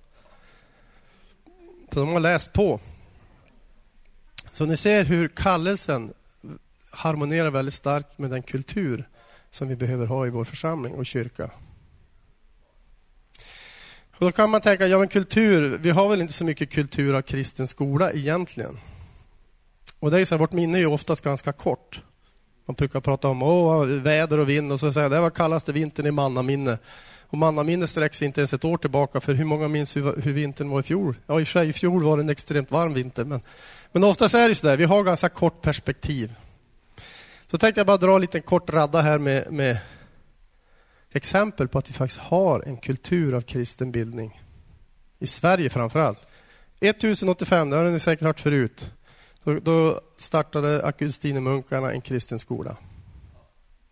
Så 1.92 2.00
de 2.00 2.08
har 2.08 2.20
läst 2.20 2.52
på. 2.52 2.80
Så 4.52 4.66
ni 4.66 4.76
ser 4.76 5.04
hur 5.04 5.28
kallelsen 5.28 6.12
harmonerar 6.90 7.50
väldigt 7.50 7.74
starkt 7.74 8.18
med 8.18 8.30
den 8.30 8.42
kultur 8.42 9.08
som 9.50 9.68
vi 9.68 9.76
behöver 9.76 10.06
ha 10.06 10.26
i 10.26 10.30
vår 10.30 10.44
församling 10.44 10.94
och 10.94 11.06
kyrka. 11.06 11.50
Och 14.16 14.26
då 14.26 14.32
kan 14.32 14.50
man 14.50 14.60
tänka, 14.60 14.86
ja 14.86 14.98
men 14.98 15.08
kultur, 15.08 15.78
vi 15.78 15.90
har 15.90 16.08
väl 16.08 16.20
inte 16.20 16.32
så 16.32 16.44
mycket 16.44 16.70
kultur 16.70 17.14
av 17.14 17.22
kristen 17.22 17.68
skola 17.68 18.12
egentligen. 18.12 18.78
Och 20.02 20.10
det 20.10 20.20
är 20.20 20.24
så 20.24 20.34
här, 20.34 20.38
vårt 20.38 20.52
minne 20.52 20.78
är 20.78 20.80
ju 20.80 20.86
oftast 20.86 21.24
ganska 21.24 21.52
kort. 21.52 22.00
Man 22.66 22.74
brukar 22.74 23.00
prata 23.00 23.28
om 23.28 23.42
åh, 23.42 23.84
väder 23.84 24.38
och 24.38 24.48
vind 24.48 24.72
och 24.72 24.80
så 24.80 24.92
säger 24.92 25.10
det 25.10 25.20
var 25.20 25.30
kallaste 25.30 25.72
vintern 25.72 26.06
i 26.06 26.10
mannaminne. 26.10 26.78
Och 27.20 27.38
mannaminne 27.38 27.86
sträcker 27.86 28.16
sig 28.16 28.26
inte 28.26 28.40
ens 28.40 28.52
ett 28.52 28.64
år 28.64 28.76
tillbaka, 28.76 29.20
för 29.20 29.34
hur 29.34 29.44
många 29.44 29.68
minns 29.68 29.96
hur, 29.96 30.22
hur 30.22 30.32
vintern 30.32 30.68
var 30.70 30.80
i 30.80 30.82
fjol? 30.82 31.16
Ja, 31.26 31.40
i 31.40 31.44
sig, 31.44 31.68
i 31.68 31.72
fjol 31.72 32.02
var 32.02 32.16
det 32.16 32.22
en 32.22 32.28
extremt 32.28 32.70
varm 32.70 32.94
vinter, 32.94 33.24
men, 33.24 33.40
men 33.92 34.04
oftast 34.04 34.34
är 34.34 34.48
det 34.48 34.54
så 34.54 34.66
där, 34.66 34.76
vi 34.76 34.84
har 34.84 35.02
ganska 35.02 35.28
kort 35.28 35.62
perspektiv. 35.62 36.34
Så 37.46 37.58
tänkte 37.58 37.80
jag 37.80 37.86
bara 37.86 37.96
dra 37.96 38.14
en 38.14 38.20
liten 38.20 38.42
kort 38.42 38.70
radda 38.70 39.00
här 39.00 39.18
med, 39.18 39.52
med 39.52 39.78
exempel 41.12 41.68
på 41.68 41.78
att 41.78 41.90
vi 41.90 41.94
faktiskt 41.94 42.20
har 42.20 42.62
en 42.66 42.76
kultur 42.76 43.34
av 43.34 43.40
kristen 43.40 43.92
bildning. 43.92 44.40
I 45.18 45.26
Sverige 45.26 45.70
framför 45.70 46.00
allt. 46.00 46.20
1085, 46.80 47.70
det 47.70 47.76
har 47.76 47.84
ni 47.84 48.00
säkert 48.00 48.26
hört 48.26 48.40
förut. 48.40 48.90
Då, 49.44 49.58
då 49.58 50.00
startade 50.16 50.86
Augustinemunkarna 50.86 51.92
en 51.92 52.00
kristen 52.00 52.38
skola. 52.38 52.76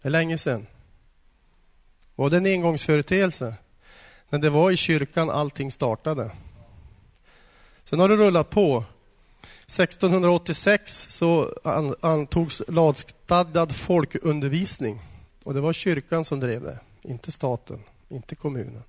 Det 0.02 0.08
är 0.08 0.10
länge 0.10 0.38
sedan. 0.38 0.66
Var 2.14 2.30
det 2.30 2.36
en 2.36 2.46
engångsföreteelse? 2.46 3.54
När 4.28 4.38
det 4.38 4.50
var 4.50 4.70
i 4.70 4.76
kyrkan 4.76 5.30
allting 5.30 5.70
startade. 5.70 6.30
Sen 7.84 8.00
har 8.00 8.08
det 8.08 8.16
rullat 8.16 8.50
på. 8.50 8.84
1686 9.66 11.06
så 11.10 11.54
antogs 12.00 12.62
lagstadgad 12.68 13.76
folkundervisning. 13.76 15.00
Och 15.44 15.54
det 15.54 15.60
var 15.60 15.72
kyrkan 15.72 16.24
som 16.24 16.40
drev 16.40 16.62
det, 16.62 16.78
inte 17.02 17.32
staten, 17.32 17.80
inte 18.08 18.34
kommunen. 18.34 18.82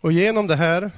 Och 0.00 0.12
genom 0.12 0.46
det 0.46 0.56
här, 0.56 0.90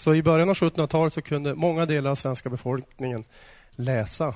så 0.00 0.14
i 0.14 0.22
början 0.22 0.48
av 0.48 0.54
1700-talet 0.54 1.12
så 1.12 1.22
kunde 1.22 1.54
många 1.54 1.86
delar 1.86 2.10
av 2.10 2.14
svenska 2.14 2.50
befolkningen 2.50 3.24
läsa. 3.70 4.34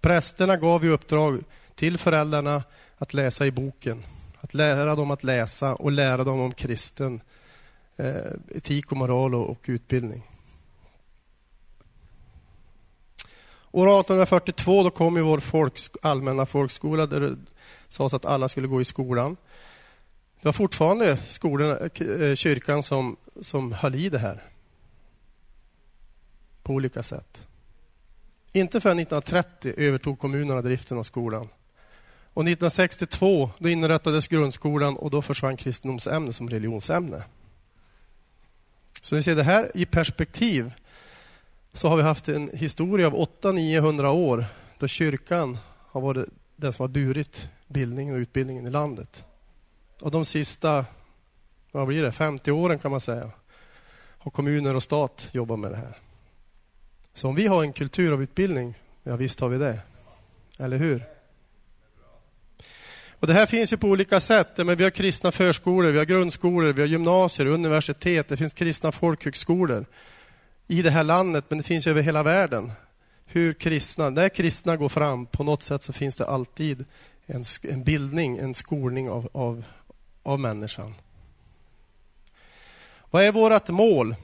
Prästerna 0.00 0.56
gav 0.56 0.84
i 0.84 0.88
uppdrag 0.88 1.44
till 1.74 1.98
föräldrarna 1.98 2.62
att 2.98 3.14
läsa 3.14 3.46
i 3.46 3.50
boken. 3.50 4.02
Att 4.40 4.54
lära 4.54 4.94
dem 4.94 5.10
att 5.10 5.24
läsa 5.24 5.74
och 5.74 5.92
lära 5.92 6.24
dem 6.24 6.40
om 6.40 6.52
kristen 6.52 7.20
eh, 7.96 8.14
etik 8.54 8.92
och 8.92 8.96
moral 8.96 9.34
och, 9.34 9.50
och 9.50 9.60
utbildning. 9.66 10.22
År 13.70 13.86
1842 13.86 14.82
då 14.82 14.90
kom 14.90 15.16
ju 15.16 15.22
vår 15.22 15.40
folks, 15.40 15.90
allmänna 16.02 16.46
folkskola 16.46 17.06
där 17.06 17.20
det 17.20 17.36
sades 17.88 18.14
att 18.14 18.24
alla 18.24 18.48
skulle 18.48 18.68
gå 18.68 18.80
i 18.80 18.84
skolan. 18.84 19.36
Det 20.40 20.44
var 20.44 20.52
fortfarande 20.52 21.16
skolorna, 21.16 21.78
eh, 21.78 22.34
kyrkan 22.34 22.82
som, 22.82 23.16
som 23.42 23.72
höll 23.72 23.94
i 23.94 24.08
det 24.08 24.18
här 24.18 24.42
på 26.62 26.72
olika 26.72 27.02
sätt. 27.02 27.48
Inte 28.52 28.80
förrän 28.80 28.98
1930 28.98 29.74
övertog 29.76 30.18
kommunerna 30.18 30.62
driften 30.62 30.98
av 30.98 31.02
skolan. 31.02 31.48
Och 32.34 32.44
1962 32.44 33.50
då 33.58 33.68
inrättades 33.68 34.28
grundskolan 34.28 34.96
och 34.96 35.10
då 35.10 35.22
försvann 35.22 35.56
kristendomsämnet 35.56 36.36
som 36.36 36.50
religionsämne. 36.50 37.24
Så 39.00 39.14
ni 39.14 39.22
ser 39.22 39.34
det 39.34 39.42
här 39.42 39.70
i 39.74 39.86
perspektiv 39.86 40.72
så 41.72 41.88
har 41.88 41.96
vi 41.96 42.02
haft 42.02 42.28
en 42.28 42.50
historia 42.54 43.06
av 43.06 43.14
800-900 43.14 44.06
år 44.06 44.44
då 44.78 44.88
kyrkan 44.88 45.58
har 45.90 46.00
varit 46.00 46.26
den 46.56 46.72
som 46.72 46.82
har 46.82 46.88
burit 46.88 47.48
bildningen 47.66 48.14
och 48.14 48.18
utbildningen 48.18 48.66
i 48.66 48.70
landet. 48.70 49.24
Och 50.00 50.10
de 50.10 50.24
sista 50.24 50.84
vad 51.72 51.86
blir 51.86 52.02
det, 52.02 52.12
50 52.12 52.50
åren 52.50 52.78
kan 52.78 52.90
man 52.90 53.00
säga 53.00 53.30
har 54.18 54.30
kommuner 54.30 54.76
och 54.76 54.82
stat 54.82 55.28
jobbat 55.32 55.58
med 55.58 55.70
det 55.70 55.76
här. 55.76 55.96
Så 57.14 57.28
om 57.28 57.34
vi 57.34 57.46
har 57.46 57.62
en 57.62 57.72
kultur 57.72 58.12
av 58.12 58.22
utbildning, 58.22 58.74
ja 59.02 59.16
visst 59.16 59.40
har 59.40 59.48
vi 59.48 59.58
det. 59.58 59.78
Eller 60.58 60.76
hur? 60.76 61.02
Och 63.20 63.26
Det 63.26 63.32
här 63.32 63.46
finns 63.46 63.72
ju 63.72 63.76
på 63.76 63.88
olika 63.88 64.20
sätt. 64.20 64.56
Men 64.56 64.76
vi 64.76 64.84
har 64.84 64.90
kristna 64.90 65.32
förskolor, 65.32 65.90
vi 65.90 65.98
har 65.98 66.04
grundskolor, 66.04 66.72
vi 66.72 66.80
har 66.80 66.88
gymnasier, 66.88 67.46
universitet, 67.46 68.28
det 68.28 68.36
finns 68.36 68.52
kristna 68.52 68.92
folkhögskolor 68.92 69.86
i 70.66 70.82
det 70.82 70.90
här 70.90 71.04
landet, 71.04 71.44
men 71.48 71.58
det 71.58 71.64
finns 71.64 71.86
över 71.86 72.02
hela 72.02 72.22
världen. 72.22 72.72
Hur 73.26 73.52
kristna, 73.52 74.10
när 74.10 74.28
kristna 74.28 74.76
går 74.76 74.88
fram, 74.88 75.26
på 75.26 75.44
något 75.44 75.62
sätt 75.62 75.82
så 75.82 75.92
finns 75.92 76.16
det 76.16 76.26
alltid 76.26 76.84
en, 77.26 77.44
en 77.62 77.84
bildning, 77.84 78.38
en 78.38 78.54
skolning 78.54 79.10
av, 79.10 79.28
av, 79.32 79.64
av 80.22 80.40
människan. 80.40 80.94
Vad 83.10 83.24
är 83.24 83.32
vårt 83.32 83.68
mål? 83.68 84.14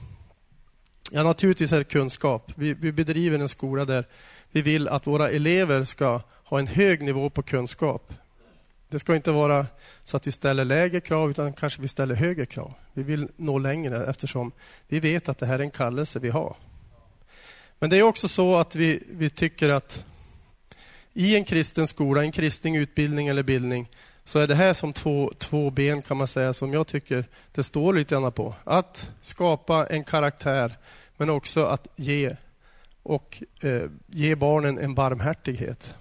Ja, 1.11 1.23
naturligtvis 1.23 1.73
är 1.73 1.79
det 1.79 1.85
kunskap. 1.85 2.53
Vi, 2.57 2.75
vi 2.75 2.93
bedriver 2.93 3.39
en 3.39 3.49
skola 3.49 3.85
där 3.85 4.09
vi 4.51 4.63
vill 4.63 4.89
att 4.89 5.07
våra 5.07 5.31
elever 5.31 5.85
ska 5.85 6.21
ha 6.45 6.59
en 6.59 6.67
hög 6.67 7.03
nivå 7.03 7.31
på 7.31 7.43
kunskap. 7.43 8.13
Det 8.89 8.99
ska 8.99 9.17
inte 9.17 9.31
vara 9.31 9.67
så 10.05 10.17
att 10.17 10.27
vi 10.27 10.33
ställer 10.33 10.65
lägre 10.65 11.01
krav, 11.01 11.31
utan 11.31 11.53
kanske 11.53 11.83
vi 11.83 11.89
ställer 11.89 12.15
högre 12.15 12.47
krav. 12.47 12.75
Vi 12.93 13.03
vill 13.03 13.29
nå 13.37 13.59
längre 13.59 14.07
eftersom 14.07 14.53
vi 14.89 15.01
vet 15.01 15.29
att 15.29 15.39
det 15.39 15.47
här 15.47 15.59
är 15.59 15.63
en 15.63 15.71
kallelse 15.71 16.19
vi 16.19 16.31
har. 16.31 16.57
Men 17.79 17.91
det 17.91 17.99
är 17.99 18.03
också 18.03 18.29
så 18.29 18.57
att 18.57 18.77
vi, 18.77 19.03
vi 19.11 19.31
tycker 19.31 19.69
att 19.69 20.05
i 21.13 21.37
en 21.37 21.45
kristen 21.45 21.87
skola, 21.87 22.23
en 22.23 22.33
kristen 22.33 22.75
utbildning 22.75 23.29
eller 23.29 23.43
bildning, 23.43 23.89
så 24.25 24.39
är 24.39 24.47
det 24.47 24.55
här 24.55 24.75
som 24.75 24.93
två, 24.93 25.33
två 25.39 25.70
ben 25.70 26.03
kan 26.03 26.16
man 26.16 26.27
säga 26.27 26.53
som 26.53 26.72
jag 26.72 26.87
tycker 26.87 27.25
det 27.53 27.62
står 27.62 27.93
lite 27.93 28.14
grann 28.14 28.33
på. 28.33 28.55
Att 28.64 29.11
skapa 29.22 29.87
en 29.87 30.05
karaktär 30.05 30.77
men 31.16 31.31
också 31.31 31.64
att 31.64 31.87
ge 31.97 32.37
och 33.03 33.43
eh, 33.61 33.83
ge 34.07 34.35
barnen 34.35 34.79
en 34.79 34.95
barmhärtighet. 34.95 35.97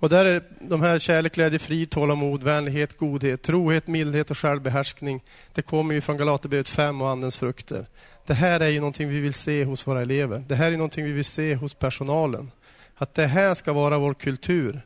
Och 0.00 0.08
där 0.08 0.24
är 0.24 0.42
de 0.60 0.82
här 0.82 0.98
kärlek, 0.98 1.34
glädje, 1.34 1.58
frid, 1.58 1.90
tålamod, 1.90 2.42
vänlighet, 2.42 2.98
godhet, 2.98 3.42
trohet, 3.42 3.86
mildhet 3.86 4.30
och 4.30 4.38
självbehärskning. 4.38 5.24
Det 5.54 5.62
kommer 5.62 5.94
ju 5.94 6.00
från 6.00 6.16
Galaterbrevet 6.16 6.68
5 6.68 7.02
och 7.02 7.08
Andens 7.08 7.36
frukter. 7.36 7.86
Det 8.26 8.34
här 8.34 8.60
är 8.60 8.68
ju 8.68 8.80
någonting 8.80 9.08
vi 9.08 9.20
vill 9.20 9.34
se 9.34 9.64
hos 9.64 9.86
våra 9.86 10.02
elever. 10.02 10.44
Det 10.48 10.54
här 10.54 10.72
är 10.72 10.76
någonting 10.76 11.04
vi 11.04 11.12
vill 11.12 11.24
se 11.24 11.54
hos 11.54 11.74
personalen. 11.74 12.50
Att 12.94 13.14
det 13.14 13.26
här 13.26 13.54
ska 13.54 13.72
vara 13.72 13.98
vår 13.98 14.14
kultur. 14.14 14.80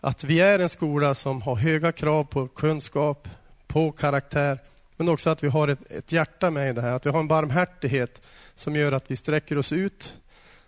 Att 0.00 0.24
vi 0.24 0.40
är 0.40 0.58
en 0.58 0.68
skola 0.68 1.14
som 1.14 1.42
har 1.42 1.56
höga 1.56 1.92
krav 1.92 2.24
på 2.24 2.48
kunskap, 2.48 3.28
på 3.66 3.92
karaktär, 3.92 4.58
men 4.96 5.08
också 5.08 5.30
att 5.30 5.42
vi 5.42 5.48
har 5.48 5.68
ett, 5.68 5.92
ett 5.92 6.12
hjärta 6.12 6.50
med 6.50 6.70
i 6.70 6.72
det 6.72 6.80
här. 6.80 6.92
Att 6.92 7.06
vi 7.06 7.10
har 7.10 7.20
en 7.20 7.28
barmhärtighet 7.28 8.20
som 8.54 8.76
gör 8.76 8.92
att 8.92 9.10
vi 9.10 9.16
sträcker 9.16 9.58
oss 9.58 9.72
ut 9.72 10.18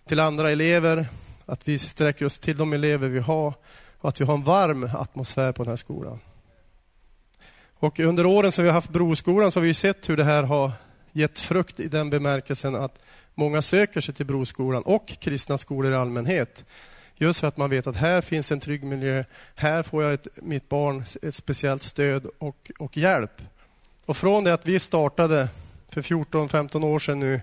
till 0.06 0.20
andra 0.20 0.50
elever, 0.50 1.06
att 1.46 1.68
vi 1.68 1.78
sträcker 1.78 2.24
oss 2.24 2.38
till 2.38 2.56
de 2.56 2.72
elever 2.72 3.08
vi 3.08 3.20
har 3.20 3.54
och 3.98 4.08
att 4.08 4.20
vi 4.20 4.24
har 4.24 4.34
en 4.34 4.44
varm 4.44 4.90
atmosfär 4.94 5.52
på 5.52 5.62
den 5.62 5.70
här 5.70 5.76
skolan. 5.76 6.18
Och 7.74 8.00
under 8.00 8.26
åren 8.26 8.52
som 8.52 8.64
vi 8.64 8.70
har 8.70 8.74
haft 8.74 8.90
Broskolan 8.90 9.52
så 9.52 9.60
har 9.60 9.64
vi 9.64 9.74
sett 9.74 10.08
hur 10.08 10.16
det 10.16 10.24
här 10.24 10.42
har 10.42 10.72
gett 11.12 11.38
frukt 11.38 11.80
i 11.80 11.88
den 11.88 12.10
bemärkelsen 12.10 12.74
att 12.74 12.98
många 13.34 13.62
söker 13.62 14.00
sig 14.00 14.14
till 14.14 14.26
Broskolan 14.26 14.82
och 14.82 15.06
kristna 15.20 15.58
skolor 15.58 15.92
i 15.92 15.96
allmänhet. 15.96 16.64
Just 17.22 17.40
för 17.40 17.48
att 17.48 17.56
man 17.56 17.70
vet 17.70 17.86
att 17.86 17.96
här 17.96 18.20
finns 18.20 18.52
en 18.52 18.60
trygg 18.60 18.84
miljö, 18.84 19.24
här 19.54 19.82
får 19.82 20.02
jag 20.02 20.12
ett, 20.12 20.28
mitt 20.36 20.68
barn 20.68 21.04
ett 21.22 21.34
speciellt 21.34 21.82
stöd 21.82 22.26
och, 22.38 22.70
och 22.78 22.96
hjälp. 22.96 23.42
Och 24.06 24.16
från 24.16 24.44
det 24.44 24.54
att 24.54 24.66
vi 24.66 24.80
startade 24.80 25.48
för 25.88 26.02
14-15 26.02 26.84
år 26.84 26.98
sedan 26.98 27.20
nu 27.20 27.40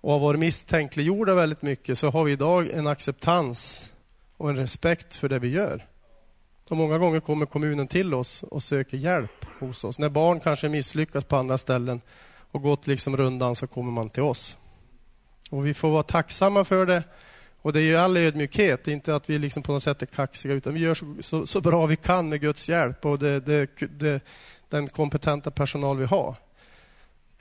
och 0.00 0.12
har 0.12 0.18
varit 0.18 0.40
misstänkliggjorda 0.40 1.34
väldigt 1.34 1.62
mycket 1.62 1.98
så 1.98 2.10
har 2.10 2.24
vi 2.24 2.32
idag 2.32 2.70
en 2.70 2.86
acceptans 2.86 3.92
och 4.36 4.50
en 4.50 4.56
respekt 4.56 5.16
för 5.16 5.28
det 5.28 5.38
vi 5.38 5.48
gör. 5.48 5.84
Och 6.68 6.76
många 6.76 6.98
gånger 6.98 7.20
kommer 7.20 7.46
kommunen 7.46 7.88
till 7.88 8.14
oss 8.14 8.42
och 8.42 8.62
söker 8.62 8.96
hjälp 8.96 9.46
hos 9.58 9.84
oss. 9.84 9.98
När 9.98 10.08
barn 10.08 10.40
kanske 10.40 10.68
misslyckas 10.68 11.24
på 11.24 11.36
andra 11.36 11.58
ställen 11.58 12.00
och 12.50 12.62
gått 12.62 12.86
liksom 12.86 13.16
rundan 13.16 13.56
så 13.56 13.66
kommer 13.66 13.92
man 13.92 14.10
till 14.10 14.22
oss. 14.22 14.56
Och 15.50 15.66
Vi 15.66 15.74
får 15.74 15.90
vara 15.90 16.02
tacksamma 16.02 16.64
för 16.64 16.86
det. 16.86 17.02
Och 17.62 17.72
Det 17.72 17.80
är 17.80 17.84
ju 17.84 17.96
all 17.96 18.16
ödmjukhet, 18.16 18.88
inte 18.88 19.14
att 19.14 19.30
vi 19.30 19.38
liksom 19.38 19.62
på 19.62 19.72
något 19.72 19.82
sätt 19.82 20.02
är 20.02 20.06
kaxiga 20.06 20.54
utan 20.54 20.74
vi 20.74 20.80
gör 20.80 20.94
så, 20.94 21.14
så, 21.20 21.46
så 21.46 21.60
bra 21.60 21.86
vi 21.86 21.96
kan 21.96 22.28
med 22.28 22.40
Guds 22.40 22.68
hjälp 22.68 23.06
och 23.06 23.18
det, 23.18 23.40
det, 23.40 23.68
det, 23.98 24.20
den 24.68 24.86
kompetenta 24.86 25.50
personal 25.50 25.98
vi 25.98 26.04
har. 26.04 26.34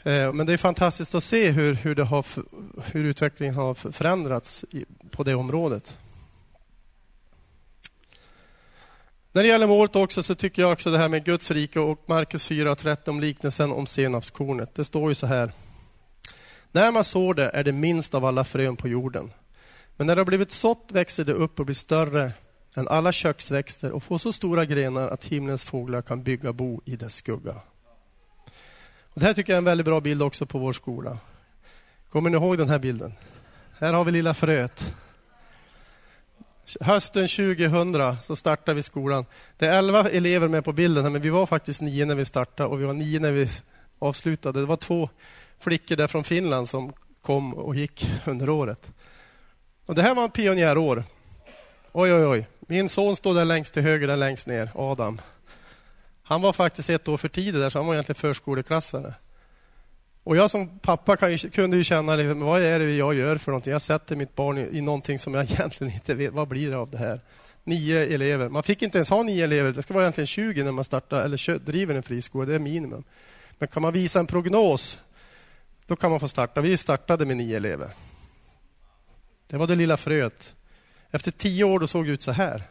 Eh, 0.04 0.34
men 0.34 0.46
det 0.46 0.54
är 0.54 0.58
fantastiskt 0.58 1.16
att 1.16 1.24
se 1.24 1.52
hur, 1.52 1.74
hur, 1.74 1.96
det 1.96 2.04
har, 2.04 2.26
hur 2.92 3.04
utvecklingen 3.04 3.56
har 3.56 3.74
förändrats 3.74 4.66
på 5.12 5.24
det 5.24 5.36
området. 5.36 5.98
När 9.32 9.44
det 9.44 9.50
gäller 9.50 9.68
målet 9.68 9.96
också 9.96 10.24
så 10.24 10.36
tycker 10.36 10.62
jag 10.62 10.72
också 10.72 10.92
det 10.92 10.98
här 10.98 11.10
med 11.10 11.26
Guds 11.26 11.52
rike 11.52 11.80
och 11.80 12.04
Markus 12.06 12.52
4.13 12.52 13.10
om 13.10 13.20
liknelsen 13.20 13.72
om 13.72 13.88
senapskornet. 13.88 14.76
Det 14.76 14.84
står 14.84 15.10
ju 15.10 15.16
så 15.16 15.28
här. 15.28 15.52
När 16.72 16.92
man 16.92 17.04
sår 17.04 17.34
det 17.34 17.50
är 17.54 17.64
det 17.64 17.72
minst 17.72 18.14
av 18.14 18.26
alla 18.26 18.44
frön 18.44 18.76
på 18.76 18.88
jorden. 18.88 19.32
Men 19.98 20.08
när 20.08 20.16
det 20.16 20.22
har 20.22 20.26
blivit 20.26 20.52
sått 20.52 20.90
växer 20.92 21.26
det 21.26 21.34
upp 21.34 21.60
och 21.60 21.66
blir 21.66 21.76
större 21.76 22.32
än 22.76 22.88
alla 22.88 23.12
köksväxter 23.12 23.92
och 23.92 24.04
får 24.04 24.18
så 24.18 24.34
stora 24.34 24.66
grenar 24.66 25.10
att 25.10 25.26
himlens 25.26 25.64
fåglar 25.64 26.02
kan 26.02 26.24
bygga 26.24 26.54
bo 26.54 26.82
i 26.86 26.96
dess 26.96 27.16
skugga. 27.16 27.56
Och 29.02 29.20
det 29.20 29.26
här 29.26 29.34
tycker 29.34 29.54
jag 29.54 29.56
är 29.56 29.62
en 29.62 29.66
väldigt 29.66 29.86
bra 29.86 30.02
bild 30.02 30.22
också 30.22 30.46
på 30.46 30.60
vår 30.60 30.74
skola. 30.74 31.18
Kommer 32.10 32.30
ni 32.30 32.38
ihåg 32.38 32.58
den 32.58 32.70
här 32.70 32.80
bilden? 32.80 33.14
Här 33.80 33.94
har 33.94 34.04
vi 34.04 34.12
lilla 34.12 34.34
fröet. 34.34 34.94
Hösten 36.82 37.28
2000 37.28 38.18
så 38.22 38.36
startade 38.36 38.76
vi 38.76 38.84
skolan. 38.84 39.26
Det 39.58 39.66
är 39.66 39.78
elva 39.78 40.10
elever 40.10 40.48
med 40.48 40.66
på 40.66 40.74
bilden, 40.74 41.14
men 41.14 41.22
vi 41.22 41.30
var 41.30 41.46
faktiskt 41.46 41.82
nio 41.82 42.06
när 42.06 42.16
vi 42.16 42.26
startade 42.26 42.70
och 42.70 42.82
vi 42.82 42.86
var 42.86 42.94
nio 42.94 43.20
när 43.20 43.32
vi 43.32 43.50
avslutade. 44.00 44.60
Det 44.60 44.66
var 44.66 44.78
två 44.78 45.10
flickor 45.60 45.96
där 45.96 46.08
från 46.08 46.24
Finland 46.24 46.70
som 46.70 46.94
kom 47.22 47.54
och 47.54 47.76
gick 47.76 48.10
under 48.26 48.50
året. 48.50 48.90
Och 49.88 49.96
Det 49.96 50.02
här 50.02 50.16
var 50.16 50.24
en 50.24 50.32
pionjärår. 50.32 51.04
Oj, 51.92 52.14
oj, 52.14 52.26
oj. 52.26 52.48
Min 52.60 52.90
son 52.90 53.16
står 53.16 53.34
där 53.34 53.46
längst 53.46 53.74
till 53.74 53.84
höger, 53.84 54.08
där 54.08 54.18
längst 54.18 54.48
ner, 54.48 54.70
Adam. 54.76 55.22
Han 56.24 56.42
var 56.42 56.54
faktiskt 56.54 56.90
ett 56.90 57.08
år 57.08 57.18
för 57.18 57.28
tidigt 57.28 57.62
där, 57.62 57.70
så 57.70 57.80
han 57.80 57.88
var 57.88 57.94
egentligen 57.94 58.20
förskoleklassare. 58.20 59.14
Och 60.24 60.38
jag 60.38 60.52
som 60.52 60.80
pappa 60.80 61.30
ju, 61.30 61.38
kunde 61.50 61.78
ju 61.78 61.84
känna, 61.84 62.16
liksom, 62.16 62.40
vad 62.40 62.62
är 62.62 62.80
det 62.80 62.96
jag 62.96 63.14
gör 63.14 63.38
för 63.38 63.52
någonting? 63.52 63.72
Jag 63.72 63.82
sätter 63.82 64.16
mitt 64.16 64.36
barn 64.36 64.58
i, 64.58 64.78
i 64.78 64.82
någonting 64.82 65.20
som 65.20 65.34
jag 65.34 65.44
egentligen 65.52 65.94
inte 65.94 66.14
vet, 66.14 66.34
vad 66.34 66.48
blir 66.48 66.72
det 66.72 66.78
av 66.78 66.90
det 66.90 66.98
här? 66.98 67.22
Nio 67.64 68.14
elever. 68.14 68.50
Man 68.50 68.64
fick 68.64 68.82
inte 68.82 68.98
ens 68.98 69.10
ha 69.10 69.24
nio 69.24 69.44
elever, 69.44 69.72
det 69.72 69.84
ska 69.84 69.94
vara 69.94 70.04
egentligen 70.04 70.28
20 70.28 70.64
när 70.64 70.72
man 70.72 70.84
startar 70.84 71.22
eller 71.22 71.60
driver 71.60 71.96
en 71.96 72.04
friskola, 72.04 72.46
det 72.46 72.56
är 72.56 72.60
minimum. 72.60 73.04
Men 73.60 73.68
kan 73.68 73.82
man 73.82 73.94
visa 73.94 74.20
en 74.20 74.28
prognos, 74.28 75.00
då 75.86 75.96
kan 75.96 76.12
man 76.12 76.20
få 76.20 76.28
starta. 76.28 76.62
Vi 76.62 76.78
startade 76.78 77.26
med 77.26 77.38
nio 77.38 77.58
elever. 77.58 77.92
Det 79.48 79.58
var 79.58 79.68
det 79.68 79.76
lilla 79.76 79.98
fröet. 79.98 80.56
Efter 81.12 81.32
tio 81.32 81.64
år 81.64 81.80
då 81.80 81.88
såg 81.88 82.06
det 82.06 82.12
ut 82.12 82.24
så 82.24 82.32
här. 82.32 82.64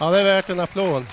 Ja, 0.00 0.10
det 0.10 0.20
är 0.20 0.24
värt 0.24 0.50
en 0.50 0.60
applåd. 0.60 1.06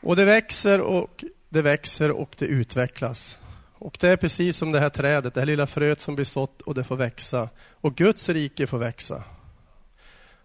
Och 0.00 0.16
det 0.16 0.24
växer 0.24 0.80
och 0.80 1.24
det 1.48 1.62
växer 1.62 2.10
och 2.10 2.34
det 2.38 2.46
utvecklas. 2.46 3.38
Och 3.74 3.96
Det 4.00 4.08
är 4.08 4.16
precis 4.16 4.56
som 4.56 4.72
det 4.72 4.80
här 4.80 4.88
trädet, 4.88 5.34
det 5.34 5.40
här 5.40 5.46
lilla 5.46 5.66
fröet 5.66 6.00
som 6.00 6.14
blir 6.14 6.24
sått 6.24 6.62
och 6.62 6.74
det 6.74 6.84
får 6.84 6.96
växa. 6.96 7.48
Och 7.72 7.94
Guds 7.96 8.28
rike 8.28 8.66
får 8.66 8.78
växa. 8.78 9.22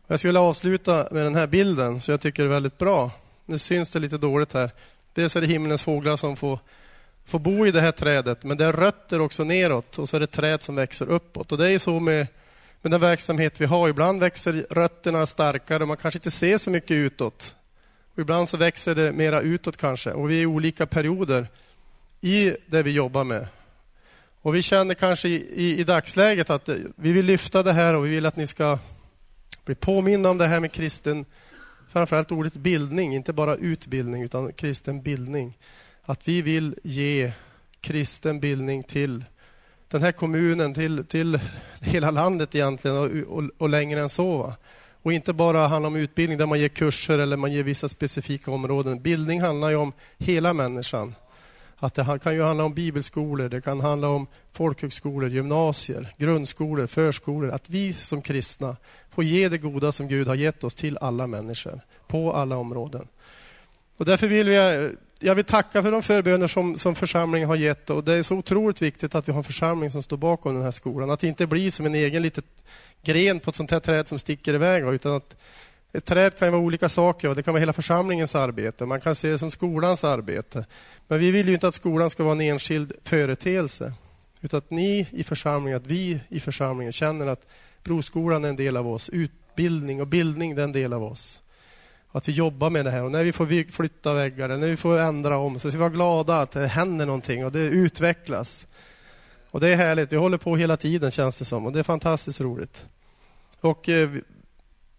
Jag 0.08 0.20
skulle 0.20 0.30
vilja 0.30 0.42
avsluta 0.42 1.08
med 1.12 1.24
den 1.26 1.36
här 1.36 1.48
bilden, 1.48 2.02
så 2.02 2.12
jag 2.12 2.22
tycker 2.22 2.44
det 2.44 2.50
är 2.50 2.54
väldigt 2.54 2.78
bra. 2.78 3.12
Nu 3.46 3.58
syns 3.58 3.92
det 3.92 4.00
lite 4.00 4.18
dåligt 4.18 4.54
här. 4.54 4.72
Dels 5.14 5.36
är 5.36 5.42
det 5.42 5.48
himlens 5.48 5.84
fåglar 5.84 6.18
som 6.18 6.36
får 6.36 6.60
får 7.26 7.40
bo 7.40 7.68
i 7.68 7.72
det 7.72 7.82
här 7.82 7.92
trädet, 7.92 8.44
men 8.44 8.58
det 8.58 8.66
är 8.66 8.72
rötter 8.72 9.22
också 9.22 9.44
neråt 9.44 10.00
och 10.00 10.10
så 10.10 10.16
är 10.16 10.20
det 10.20 10.28
träd 10.28 10.64
som 10.64 10.76
växer 10.76 11.10
uppåt. 11.10 11.52
Och 11.52 11.58
det 11.58 11.72
är 11.72 11.80
så 11.80 12.00
med, 12.00 12.28
med 12.82 12.92
den 12.92 13.02
verksamhet 13.02 13.62
vi 13.62 13.66
har. 13.66 13.90
Ibland 13.90 14.20
växer 14.20 14.66
rötterna 14.70 15.26
starkare 15.26 15.84
och 15.84 15.88
man 15.88 15.98
kanske 15.98 16.18
inte 16.18 16.32
ser 16.32 16.58
så 16.58 16.70
mycket 16.70 16.92
utåt. 16.92 17.56
Och 18.14 18.20
ibland 18.20 18.50
så 18.50 18.58
växer 18.58 18.96
det 18.96 19.12
mera 19.12 19.42
utåt 19.42 19.78
kanske 19.78 20.12
och 20.12 20.30
vi 20.30 20.38
är 20.38 20.42
i 20.42 20.46
olika 20.46 20.86
perioder 20.86 21.48
i 22.22 22.56
det 22.68 22.84
vi 22.84 22.92
jobbar 22.92 23.24
med. 23.24 23.48
Och 24.42 24.56
Vi 24.56 24.62
känner 24.62 24.94
kanske 24.94 25.28
i, 25.30 25.36
i, 25.56 25.80
i 25.80 25.84
dagsläget 25.84 26.50
att 26.50 26.70
eh, 26.70 26.76
vi 26.96 27.12
vill 27.12 27.26
lyfta 27.26 27.64
det 27.64 27.74
här 27.74 27.94
och 27.94 28.06
vi 28.06 28.10
vill 28.10 28.26
att 28.26 28.36
ni 28.36 28.48
ska 28.48 28.80
bli 29.66 29.76
påminna 29.76 30.30
om 30.30 30.38
det 30.38 30.48
här 30.48 30.60
med 30.60 30.72
kristen, 30.72 31.26
framförallt 31.90 32.32
ordet 32.32 32.54
bildning, 32.54 33.16
inte 33.16 33.34
bara 33.34 33.56
utbildning 33.56 34.24
utan 34.24 34.54
kristen 34.54 35.02
bildning. 35.02 35.58
Att 36.06 36.28
vi 36.28 36.42
vill 36.42 36.76
ge 36.84 37.32
kristen 37.82 38.40
bildning 38.40 38.84
till 38.84 39.26
den 39.88 40.04
här 40.04 40.12
kommunen, 40.12 40.74
till, 40.74 41.06
till 41.06 41.40
hela 41.82 42.12
landet 42.12 42.56
egentligen 42.56 42.98
och, 42.98 43.38
och, 43.38 43.50
och 43.58 43.70
längre 43.70 44.02
än 44.02 44.10
så. 44.10 44.38
Va? 44.38 44.56
Och 45.02 45.14
inte 45.14 45.34
bara 45.34 45.68
handla 45.68 45.88
om 45.88 45.96
utbildning 45.96 46.38
där 46.38 46.46
man 46.46 46.60
ger 46.60 46.70
kurser 46.70 47.20
eller 47.20 47.38
man 47.38 47.52
ger 47.52 47.64
vissa 47.64 47.90
specifika 47.90 48.52
områden. 48.52 49.02
Bildning 49.02 49.42
handlar 49.42 49.70
ju 49.70 49.76
om 49.76 49.94
hela 50.18 50.54
människan. 50.54 51.16
Att 51.82 51.94
det 51.94 52.20
kan 52.24 52.34
ju 52.34 52.44
handla 52.44 52.64
om 52.64 52.74
bibelskolor, 52.74 53.50
det 53.50 53.62
kan 53.62 53.80
handla 53.82 54.08
om 54.08 54.28
folkhögskolor, 54.52 55.30
gymnasier, 55.30 56.14
grundskolor, 56.18 56.88
förskolor. 56.88 57.52
Att 57.52 57.70
vi 57.70 57.94
som 57.94 58.22
kristna 58.22 58.76
får 59.10 59.24
ge 59.24 59.50
det 59.50 59.58
goda 59.58 59.92
som 59.92 60.08
Gud 60.08 60.28
har 60.28 60.36
gett 60.36 60.64
oss 60.64 60.76
till 60.76 60.98
alla 60.98 61.28
människor, 61.28 61.82
på 62.08 62.34
alla 62.34 62.58
områden. 62.58 63.08
Och 63.98 64.06
därför 64.06 64.28
vill 64.28 64.48
jag, 64.48 64.92
jag 65.20 65.36
vill 65.36 65.46
tacka 65.46 65.84
för 65.84 65.92
de 65.92 66.04
förböner 66.04 66.48
som, 66.48 66.78
som 66.78 66.96
församlingen 66.96 67.50
har 67.50 67.56
gett. 67.56 67.90
Och 67.90 68.04
Det 68.04 68.14
är 68.14 68.24
så 68.24 68.36
otroligt 68.36 68.82
viktigt 68.82 69.16
att 69.16 69.28
vi 69.28 69.32
har 69.32 69.40
en 69.40 69.44
församling 69.44 69.92
som 69.92 70.04
står 70.04 70.18
bakom 70.18 70.54
den 70.54 70.64
här 70.64 70.72
skolan. 70.72 71.10
Att 71.10 71.20
det 71.20 71.28
inte 71.28 71.48
blir 71.48 71.72
som 71.72 71.86
en 71.86 71.96
egen 71.96 72.24
liten 72.24 72.44
gren 73.04 73.40
på 73.40 73.50
ett 73.50 73.56
sånt 73.56 73.72
här 73.72 73.80
träd 73.80 74.08
som 74.08 74.20
sticker 74.20 74.54
iväg. 74.54 74.84
Utan 74.84 75.16
att 75.16 75.36
ett 75.94 76.06
träd 76.06 76.38
kan 76.40 76.52
vara 76.52 76.62
olika 76.62 76.90
saker 76.90 77.30
och 77.30 77.36
det 77.36 77.44
kan 77.44 77.54
vara 77.54 77.60
hela 77.60 77.74
församlingens 77.74 78.36
arbete. 78.36 78.86
Man 78.86 79.02
kan 79.02 79.16
se 79.16 79.30
det 79.30 79.40
som 79.40 79.52
skolans 79.52 80.04
arbete. 80.04 80.66
Men 81.08 81.20
vi 81.20 81.32
vill 81.32 81.48
ju 81.48 81.54
inte 81.54 81.68
att 81.68 81.76
skolan 81.76 82.10
ska 82.10 82.24
vara 82.24 82.34
en 82.34 82.42
enskild 82.42 82.94
företeelse. 83.04 83.94
Utan 84.42 84.58
att 84.58 84.70
ni 84.70 85.08
i 85.12 85.24
församlingen, 85.24 85.78
att 85.78 85.88
vi 85.88 86.20
i 86.30 86.40
församlingen 86.40 86.94
känner 86.94 87.28
att 87.28 87.48
Broskolan 87.84 88.46
är 88.46 88.50
en 88.50 88.56
del 88.56 88.78
av 88.78 88.88
oss. 88.88 89.10
Utbildning 89.10 90.02
och 90.02 90.08
bildning 90.08 90.52
är 90.52 90.60
en 90.60 90.72
del 90.72 90.94
av 90.94 91.04
oss. 91.04 91.42
Att 92.12 92.28
vi 92.28 92.32
jobbar 92.32 92.70
med 92.70 92.86
det 92.86 92.92
här. 92.92 93.04
Och 93.04 93.12
när 93.12 93.24
vi 93.24 93.34
får 93.34 93.72
flytta 93.72 94.14
väggar, 94.14 94.48
när 94.48 94.68
vi 94.68 94.78
får 94.78 95.00
ändra 95.00 95.38
om, 95.38 95.54
så 95.54 95.60
ska 95.60 95.78
vi 95.78 95.78
vara 95.78 95.90
glada 95.90 96.42
att 96.42 96.52
det 96.52 96.68
händer 96.68 97.06
någonting 97.06 97.46
och 97.46 97.52
det 97.52 97.60
utvecklas. 97.60 98.68
Och 99.52 99.60
Det 99.60 99.70
är 99.70 99.76
härligt. 99.76 100.12
Vi 100.12 100.18
håller 100.18 100.38
på 100.38 100.58
hela 100.58 100.78
tiden 100.78 101.12
känns 101.12 101.40
det 101.40 101.46
som 101.46 101.66
och 101.66 101.72
det 101.72 101.80
är 101.80 101.84
fantastiskt 101.84 102.42
roligt. 102.42 102.86
Och 103.62 103.90
eh, 103.90 104.10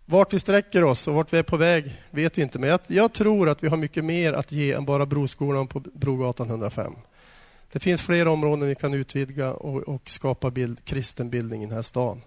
vart 0.06 0.32
vi 0.32 0.38
sträcker 0.38 0.84
oss 0.84 1.08
och 1.08 1.14
vart 1.14 1.32
vi 1.32 1.38
är 1.38 1.42
på 1.42 1.56
väg 1.56 2.02
vet 2.10 2.38
vi 2.38 2.42
inte, 2.42 2.58
men 2.58 2.70
jag, 2.70 2.80
jag 2.86 3.12
tror 3.12 3.48
att 3.48 3.62
vi 3.62 3.68
har 3.68 3.76
mycket 3.76 4.04
mer 4.04 4.32
att 4.32 4.52
ge 4.52 4.72
än 4.72 4.84
bara 4.84 5.06
Broskolan 5.06 5.66
på 5.66 5.80
Brogatan 5.80 6.48
105. 6.48 6.92
Det 7.72 7.80
finns 7.80 8.02
fler 8.02 8.28
områden 8.28 8.68
vi 8.68 8.74
kan 8.74 8.94
utvidga 8.94 9.52
och, 9.52 9.82
och 9.82 10.10
skapa 10.10 10.50
bild, 10.50 10.84
kristen 10.84 11.30
bildning 11.30 11.62
i 11.62 11.66
den 11.66 11.74
här 11.74 11.82
stan. 11.82 12.22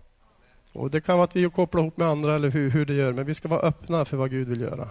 Och 0.74 0.90
Det 0.92 1.02
kan 1.02 1.18
vara 1.18 1.24
att 1.24 1.36
vi 1.36 1.50
kopplar 1.50 1.82
ihop 1.82 1.98
med 1.98 2.08
andra 2.08 2.36
eller 2.36 2.50
hur, 2.50 2.70
hur 2.70 2.86
det 2.86 2.94
gör, 2.94 3.14
men 3.14 3.26
vi 3.26 3.34
ska 3.34 3.48
vara 3.48 3.60
öppna 3.60 4.06
för 4.06 4.18
vad 4.18 4.30
Gud 4.30 4.48
vill 4.48 4.62
göra. 4.62 4.90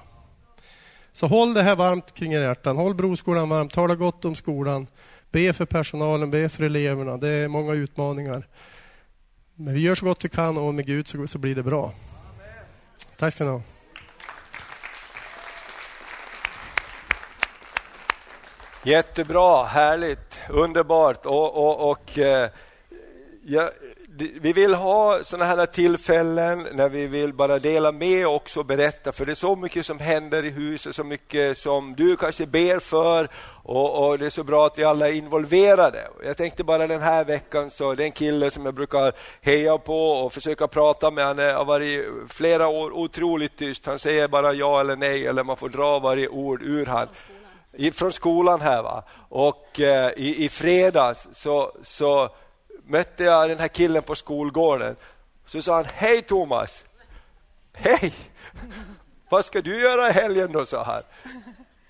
Så 1.13 1.27
håll 1.27 1.55
det 1.55 1.63
här 1.63 1.77
varmt 1.77 2.15
kring 2.15 2.33
er 2.33 2.41
hjärtan. 2.41 2.77
Håll 2.77 2.95
Broskolan 2.95 3.49
varmt. 3.49 3.73
Tala 3.73 3.95
gott 3.95 4.25
om 4.25 4.35
skolan. 4.35 4.87
Be 5.31 5.53
för 5.53 5.65
personalen, 5.65 6.31
be 6.31 6.49
för 6.49 6.65
eleverna. 6.65 7.17
Det 7.17 7.29
är 7.29 7.49
många 7.49 7.73
utmaningar. 7.73 8.47
Men 9.55 9.75
vi 9.75 9.81
gör 9.81 9.95
så 9.95 10.07
gott 10.07 10.25
vi 10.25 10.29
kan 10.29 10.59
och 10.59 10.75
med 10.75 10.87
Gud 10.87 11.09
så, 11.09 11.27
så 11.27 11.39
blir 11.39 11.55
det 11.55 11.63
bra. 11.63 11.93
Tack 13.17 13.35
ska 13.35 13.45
ni 13.45 13.51
ha. 13.51 13.63
Jättebra, 18.85 19.65
härligt, 19.65 20.41
underbart. 20.51 21.27
Och, 21.27 21.57
och, 21.57 21.91
och 21.91 22.19
eh, 22.19 22.51
jag, 23.45 23.71
vi 24.17 24.53
vill 24.53 24.75
ha 24.75 25.25
sådana 25.25 25.45
här 25.45 25.67
tillfällen 25.67 26.67
när 26.73 26.89
vi 26.89 27.07
vill 27.07 27.33
bara 27.33 27.59
dela 27.59 27.93
med 27.93 28.27
också 28.27 28.61
och 28.61 28.67
berätta, 28.67 29.13
för 29.13 29.27
det 29.27 29.33
är 29.33 29.35
så 29.35 29.57
mycket 29.57 29.87
som 29.87 29.99
händer 29.99 30.45
i 30.45 30.51
huset, 30.51 30.95
så 30.95 31.05
mycket 31.05 31.59
som 31.59 31.95
du 31.95 32.17
kanske 32.17 32.47
ber 32.47 32.79
för 32.79 33.29
och, 33.65 34.09
och, 34.09 34.19
det 34.19 34.27
är 34.27 34.31
så 34.31 34.45
bra 34.45 34.67
att 34.67 34.79
vi 34.79 34.85
alla 34.85 35.09
är 35.09 35.13
involverade. 35.13 36.09
Jag 36.25 36.37
tänkte 36.37 36.65
bara 36.65 36.87
den 36.87 37.03
här 37.03 37.25
veckan, 37.25 37.71
så 37.71 37.95
det 37.95 38.03
är 38.03 38.05
en 38.05 38.13
kille 38.13 38.51
som 38.51 38.65
jag 38.65 38.75
brukar 38.75 39.13
heja 39.41 39.79
på 39.79 40.11
och 40.11 40.33
försöka 40.33 40.69
prata 40.69 41.11
med. 41.11 41.25
Han 41.25 41.39
har 41.39 41.65
varit 41.65 42.07
flera 42.29 42.69
år 42.69 42.91
otroligt 42.93 43.57
tyst. 43.57 43.87
Han 43.87 43.99
säger 43.99 44.29
bara 44.29 44.53
ja 44.53 44.81
eller 44.81 44.97
nej, 44.97 45.27
eller 45.27 45.45
man 45.45 45.57
får 45.57 45.69
dra 45.69 45.99
varje 45.99 46.29
ord 46.29 46.63
ur 46.63 46.87
han 46.87 47.09
från 47.93 48.13
skolan 48.13 48.61
här. 48.61 48.83
Va? 48.83 49.05
Och 49.29 49.81
eh, 49.81 50.13
i, 50.17 50.45
i 50.45 50.49
fredags 50.49 51.29
så, 51.33 51.73
så 51.83 52.29
mötte 52.93 53.25
jag 53.25 53.49
den 53.49 53.59
här 53.59 53.69
killen 53.69 54.03
på 54.03 54.15
skolgården. 54.15 54.97
Så 55.47 55.63
sa 55.63 55.75
han, 55.75 55.85
hej 55.95 56.23
Thomas! 56.23 56.85
Hej! 57.73 58.15
Vad 59.29 59.45
ska 59.45 59.61
du 59.61 59.81
göra 59.81 60.09
i 60.09 60.13
helgen 60.13 60.53
då? 60.53 60.67
sa 60.67 60.85
han. 60.85 61.03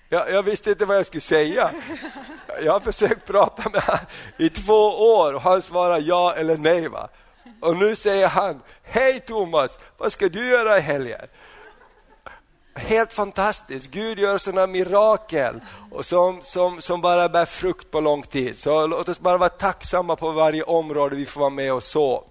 Jag, 0.09 0.31
jag, 0.31 0.43
visste 0.43 0.69
inte 0.69 0.85
vad 0.85 0.97
jag 0.97 1.05
skulle 1.05 1.21
säga. 1.21 1.71
Jag 2.63 2.73
har 2.73 2.79
försökt 2.79 3.27
prata 3.27 3.69
med 3.69 3.81
honom 3.81 4.05
i 4.37 4.49
två 4.49 4.89
år 5.17 5.33
och 5.33 5.41
han 5.41 5.61
svarar 5.61 5.99
ja 5.99 6.33
eller 6.33 6.57
nej. 6.57 6.87
Va? 6.87 7.09
Och 7.61 7.77
nu 7.77 7.95
säger 7.95 8.27
han, 8.27 8.61
hej 8.83 9.19
Thomas, 9.19 9.79
vad 9.97 10.11
ska 10.11 10.29
du 10.29 10.47
göra 10.47 10.77
i 10.77 10.81
helgen? 10.81 11.27
Helt 12.75 13.13
fantastiskt. 13.13 13.91
Gud 13.91 14.19
gör 14.19 14.37
sådana 14.37 14.67
mirakel 14.67 15.61
och 15.91 16.05
som, 16.05 16.39
som, 16.43 16.81
som 16.81 17.01
bara 17.01 17.29
bär 17.29 17.45
frukt 17.45 17.91
på 17.91 17.99
lång 17.99 18.23
tid. 18.23 18.57
Så 18.57 18.87
låt 18.87 19.09
oss 19.09 19.19
bara 19.19 19.37
vara 19.37 19.49
tacksamma 19.49 20.15
på 20.15 20.31
varje 20.31 20.63
område 20.63 21.15
vi 21.15 21.25
får 21.25 21.39
vara 21.39 21.49
med 21.49 21.73
och 21.73 21.83
så. 21.83 22.23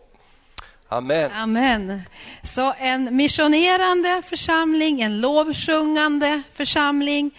Amen. 0.89 1.33
Amen. 1.33 2.03
Så 2.43 2.75
en 2.79 3.17
missionerande 3.17 4.23
församling, 4.25 5.01
en 5.01 5.21
lovsjungande 5.21 6.43
församling, 6.53 7.31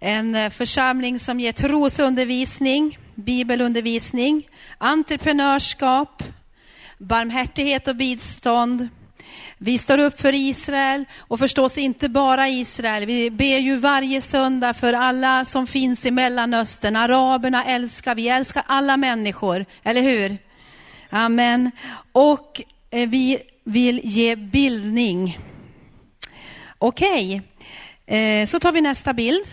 en 0.00 0.34
eh, 0.34 0.50
församling 0.50 1.18
som 1.18 1.40
ger 1.40 1.52
trosundervisning, 1.52 2.98
bibelundervisning, 3.14 4.48
entreprenörskap, 4.78 6.22
barmhärtighet 6.98 7.88
och 7.88 7.96
bistånd, 7.96 8.88
vi 9.64 9.78
står 9.78 9.98
upp 9.98 10.20
för 10.20 10.34
Israel 10.34 11.04
och 11.18 11.38
förstås 11.38 11.78
inte 11.78 12.08
bara 12.08 12.48
Israel. 12.48 13.06
Vi 13.06 13.30
ber 13.30 13.58
ju 13.58 13.76
varje 13.76 14.20
söndag 14.20 14.74
för 14.74 14.92
alla 14.92 15.44
som 15.44 15.66
finns 15.66 16.06
i 16.06 16.10
Mellanöstern. 16.10 16.96
Araberna 16.96 17.64
älskar 17.64 18.14
vi, 18.14 18.28
älskar 18.28 18.62
alla 18.66 18.96
människor, 18.96 19.66
eller 19.82 20.02
hur? 20.02 20.38
Amen. 21.10 21.70
Och 22.12 22.62
eh, 22.90 23.08
vi 23.08 23.38
vill 23.64 24.00
ge 24.04 24.36
bildning. 24.36 25.38
Okej, 26.78 27.42
okay. 28.06 28.46
Så 28.46 28.60
tar 28.60 28.72
vi 28.72 28.80
nästa 28.80 29.12
bild. 29.12 29.44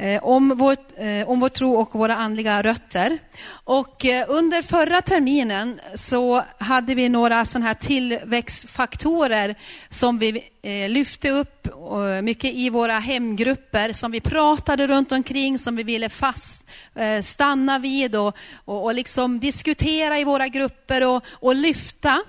Eh, 0.00 0.24
om, 0.24 0.48
vårt, 0.48 0.98
eh, 0.98 1.28
om 1.28 1.40
vår 1.40 1.48
tro 1.48 1.74
och 1.74 1.94
våra 1.94 2.16
andliga 2.16 2.62
rötter. 2.62 3.18
Och 3.52 4.04
eh, 4.04 4.24
under 4.28 4.62
förra 4.62 5.02
terminen 5.02 5.80
så 5.94 6.44
hade 6.58 6.94
vi 6.94 7.08
några 7.08 7.44
sådana 7.44 7.66
här 7.66 7.74
tillväxtfaktorer 7.74 9.54
som 9.88 10.18
vi 10.18 10.42
lyfte 10.88 11.30
upp 11.30 11.68
mycket 12.22 12.54
i 12.54 12.70
våra 12.70 12.98
hemgrupper, 12.98 13.92
som 13.92 14.10
vi 14.10 14.20
pratade 14.20 14.86
runt 14.86 15.12
omkring, 15.12 15.58
som 15.58 15.76
vi 15.76 15.82
ville 15.82 16.08
fast, 16.08 16.64
stanna 17.22 17.78
vid 17.78 18.16
och, 18.16 18.36
och, 18.64 18.84
och 18.84 18.94
liksom 18.94 19.40
diskutera 19.40 20.18
i 20.18 20.24
våra 20.24 20.48
grupper 20.48 21.06
och, 21.06 21.24
och 21.30 21.54
lyfta. 21.54 22.22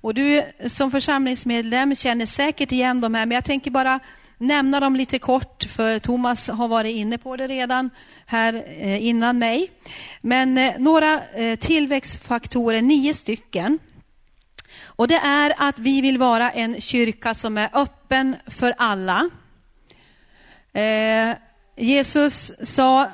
Och 0.00 0.14
du 0.14 0.42
som 0.68 0.90
församlingsmedlem 0.90 1.94
känner 1.94 2.26
säkert 2.26 2.72
igen 2.72 3.00
de 3.00 3.14
här, 3.14 3.26
men 3.26 3.34
jag 3.34 3.44
tänker 3.44 3.70
bara 3.70 4.00
nämna 4.38 4.80
dem 4.80 4.96
lite 4.96 5.18
kort, 5.18 5.64
för 5.64 5.98
Thomas 5.98 6.48
har 6.48 6.68
varit 6.68 6.96
inne 6.96 7.18
på 7.18 7.36
det 7.36 7.46
redan 7.46 7.90
här 8.26 8.64
eh, 8.66 9.06
innan 9.06 9.38
mig. 9.38 9.70
Men 10.20 10.58
eh, 10.58 10.74
några 10.78 11.20
eh, 11.34 11.58
tillväxtfaktorer, 11.58 12.82
nio 12.82 13.14
stycken. 13.14 13.78
Och 14.84 15.08
det 15.08 15.16
är 15.16 15.54
att 15.56 15.78
vi 15.78 16.00
vill 16.00 16.18
vara 16.18 16.50
en 16.50 16.80
kyrka 16.80 17.34
som 17.34 17.58
är 17.58 17.70
öppen 17.72 18.36
för 18.46 18.74
alla. 18.78 19.30
Jesus 21.76 22.52
sa, 22.62 23.10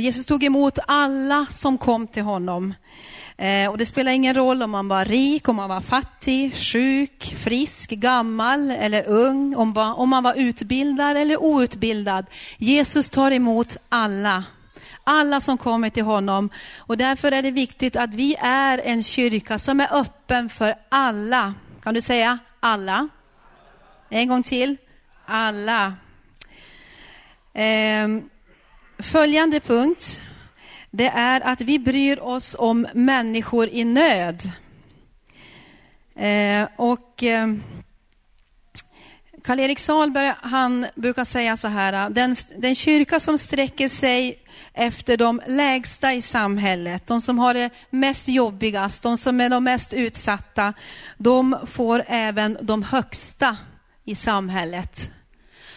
Jesus 0.00 0.26
tog 0.26 0.44
emot 0.44 0.78
alla 0.86 1.46
som 1.50 1.78
kom 1.78 2.06
till 2.06 2.22
honom. 2.22 2.74
Eh, 3.38 3.70
och 3.70 3.78
det 3.78 3.86
spelar 3.86 4.12
ingen 4.12 4.34
roll 4.34 4.62
om 4.62 4.70
man 4.70 4.88
var 4.88 5.04
rik, 5.04 5.48
om 5.48 5.56
man 5.56 5.68
var 5.68 5.80
fattig, 5.80 6.56
sjuk, 6.56 7.34
frisk, 7.38 7.90
gammal 7.90 8.70
eller 8.70 9.08
ung, 9.08 9.54
om, 9.56 9.76
om 9.76 10.08
man 10.08 10.22
var 10.22 10.34
utbildad 10.34 11.16
eller 11.16 11.42
outbildad. 11.42 12.26
Jesus 12.56 13.10
tar 13.10 13.30
emot 13.30 13.76
alla. 13.88 14.44
alla 15.04 15.40
som 15.40 15.58
kommer 15.58 15.90
till 15.90 16.02
honom. 16.02 16.50
Och 16.78 16.96
därför 16.96 17.32
är 17.32 17.42
det 17.42 17.50
viktigt 17.50 17.96
att 17.96 18.14
vi 18.14 18.36
är 18.40 18.78
en 18.78 19.02
kyrka 19.02 19.58
som 19.58 19.80
är 19.80 19.88
öppen 20.00 20.48
för 20.48 20.74
alla. 20.88 21.54
Kan 21.82 21.94
du 21.94 22.00
säga 22.00 22.38
alla? 22.60 23.08
En 24.08 24.28
gång 24.28 24.42
till. 24.42 24.76
Alla. 25.26 25.94
Eh, 27.54 28.08
följande 28.98 29.60
punkt, 29.60 30.20
det 30.96 31.08
är 31.08 31.40
att 31.40 31.60
vi 31.60 31.78
bryr 31.78 32.18
oss 32.18 32.56
om 32.58 32.86
människor 32.94 33.68
i 33.68 33.84
nöd. 33.84 34.50
Eh, 36.14 36.68
och 36.76 37.22
eh, 37.22 37.54
Karl-Erik 39.44 39.78
Salberg 39.78 40.34
han 40.42 40.86
brukar 40.94 41.24
säga 41.24 41.56
så 41.56 41.68
här, 41.68 41.92
ah, 41.92 42.08
den, 42.08 42.36
den 42.56 42.74
kyrka 42.74 43.20
som 43.20 43.38
sträcker 43.38 43.88
sig 43.88 44.38
efter 44.72 45.16
de 45.16 45.40
lägsta 45.46 46.14
i 46.14 46.22
samhället, 46.22 47.06
de 47.06 47.20
som 47.20 47.38
har 47.38 47.54
det 47.54 47.70
mest 47.90 48.28
jobbigast, 48.28 49.02
de 49.02 49.16
som 49.16 49.40
är 49.40 49.48
de 49.48 49.64
mest 49.64 49.94
utsatta, 49.94 50.72
de 51.18 51.56
får 51.66 52.04
även 52.06 52.58
de 52.60 52.82
högsta 52.82 53.56
i 54.04 54.14
samhället. 54.14 55.10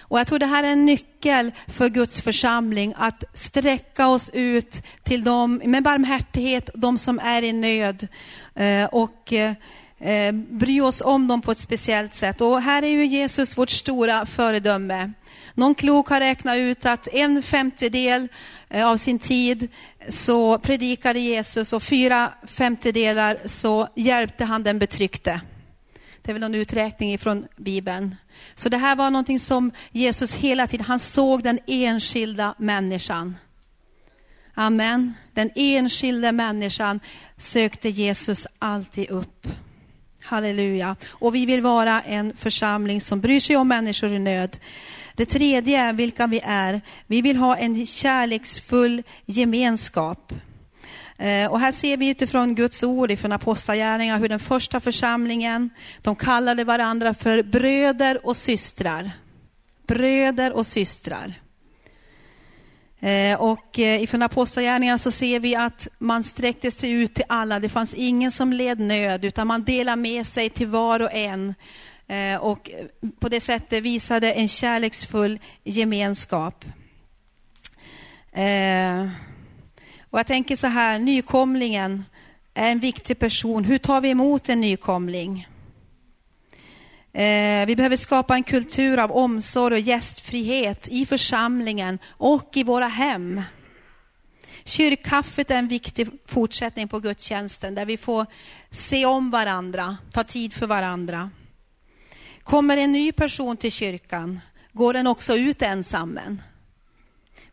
Och 0.10 0.20
jag 0.20 0.28
tror 0.28 0.39
det 0.39 0.45
här 0.45 0.64
är 0.64 0.72
en 0.72 0.86
nyckel 0.86 1.51
för 1.68 1.89
Guds 1.89 2.22
församling, 2.22 2.93
att 2.97 3.24
sträcka 3.34 4.07
oss 4.07 4.30
ut 4.34 4.84
till 5.03 5.24
dem 5.24 5.62
med 5.66 5.84
barmhärtighet, 5.84 6.70
de 6.74 6.97
som 6.97 7.20
är 7.20 7.41
i 7.43 7.53
nöd. 7.53 8.07
Eh, 8.55 8.86
och 8.86 9.34
eh, 9.34 9.53
eh, 9.99 10.32
bry 10.32 10.82
oss 10.82 11.01
om 11.01 11.28
dem 11.28 11.41
på 11.41 11.51
ett 11.51 11.57
speciellt 11.57 12.14
sätt. 12.14 12.41
Och 12.41 12.62
här 12.62 12.84
är 12.84 12.88
ju 12.88 13.05
Jesus 13.05 13.57
vårt 13.57 13.70
stora 13.70 14.26
föredöme. 14.26 15.12
Någon 15.53 15.76
klok 15.76 16.10
har 16.10 16.20
räknat 16.20 16.57
ut 16.57 16.86
att 16.86 17.07
en 17.07 17.43
femtedel 17.43 18.28
av 18.74 18.97
sin 18.97 19.20
tid 19.20 19.68
så 20.10 20.60
predikade 20.60 21.20
Jesus 21.20 21.74
och 21.74 21.84
fyra 21.84 22.34
femtedelar 22.47 23.38
så 23.45 23.88
hjälpte 23.95 24.45
han 24.45 24.64
den 24.64 24.80
betryckte. 24.80 25.41
Det 26.22 26.32
är 26.32 26.34
väl 26.34 26.41
någon 26.41 26.55
uträkning 26.55 27.14
ifrån 27.14 27.47
Bibeln. 27.57 28.16
Så 28.56 28.70
det 28.70 28.78
här 28.78 28.96
var 28.96 29.10
någonting 29.10 29.40
som 29.40 29.72
Jesus 29.92 30.34
hela 30.34 30.68
tiden, 30.68 30.86
han 30.86 31.00
såg 31.00 31.44
den 31.44 31.60
enskilda 31.68 32.56
människan. 32.58 33.36
Amen. 34.54 35.14
Den 35.34 35.50
enskilda 35.56 36.32
människan 36.32 37.00
sökte 37.38 37.90
Jesus 37.90 38.48
alltid 38.60 39.10
upp. 39.10 39.48
Halleluja. 40.22 40.96
Och 41.10 41.36
vi 41.36 41.46
vill 41.46 41.62
vara 41.62 42.02
en 42.02 42.38
församling 42.38 43.02
som 43.02 43.22
bryr 43.22 43.40
sig 43.40 43.56
om 43.56 43.68
människor 43.68 44.14
i 44.14 44.20
nöd. 44.20 44.58
Det 45.16 45.26
tredje 45.26 45.80
är 45.80 45.94
vilka 45.94 46.28
vi 46.28 46.42
är. 46.44 46.82
Vi 47.08 47.22
vill 47.22 47.38
ha 47.38 47.58
en 47.58 47.86
kärleksfull 47.86 49.04
gemenskap. 49.26 50.34
Eh, 51.20 51.52
och 51.52 51.60
här 51.60 51.72
ser 51.72 51.98
vi 51.98 52.08
utifrån 52.08 52.56
Guds 52.56 52.84
ord, 52.84 53.20
från 53.20 53.32
Apostlagärningarna, 53.32 54.20
hur 54.20 54.30
den 54.30 54.40
första 54.40 54.80
församlingen, 54.80 55.70
de 56.02 56.16
kallade 56.16 56.64
varandra 56.64 57.14
för 57.14 57.44
bröder 57.44 58.26
och 58.26 58.38
systrar. 58.38 59.12
Bröder 59.88 60.54
och 60.54 60.66
systrar. 60.66 61.34
Eh, 63.00 63.42
och 63.42 63.80
eh, 63.80 64.04
ifrån 64.04 64.22
Apostlagärningarna 64.22 64.98
så 64.98 65.12
ser 65.12 65.40
vi 65.40 65.56
att 65.56 65.88
man 65.98 66.24
sträckte 66.24 66.72
sig 66.72 66.92
ut 66.92 67.14
till 67.14 67.26
alla. 67.30 67.60
Det 67.60 67.70
fanns 67.70 67.94
ingen 67.94 68.32
som 68.32 68.54
led 68.54 68.80
nöd, 68.80 69.26
utan 69.26 69.48
man 69.48 69.64
delade 69.64 70.02
med 70.02 70.28
sig 70.28 70.50
till 70.50 70.68
var 70.68 71.00
och 71.00 71.14
en. 71.14 71.54
Och 72.40 72.72
på 73.20 73.30
det 73.30 73.40
sättet 73.40 73.84
visade 73.84 74.34
en 74.34 74.48
kärleksfull 74.48 75.40
gemenskap. 75.64 76.66
Och 80.10 80.20
jag 80.20 80.28
tänker 80.28 80.55
så 80.55 80.68
här, 80.68 80.99
nykomlingen 80.99 82.05
är 82.53 82.72
en 82.72 82.80
viktig 82.80 83.20
person. 83.20 83.64
Hur 83.64 83.78
tar 83.78 84.01
vi 84.01 84.10
emot 84.10 84.49
en 84.49 84.62
nykomling? 84.62 85.47
Eh, 87.14 87.66
vi 87.66 87.76
behöver 87.76 87.97
skapa 87.97 88.36
en 88.36 88.43
kultur 88.43 88.97
av 88.97 89.12
omsorg 89.12 89.74
och 89.74 89.80
gästfrihet 89.80 90.88
i 90.88 91.05
församlingen 91.05 91.99
och 92.07 92.57
i 92.57 92.64
våra 92.64 92.88
hem. 92.88 93.41
Kyrkkaffet 94.64 95.51
är 95.51 95.55
en 95.55 95.68
viktig 95.68 96.07
fortsättning 96.26 96.88
på 96.88 96.99
gudstjänsten 96.99 97.76
där 97.76 97.86
vi 97.86 97.97
får 97.97 98.26
se 98.72 99.05
om 99.05 99.32
varandra, 99.32 99.97
ta 100.12 100.24
tid 100.24 100.53
för 100.53 100.68
varandra. 100.68 101.30
Kommer 102.43 102.78
en 102.78 102.91
ny 102.91 103.12
person 103.12 103.57
till 103.57 103.72
kyrkan, 103.72 104.39
går 104.72 104.93
den 104.93 105.07
också 105.07 105.38
ut 105.38 105.62
ensammen? 105.62 106.41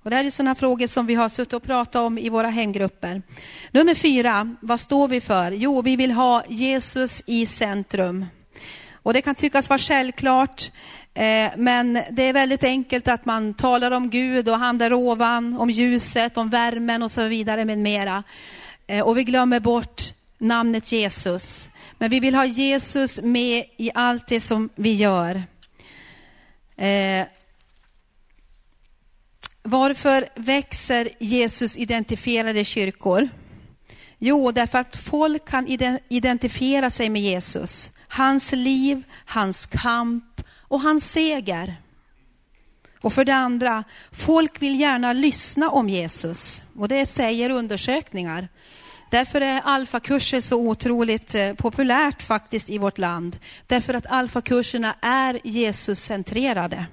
Och 0.07 0.11
det 0.11 0.17
här 0.17 0.25
är 0.25 0.31
sådana 0.31 0.55
frågor 0.55 0.87
som 0.87 1.07
vi 1.07 1.15
har 1.15 1.29
suttit 1.29 1.53
och 1.53 1.63
pratat 1.63 1.97
om 1.97 2.19
i 2.19 2.29
våra 2.29 2.49
hemgrupper. 2.49 3.23
Nummer 3.71 3.95
fyra, 3.95 4.55
vad 4.61 4.81
står 4.81 5.09
vi 5.09 5.21
för? 5.21 5.53
Jo, 5.53 5.83
vi 5.83 5.97
vill 5.97 6.13
ha 6.13 6.45
Jesus 6.49 7.23
i 7.27 7.47
centrum. 7.47 8.27
Och 8.93 9.15
det 9.15 9.23
kan 9.23 9.35
tyckas 9.35 9.69
vara 9.69 9.79
självklart, 9.79 10.71
eh, 11.15 11.51
men 11.57 12.03
det 12.11 12.23
är 12.23 12.33
väldigt 12.33 12.65
enkelt 12.65 13.09
att 13.09 13.25
man 13.25 13.55
talar 13.55 13.91
om 13.91 14.11
Gud 14.11 14.49
och 14.49 14.59
han 14.59 14.79
där 14.79 14.93
ovan, 14.93 15.57
om 15.57 15.71
ljuset, 15.71 16.37
om 16.37 16.51
värmen 16.51 17.03
och 17.03 17.11
så 17.11 17.25
vidare 17.25 17.65
med 17.65 17.79
mera. 17.79 18.23
Eh, 18.87 19.07
och 19.07 19.19
vi 19.19 19.25
glömmer 19.25 19.61
bort 19.61 20.03
namnet 20.39 20.93
Jesus. 20.93 21.69
Men 21.99 22.11
vi 22.11 22.21
vill 22.21 22.35
ha 22.35 22.45
Jesus 22.45 23.21
med 23.23 23.65
i 23.77 23.91
allt 23.95 24.27
det 24.27 24.41
som 24.41 24.69
vi 24.75 24.93
gör. 24.93 25.43
Eh, 26.77 27.27
varför 29.67 30.29
växer 30.35 31.09
Jesus 31.19 31.77
identifierade 31.77 32.65
kyrkor? 32.65 33.29
Jo, 34.19 34.53
därför 34.53 34.79
att 34.79 34.97
folk 34.97 35.49
kan 35.49 35.67
identifiera 36.09 36.91
sig 36.91 37.09
med 37.09 37.23
Jesus. 37.23 37.91
Hans 38.09 38.53
liv, 38.53 39.03
hans 39.27 39.67
kamp 39.67 40.43
och 40.49 40.81
hans 40.81 41.13
seger. 41.13 41.77
Och 43.01 43.13
för 43.13 43.25
det 43.25 43.35
andra, 43.35 43.85
folk 44.13 44.63
vill 44.63 44.81
gärna 44.81 45.13
lyssna 45.13 45.71
om 45.71 45.89
Jesus. 45.89 46.63
Och 46.77 46.89
det 46.89 47.07
säger 47.07 47.51
undersökningar. 47.51 48.49
Därför 49.11 49.41
är 49.41 49.61
alfakurser 49.61 50.41
så 50.41 50.57
otroligt 50.57 51.35
eh, 51.35 51.53
populärt 51.53 52.23
faktiskt 52.23 52.71
i 52.71 52.79
vårt 52.79 52.99
land. 52.99 53.39
Därför 53.67 53.95
att 53.95 54.07
alfakurserna 54.07 54.95
är 55.01 55.41
Jesuscentrerade. 55.45 56.87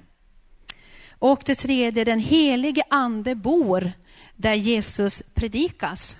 Och 1.18 1.42
det 1.46 1.54
tredje, 1.54 2.04
den 2.04 2.18
helige 2.18 2.82
ande 2.90 3.34
bor 3.34 3.92
där 4.36 4.54
Jesus 4.54 5.22
predikas. 5.34 6.16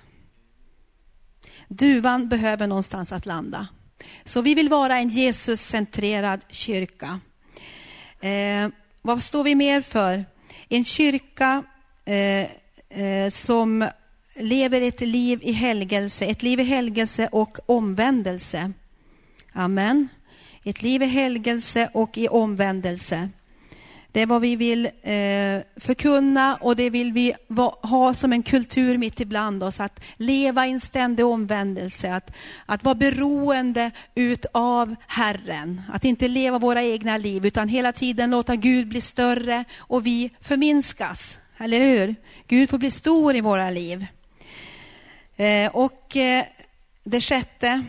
Duvan 1.69 2.29
behöver 2.29 2.67
någonstans 2.67 3.13
att 3.13 3.27
landa. 3.27 3.69
Så 4.25 4.41
vi 4.41 4.55
vill 4.55 4.69
vara 4.69 4.99
en 4.99 5.09
Jesuscentrerad 5.09 6.41
kyrka. 6.49 7.21
Eh, 8.21 8.69
vad 9.03 9.23
står 9.23 9.45
vi 9.45 9.55
mer 9.55 9.81
för? 9.81 10.25
En 10.69 10.85
kyrka 10.85 11.63
eh, 12.05 12.47
eh, 13.01 13.31
som 13.31 13.89
lever 14.37 14.81
ett 14.81 15.01
liv 15.01 15.41
i 15.43 15.53
helgelse, 15.53 16.25
ett 16.25 16.43
liv 16.43 16.61
i 16.61 16.65
helgelse 16.65 17.29
och 17.33 17.59
omvändelse. 17.67 18.73
Amen. 19.53 20.09
Ett 20.65 20.83
liv 20.83 21.03
i 21.03 21.07
helgelse 21.07 21.91
och 21.93 22.19
i 22.19 22.29
omvändelse. 22.29 23.29
Det 24.15 24.21
är 24.21 24.27
vad 24.27 24.43
vi 24.43 24.57
vill 24.57 24.87
eh, 24.87 25.61
förkunna 25.77 26.57
och 26.57 26.77
det 26.77 26.91
vill 26.91 27.13
vi 27.13 27.35
va, 27.47 27.79
ha 27.83 28.15
som 28.15 28.33
en 28.33 28.43
kultur 28.43 28.99
mitt 28.99 29.21
ibland 29.21 29.63
oss. 29.63 29.81
Att 29.81 30.01
leva 30.17 30.67
i 30.67 30.71
en 30.71 30.81
ständig 30.81 31.27
omvändelse, 31.27 32.15
att, 32.15 32.31
att 32.67 32.85
vara 32.85 32.95
beroende 32.95 33.91
utav 34.15 34.97
Herren. 35.07 35.83
Att 35.93 36.05
inte 36.05 36.29
leva 36.29 36.59
våra 36.59 36.83
egna 36.83 37.17
liv 37.17 37.47
utan 37.47 37.69
hela 37.69 37.93
tiden 37.93 38.31
låta 38.31 38.57
Gud 38.57 38.89
bli 38.89 39.01
större 39.01 39.65
och 39.79 40.07
vi 40.07 40.31
förminskas. 40.41 41.39
Eller 41.59 41.79
hur? 41.79 42.15
Gud 42.49 42.71
får 42.71 42.79
bli 42.79 42.91
stor 42.91 43.37
i 43.37 43.41
våra 43.41 43.71
liv. 43.71 44.07
Eh, 45.37 45.71
och 45.77 46.17
eh, 46.17 46.45
det 47.05 47.21
sjätte, 47.21 47.85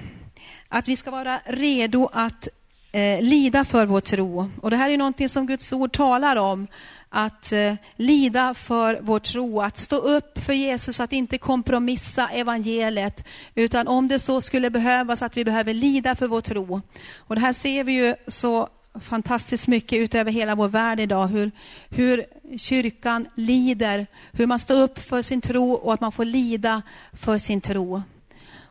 att 0.69 0.88
vi 0.88 0.95
ska 0.95 1.11
vara 1.11 1.39
redo 1.45 2.09
att 2.13 2.47
eh, 2.95 3.21
lida 3.21 3.65
för 3.65 3.85
vår 3.85 4.01
tro. 4.01 4.51
Och 4.61 4.71
det 4.71 4.77
här 4.77 4.89
är 4.89 4.97
någonting 4.97 5.29
som 5.29 5.47
Guds 5.47 5.73
ord 5.73 5.91
talar 5.91 6.35
om. 6.35 6.67
Att 7.09 7.51
eh, 7.51 7.73
lida 7.95 8.53
för 8.53 8.99
vår 9.01 9.19
tro, 9.19 9.61
att 9.61 9.77
stå 9.77 9.95
upp 9.95 10.39
för 10.45 10.53
Jesus, 10.53 10.99
att 10.99 11.13
inte 11.13 11.37
kompromissa 11.37 12.29
evangeliet. 12.29 13.25
Utan 13.55 13.87
om 13.87 14.07
det 14.07 14.19
så 14.19 14.41
skulle 14.41 14.69
behövas 14.69 15.21
att 15.21 15.37
vi 15.37 15.45
behöver 15.45 15.73
lida 15.73 16.15
för 16.15 16.27
vår 16.27 16.41
tro. 16.41 16.81
Och 17.17 17.35
det 17.35 17.41
här 17.41 17.53
ser 17.53 17.83
vi 17.83 17.93
ju 17.93 18.15
så 18.27 18.69
fantastiskt 18.99 19.67
mycket 19.67 19.99
utöver 19.99 20.31
hela 20.31 20.55
vår 20.55 20.67
värld 20.67 20.99
idag. 20.99 21.27
Hur, 21.27 21.51
hur 21.89 22.25
kyrkan 22.57 23.25
lider, 23.35 24.07
hur 24.31 24.47
man 24.47 24.59
står 24.59 24.81
upp 24.81 24.99
för 24.99 25.21
sin 25.21 25.41
tro 25.41 25.73
och 25.73 25.93
att 25.93 26.01
man 26.01 26.11
får 26.11 26.25
lida 26.25 26.81
för 27.13 27.37
sin 27.37 27.61
tro. 27.61 28.01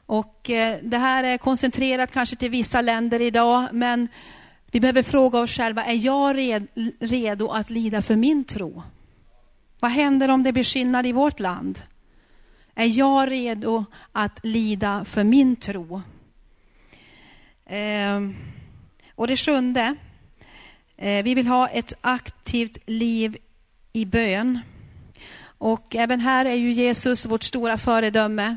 Och 0.06 0.50
eh, 0.50 0.78
det 0.82 0.98
här 0.98 1.24
är 1.24 1.38
koncentrerat 1.38 2.12
kanske 2.12 2.36
till 2.36 2.50
vissa 2.50 2.80
länder 2.80 3.20
idag, 3.20 3.68
men 3.72 4.08
vi 4.70 4.80
behöver 4.80 5.02
fråga 5.02 5.38
oss 5.38 5.50
själva, 5.50 5.84
är 5.84 6.06
jag 6.06 6.36
redo 7.00 7.48
att 7.48 7.70
lida 7.70 8.02
för 8.02 8.16
min 8.16 8.44
tro? 8.44 8.82
Vad 9.80 9.90
händer 9.90 10.28
om 10.28 10.42
det 10.42 10.52
blir 10.52 10.64
skillnad 10.64 11.06
i 11.06 11.12
vårt 11.12 11.40
land? 11.40 11.80
är 12.74 12.98
jag 12.98 13.30
redo 13.30 13.84
att 14.12 14.44
lida 14.44 15.04
för 15.04 15.24
min 15.24 15.56
tro? 15.56 16.02
Ehm, 17.66 18.34
och 19.14 19.26
det 19.26 19.36
sjunde, 19.36 19.94
eh, 20.96 21.24
vi 21.24 21.34
vill 21.34 21.46
ha 21.46 21.68
ett 21.68 21.92
aktivt 22.00 22.78
liv 22.86 23.36
i 23.92 24.04
bön. 24.04 24.60
Och 25.58 25.96
även 25.96 26.20
här 26.20 26.44
är 26.44 26.54
ju 26.54 26.72
Jesus 26.72 27.26
vårt 27.26 27.42
stora 27.42 27.78
föredöme. 27.78 28.56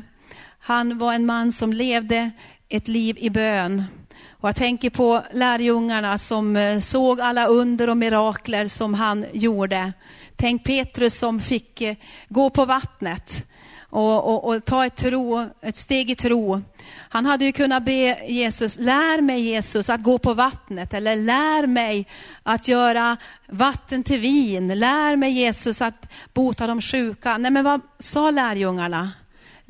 Han 0.58 0.98
var 0.98 1.12
en 1.12 1.26
man 1.26 1.52
som 1.52 1.72
levde 1.72 2.30
ett 2.68 2.88
liv 2.88 3.16
i 3.18 3.30
bön. 3.30 3.84
Och 4.30 4.48
jag 4.48 4.56
tänker 4.56 4.90
på 4.90 5.22
lärjungarna 5.32 6.18
som 6.18 6.56
eh, 6.56 6.80
såg 6.80 7.20
alla 7.20 7.46
under 7.46 7.88
och 7.90 7.96
mirakler 7.96 8.66
som 8.66 8.94
han 8.94 9.26
gjorde. 9.32 9.92
Tänk 10.36 10.64
Petrus 10.64 11.18
som 11.18 11.40
fick 11.40 11.80
eh, 11.80 11.96
gå 12.28 12.50
på 12.50 12.64
vattnet 12.64 13.46
och, 13.90 14.24
och, 14.24 14.48
och, 14.48 14.64
ta 14.64 14.86
ett, 14.86 14.96
tro, 14.96 15.48
ett 15.60 15.76
steg 15.76 16.10
i 16.10 16.14
tro. 16.14 16.62
Han 17.08 17.26
hade 17.26 17.44
ju 17.44 17.52
kunnat 17.52 17.82
be 17.84 18.26
Jesus, 18.28 18.78
lär 18.78 19.20
mig 19.20 19.40
Jesus 19.40 19.90
att 19.90 20.02
gå 20.02 20.18
på 20.18 20.34
vattnet 20.34 20.94
eller 20.94 21.16
lär 21.16 21.66
mig 21.66 22.06
att 22.42 22.68
göra 22.68 23.16
vatten 23.48 24.02
till 24.02 24.20
vin. 24.20 24.78
Lär 24.78 25.16
mig 25.16 25.30
Jesus 25.30 25.82
att 25.82 26.08
bota 26.34 26.66
de 26.66 26.82
sjuka. 26.82 27.38
Nej 27.38 27.50
men 27.50 27.64
vad 27.64 27.80
sa 27.98 28.30
lärjungarna? 28.30 29.10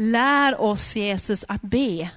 Lär 0.01 0.61
oss 0.61 0.96
Jesus 0.96 1.44
att 1.49 1.62
be. 1.62 2.11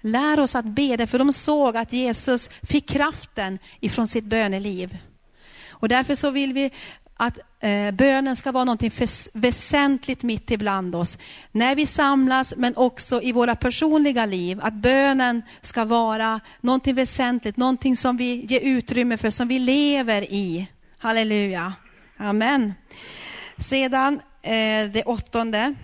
Lär 0.00 0.40
oss 0.40 0.54
att 0.54 0.64
be, 0.64 1.06
för 1.06 1.18
de 1.18 1.32
såg 1.32 1.76
att 1.76 1.92
Jesus 1.92 2.50
fick 2.62 2.88
kraften 2.88 3.58
ifrån 3.80 4.08
sitt 4.08 4.24
böneliv. 4.24 4.98
Och 5.70 5.88
därför 5.88 6.14
så 6.14 6.30
vill 6.30 6.52
vi 6.52 6.70
att 7.16 7.38
eh, 7.60 7.90
bönen 7.90 8.36
ska 8.36 8.52
vara 8.52 8.64
något 8.64 8.82
väsentligt 9.32 10.22
mitt 10.22 10.50
ibland 10.50 10.94
oss. 10.94 11.18
När 11.52 11.74
vi 11.74 11.86
samlas, 11.86 12.54
men 12.56 12.76
också 12.76 13.22
i 13.22 13.32
våra 13.32 13.54
personliga 13.54 14.26
liv. 14.26 14.60
Att 14.62 14.74
bönen 14.74 15.42
ska 15.62 15.84
vara 15.84 16.40
något 16.60 16.86
väsentligt, 16.86 17.56
någonting 17.56 17.96
som 17.96 18.16
vi 18.16 18.44
ger 18.44 18.60
utrymme 18.60 19.16
för, 19.16 19.30
som 19.30 19.48
vi 19.48 19.58
lever 19.58 20.22
i. 20.32 20.66
Halleluja. 20.98 21.72
Amen. 22.16 22.74
Sedan 23.58 24.20
eh, 24.42 24.90
det 24.92 25.02
åttonde, 25.06 25.74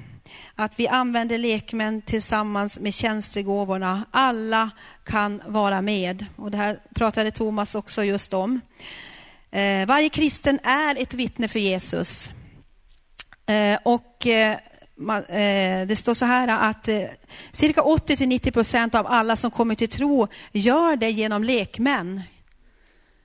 att 0.61 0.81
vi 0.81 0.89
använder 0.89 1.39
lekmän 1.39 2.03
tillsammans 2.03 2.81
med 2.81 2.95
tjänstegåvorna. 2.95 4.05
Alla 4.11 4.71
kan 5.05 5.43
vara 5.47 5.83
med. 5.83 6.27
Och 6.37 6.51
det 6.51 6.57
här 6.57 6.81
pratade 6.95 7.31
Thomas 7.31 7.75
också 7.75 8.05
just 8.05 8.35
om. 8.35 8.61
Eh, 9.51 9.87
varje 9.87 10.09
kristen 10.09 10.59
är 10.63 11.03
ett 11.03 11.15
vittne 11.15 11.49
för 11.49 11.59
Jesus. 11.59 12.33
Eh, 13.47 13.79
och 13.83 14.27
eh, 14.27 14.59
eh 15.29 15.87
det 15.87 15.97
står 15.99 16.15
så 16.15 16.25
här 16.25 16.71
att 16.71 16.89
eh, 16.89 17.03
cirka 17.53 17.83
80-90 17.83 18.51
procent 18.51 18.95
av 18.95 19.07
alla 19.07 19.37
som 19.37 19.51
kommer 19.51 19.75
till 19.75 19.89
tro 19.89 20.29
gör 20.53 20.97
det 20.97 21.11
genom 21.11 21.45
lekmän. 21.45 22.23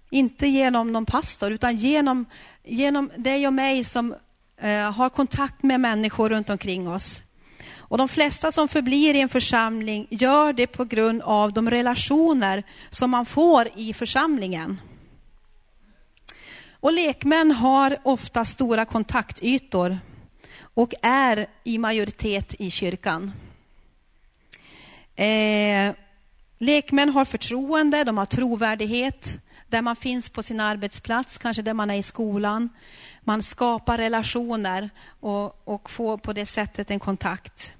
Inte 0.10 0.48
genom 0.48 0.92
någon 0.92 1.06
pastor, 1.06 1.52
utan 1.52 1.76
genom, 1.76 2.26
genom 2.64 3.12
dig 3.16 3.48
och 3.48 3.54
mig 3.54 3.84
som 3.84 4.16
eh, 4.62 4.92
har 4.92 5.10
kontakt 5.10 5.64
med 5.64 5.80
människor 5.80 6.30
runt 6.30 6.50
omkring 6.50 6.90
oss. 6.90 7.22
Och 7.88 7.98
De 7.98 8.08
flesta 8.08 8.52
som 8.52 8.68
förblir 8.68 9.16
i 9.16 9.22
en 9.22 9.30
församling 9.30 10.08
gör 10.10 10.54
det 10.54 10.68
på 10.68 10.86
grund 10.86 11.22
av 11.22 11.54
de 11.54 11.70
relationer 11.70 12.64
som 12.90 13.12
man 13.12 13.26
får 13.26 13.70
i 13.76 13.94
församlingen. 13.94 14.82
Och 16.72 16.94
lekmän 16.94 17.52
har 17.52 17.98
ofta 18.04 18.46
stora 18.46 18.86
kontaktytor 18.86 20.00
och 20.60 20.94
är 21.02 21.48
i 21.64 21.78
majoritet 21.78 22.56
i 22.60 22.72
kyrkan. 22.72 23.32
Eh, 25.16 25.94
lekmän 26.58 27.10
har 27.10 27.26
förtroende, 27.26 28.04
de 28.04 28.18
har 28.18 28.26
trovärdighet 28.26 29.45
där 29.76 29.82
man 29.82 29.95
finns 29.95 30.30
på 30.30 30.43
sin 30.43 30.59
arbetsplats, 30.59 31.38
kanske 31.38 31.61
där 31.61 31.73
man 31.73 31.89
är 31.89 31.95
i 31.95 32.03
skolan. 32.03 32.69
Man 33.21 33.43
skapar 33.43 33.97
relationer 33.97 34.89
och, 35.19 35.67
och 35.67 35.89
får 35.89 36.17
på 36.17 36.34
det 36.34 36.45
sättet 36.45 36.91
en 36.91 36.99
kontakt. 36.99 37.73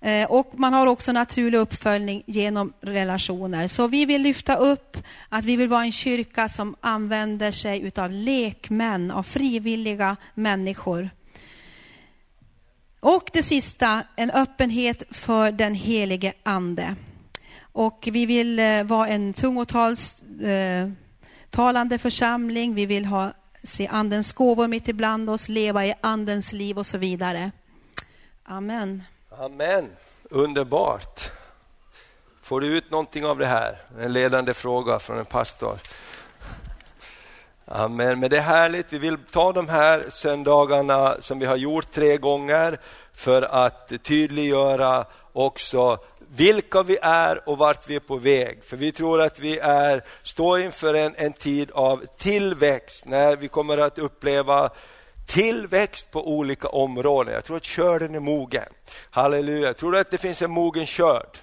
Eh, 0.00 0.30
och 0.30 0.50
man 0.58 0.72
har 0.72 0.86
också 0.86 1.12
naturlig 1.12 1.58
uppföljning 1.58 2.22
genom 2.26 2.72
relationer. 2.80 3.68
Så 3.68 3.86
vi 3.86 4.04
vill 4.04 4.22
lyfta 4.22 4.56
upp 4.56 4.96
att 5.28 5.44
vi 5.44 5.56
vill 5.56 5.68
vara 5.68 5.84
en 5.84 5.92
kyrka 5.92 6.48
som 6.48 6.76
använder 6.80 7.50
sig 7.50 7.92
av 7.96 8.10
lekmän, 8.10 9.10
av 9.10 9.22
frivilliga 9.22 10.16
människor. 10.34 11.10
Och 13.00 13.30
det 13.32 13.42
sista, 13.42 14.02
en 14.16 14.30
öppenhet 14.30 15.02
för 15.10 15.52
den 15.52 15.74
helige 15.74 16.32
Ande. 16.42 16.94
Och 17.72 18.08
vi 18.12 18.26
vill 18.26 18.58
eh, 18.58 18.82
vara 18.84 19.08
en 19.08 19.32
tungotals... 19.32 20.22
Eh, 20.22 20.90
Talande 21.50 21.98
församling. 21.98 22.74
Vi 22.74 22.86
vill 22.86 23.04
ha, 23.04 23.32
se 23.62 23.86
Andens 23.86 24.32
gåvor 24.32 24.68
mitt 24.68 24.88
ibland 24.88 25.30
oss, 25.30 25.48
leva 25.48 25.86
i 25.86 25.94
Andens 26.00 26.52
liv 26.52 26.78
och 26.78 26.86
så 26.86 26.98
vidare. 26.98 27.50
Amen. 28.44 29.02
Amen. 29.38 29.90
Underbart. 30.30 31.30
Får 32.42 32.60
du 32.60 32.66
ut 32.66 32.90
någonting 32.90 33.26
av 33.26 33.38
det 33.38 33.46
här? 33.46 33.78
En 34.00 34.12
ledande 34.12 34.54
fråga 34.54 34.98
från 34.98 35.18
en 35.18 35.24
pastor. 35.24 35.78
Amen. 37.64 38.20
Men 38.20 38.30
det 38.30 38.36
är 38.36 38.42
härligt. 38.42 38.92
Vi 38.92 38.98
vill 38.98 39.18
ta 39.30 39.52
de 39.52 39.68
här 39.68 40.06
söndagarna 40.10 41.16
som 41.20 41.38
vi 41.38 41.46
har 41.46 41.56
gjort 41.56 41.92
tre 41.92 42.16
gånger 42.16 42.78
för 43.14 43.42
att 43.42 43.92
tydliggöra 44.02 45.04
också 45.32 45.98
vilka 46.32 46.82
vi 46.82 46.98
är 47.02 47.48
och 47.48 47.58
vart 47.58 47.88
vi 47.88 47.96
är 47.96 48.00
på 48.00 48.16
väg. 48.16 48.64
För 48.64 48.76
vi 48.76 48.92
tror 48.92 49.20
att 49.20 49.40
vi 49.40 49.58
är, 49.58 50.04
står 50.22 50.60
inför 50.60 50.94
en, 50.94 51.14
en 51.16 51.32
tid 51.32 51.70
av 51.70 52.04
tillväxt 52.18 53.04
när 53.06 53.36
vi 53.36 53.48
kommer 53.48 53.78
att 53.78 53.98
uppleva 53.98 54.70
tillväxt 55.26 56.10
på 56.10 56.28
olika 56.28 56.68
områden. 56.68 57.34
Jag 57.34 57.44
tror 57.44 57.56
att 57.56 57.66
skörden 57.66 58.14
är 58.14 58.20
mogen. 58.20 58.68
Halleluja. 59.10 59.74
Tror 59.74 59.92
du 59.92 59.98
att 59.98 60.10
det 60.10 60.18
finns 60.18 60.42
en 60.42 60.50
mogen 60.50 60.86
skörd? 60.86 61.38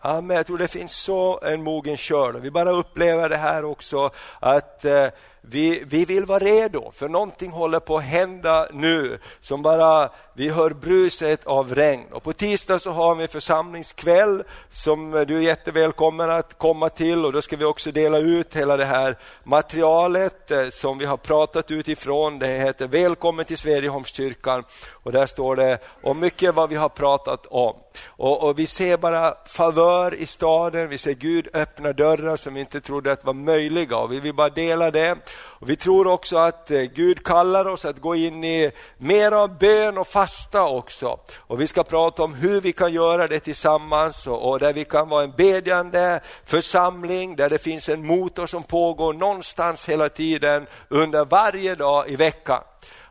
Amen. 0.00 0.36
Jag 0.36 0.46
tror 0.46 0.58
det 0.58 0.68
finns 0.68 0.96
så 0.96 1.40
en 1.42 1.62
mogen 1.62 1.96
skörd. 1.96 2.36
Vi 2.36 2.50
bara 2.50 2.70
upplever 2.70 3.28
det 3.28 3.36
här 3.36 3.64
också 3.64 4.10
att 4.40 4.84
eh, 4.84 5.06
vi, 5.42 5.84
vi 5.86 6.04
vill 6.04 6.24
vara 6.24 6.38
redo, 6.38 6.92
för 6.94 7.08
någonting 7.08 7.50
håller 7.50 7.80
på 7.80 7.96
att 7.96 8.04
hända 8.04 8.68
nu 8.72 9.18
som 9.40 9.62
bara, 9.62 10.10
vi 10.34 10.48
hör 10.48 10.70
bruset 10.70 11.46
av 11.46 11.74
regn. 11.74 12.04
Och 12.12 12.22
på 12.22 12.32
tisdag 12.32 12.78
så 12.78 12.90
har 12.90 13.14
vi 13.14 13.28
församlingskväll 13.28 14.42
som 14.70 15.10
du 15.10 15.36
är 15.36 15.40
jättevälkommen 15.40 16.30
att 16.30 16.58
komma 16.58 16.88
till 16.88 17.24
och 17.24 17.32
då 17.32 17.42
ska 17.42 17.56
vi 17.56 17.64
också 17.64 17.92
dela 17.92 18.18
ut 18.18 18.56
hela 18.56 18.76
det 18.76 18.84
här 18.84 19.18
materialet 19.44 20.50
eh, 20.50 20.68
som 20.68 20.98
vi 20.98 21.06
har 21.06 21.16
pratat 21.16 21.70
utifrån. 21.70 22.38
Det 22.38 22.46
heter 22.46 22.88
Välkommen 22.88 23.44
till 23.44 23.58
Sverigeholmskyrkan 23.58 24.64
och 24.90 25.12
där 25.12 25.26
står 25.26 25.56
det 25.56 25.78
om 26.02 26.20
mycket 26.20 26.54
vad 26.54 26.68
vi 26.68 26.76
har 26.76 26.88
pratat 26.88 27.46
om. 27.46 27.76
Och, 28.06 28.42
och, 28.42 28.58
Vi 28.58 28.66
ser 28.66 28.96
bara 28.96 29.34
favör 29.46 30.14
i 30.14 30.26
staden, 30.26 30.88
vi 30.88 30.98
ser 30.98 31.12
Gud 31.12 31.48
öppna 31.54 31.92
dörrar 31.92 32.36
som 32.36 32.54
vi 32.54 32.60
inte 32.60 32.80
trodde 32.80 33.12
att 33.12 33.24
var 33.24 33.34
möjliga 33.34 33.96
och 33.96 34.12
vi 34.12 34.20
vill 34.20 34.34
bara 34.34 34.48
dela 34.48 34.90
det. 34.90 35.16
Och 35.38 35.70
Vi 35.70 35.76
tror 35.76 36.06
också 36.06 36.36
att 36.36 36.70
eh, 36.70 36.80
Gud 36.80 37.24
kallar 37.24 37.68
oss 37.68 37.84
att 37.84 37.98
gå 37.98 38.14
in 38.14 38.44
i 38.44 38.72
mer 38.98 39.32
av 39.32 39.58
bön 39.58 39.98
och 39.98 40.06
fasta 40.06 40.62
också. 40.62 41.20
Och 41.36 41.60
Vi 41.60 41.66
ska 41.66 41.82
prata 41.82 42.22
om 42.22 42.34
hur 42.34 42.60
vi 42.60 42.72
kan 42.72 42.92
göra 42.92 43.26
det 43.26 43.40
tillsammans 43.40 44.26
och, 44.26 44.50
och 44.50 44.58
där 44.58 44.72
vi 44.72 44.84
kan 44.84 45.08
vara 45.08 45.24
en 45.24 45.32
bedjande 45.36 46.20
församling, 46.44 47.36
där 47.36 47.48
det 47.48 47.58
finns 47.58 47.88
en 47.88 48.06
motor 48.06 48.46
som 48.46 48.62
pågår 48.62 49.12
någonstans 49.12 49.88
hela 49.88 50.08
tiden 50.08 50.66
under 50.88 51.24
varje 51.24 51.74
dag 51.74 52.08
i 52.08 52.16
veckan. 52.16 52.62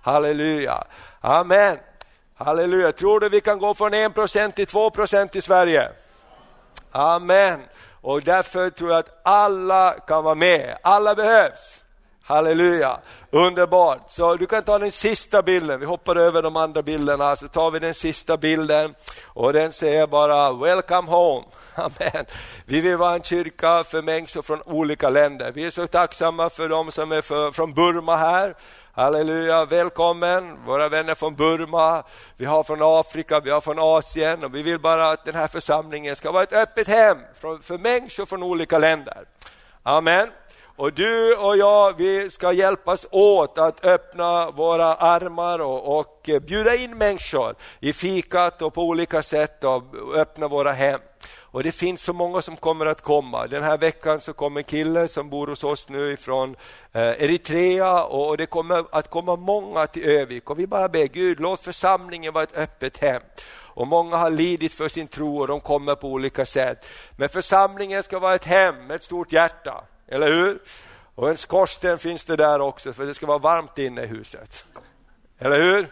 Halleluja. 0.01 0.83
Amen. 1.21 1.77
Halleluja. 2.35 2.91
Tror 2.91 3.19
du 3.19 3.29
vi 3.29 3.41
kan 3.41 3.59
gå 3.59 3.73
från 3.73 3.93
1% 3.93 4.51
till 4.51 4.65
2% 4.65 5.37
i 5.37 5.41
Sverige? 5.41 5.91
Amen. 6.91 7.59
Och 8.01 8.21
därför 8.21 8.69
tror 8.69 8.89
jag 8.89 8.99
att 8.99 9.19
alla 9.23 9.91
kan 10.07 10.23
vara 10.23 10.35
med. 10.35 10.77
Alla 10.83 11.15
behövs. 11.15 11.83
Halleluja, 12.29 12.99
underbart. 13.31 14.11
Så 14.11 14.35
du 14.35 14.45
kan 14.45 14.63
ta 14.63 14.79
den 14.79 14.91
sista 14.91 15.41
bilden, 15.41 15.79
vi 15.79 15.85
hoppar 15.85 16.15
över 16.15 16.41
de 16.41 16.55
andra 16.55 16.81
bilderna, 16.81 17.35
så 17.35 17.47
tar 17.47 17.71
vi 17.71 17.79
den 17.79 17.93
sista 17.93 18.37
bilden 18.37 18.95
och 19.25 19.53
den 19.53 19.71
säger 19.71 20.07
bara 20.07 20.53
Welcome 20.53 21.11
home. 21.11 21.45
Amen. 21.75 22.25
Vi 22.65 22.81
vill 22.81 22.97
vara 22.97 23.13
en 23.13 23.23
kyrka 23.23 23.83
för 23.83 24.01
människor 24.01 24.41
från 24.41 24.61
olika 24.61 25.09
länder. 25.09 25.51
Vi 25.51 25.65
är 25.65 25.71
så 25.71 25.87
tacksamma 25.87 26.49
för 26.49 26.69
de 26.69 26.91
som 26.91 27.11
är 27.11 27.21
för, 27.21 27.51
från 27.51 27.73
Burma 27.73 28.15
här. 28.15 28.55
Halleluja, 28.93 29.65
välkommen 29.65 30.65
våra 30.65 30.89
vänner 30.89 31.15
från 31.15 31.35
Burma, 31.35 32.03
vi 32.37 32.45
har 32.45 32.63
från 32.63 32.79
Afrika, 32.81 33.39
vi 33.39 33.49
har 33.49 33.61
från 33.61 33.79
Asien 33.79 34.43
och 34.43 34.55
vi 34.55 34.61
vill 34.61 34.79
bara 34.79 35.11
att 35.11 35.25
den 35.25 35.35
här 35.35 35.47
församlingen 35.47 36.15
ska 36.15 36.31
vara 36.31 36.43
ett 36.43 36.53
öppet 36.53 36.87
hem 36.87 37.17
för, 37.39 37.57
för 37.57 37.77
människor 37.77 38.25
från 38.25 38.43
olika 38.43 38.77
länder. 38.77 39.25
Amen. 39.83 40.29
Och 40.79 40.93
du 40.93 41.35
och 41.35 41.57
jag, 41.57 41.97
vi 41.97 42.29
ska 42.29 42.51
hjälpas 42.51 43.07
åt 43.11 43.57
att 43.57 43.85
öppna 43.85 44.51
våra 44.51 44.95
armar 44.95 45.59
och, 45.59 45.99
och 45.99 46.29
bjuda 46.41 46.75
in 46.75 46.97
människor 46.97 47.55
i 47.79 47.93
fikat 47.93 48.61
och 48.61 48.73
på 48.73 48.83
olika 48.83 49.23
sätt 49.23 49.63
och 49.63 49.83
öppna 50.15 50.47
våra 50.47 50.71
hem. 50.71 50.99
Och 51.37 51.63
det 51.63 51.71
finns 51.71 52.01
så 52.01 52.13
många 52.13 52.41
som 52.41 52.55
kommer 52.55 52.85
att 52.85 53.01
komma. 53.01 53.47
Den 53.47 53.63
här 53.63 53.77
veckan 53.77 54.19
så 54.19 54.33
kommer 54.33 54.59
en 54.59 54.63
kille 54.63 55.07
som 55.07 55.29
bor 55.29 55.47
hos 55.47 55.63
oss 55.63 55.89
nu 55.89 56.11
ifrån 56.11 56.55
eh, 56.93 57.23
Eritrea 57.23 58.03
och 58.03 58.37
det 58.37 58.45
kommer 58.45 58.85
att 58.91 59.09
komma 59.09 59.35
många 59.35 59.87
till 59.87 60.09
Övik. 60.09 60.49
Och 60.49 60.59
vi 60.59 60.67
bara 60.67 60.89
ber 60.89 61.07
Gud, 61.07 61.39
låt 61.39 61.59
församlingen 61.59 62.33
vara 62.33 62.43
ett 62.43 62.57
öppet 62.57 62.97
hem. 62.97 63.21
Och 63.51 63.87
Många 63.87 64.17
har 64.17 64.29
lidit 64.29 64.73
för 64.73 64.87
sin 64.87 65.07
tro 65.07 65.39
och 65.39 65.47
de 65.47 65.59
kommer 65.59 65.95
på 65.95 66.07
olika 66.07 66.45
sätt. 66.45 66.85
Men 67.17 67.29
församlingen 67.29 68.03
ska 68.03 68.19
vara 68.19 68.35
ett 68.35 68.45
hem 68.45 68.87
med 68.87 68.95
ett 68.95 69.03
stort 69.03 69.31
hjärta, 69.31 69.83
eller 70.11 70.27
hur? 70.27 70.59
Och 71.15 71.29
en 71.29 71.37
skorsten 71.37 71.99
finns 71.99 72.25
det 72.25 72.35
där 72.35 72.61
också, 72.61 72.93
för 72.93 73.05
det 73.05 73.13
ska 73.13 73.25
vara 73.25 73.37
varmt 73.37 73.77
inne 73.77 74.03
i 74.03 74.05
huset. 74.05 74.65
Eller 75.39 75.61
hur? 75.61 75.87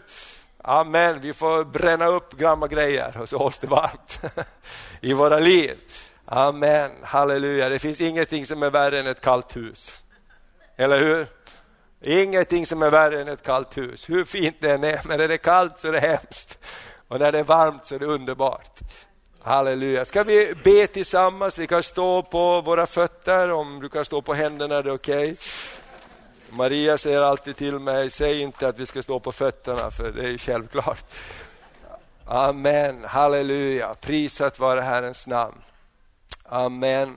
Amen, 0.62 1.20
vi 1.20 1.32
får 1.32 1.64
bränna 1.64 2.06
upp 2.06 2.32
gamla 2.32 2.66
grejer 2.66 3.16
och 3.20 3.28
så 3.28 3.38
hålls 3.38 3.58
det 3.58 3.66
varmt 3.66 4.20
i 5.00 5.12
våra 5.12 5.38
liv. 5.38 5.76
Amen, 6.24 6.90
halleluja. 7.02 7.68
Det 7.68 7.78
finns 7.78 8.00
ingenting 8.00 8.46
som 8.46 8.62
är 8.62 8.70
värre 8.70 9.00
än 9.00 9.06
ett 9.06 9.20
kallt 9.20 9.56
hus. 9.56 10.02
Eller 10.76 10.98
hur? 10.98 11.26
Ingenting 12.00 12.66
som 12.66 12.82
är 12.82 12.90
värre 12.90 13.20
än 13.20 13.28
ett 13.28 13.42
kallt 13.42 13.78
hus. 13.78 14.10
Hur 14.10 14.24
fint 14.24 14.56
det 14.60 14.72
än 14.72 14.84
är, 14.84 15.00
men 15.04 15.18
när 15.18 15.28
det 15.28 15.34
är 15.34 15.38
kallt 15.38 15.78
så 15.78 15.88
är 15.88 15.92
det 15.92 16.00
hemskt. 16.00 16.58
Och 17.08 17.18
när 17.18 17.32
det 17.32 17.38
är 17.38 17.44
varmt 17.44 17.86
så 17.86 17.94
är 17.94 17.98
det 17.98 18.06
underbart. 18.06 18.80
Halleluja. 19.42 20.04
Ska 20.04 20.22
vi 20.22 20.54
be 20.64 20.86
tillsammans? 20.86 21.58
Vi 21.58 21.66
kan 21.66 21.82
stå 21.82 22.22
på 22.22 22.60
våra 22.60 22.86
fötter. 22.86 23.52
Om 23.52 23.80
du 23.80 23.88
kan 23.88 24.04
stå 24.04 24.22
på 24.22 24.34
händerna, 24.34 24.82
det 24.82 24.90
är 24.90 24.94
okej. 24.94 25.32
Okay. 25.32 25.36
Maria 26.50 26.98
säger 26.98 27.20
alltid 27.20 27.56
till 27.56 27.78
mig, 27.78 28.10
säg 28.10 28.40
inte 28.40 28.68
att 28.68 28.78
vi 28.78 28.86
ska 28.86 29.02
stå 29.02 29.20
på 29.20 29.32
fötterna, 29.32 29.90
för 29.90 30.12
det 30.12 30.28
är 30.28 30.38
självklart. 30.38 31.04
Amen, 32.24 33.04
halleluja, 33.04 33.94
prisat 34.00 34.58
vare 34.58 34.80
Herrens 34.80 35.26
namn. 35.26 35.62
Amen. 36.44 37.16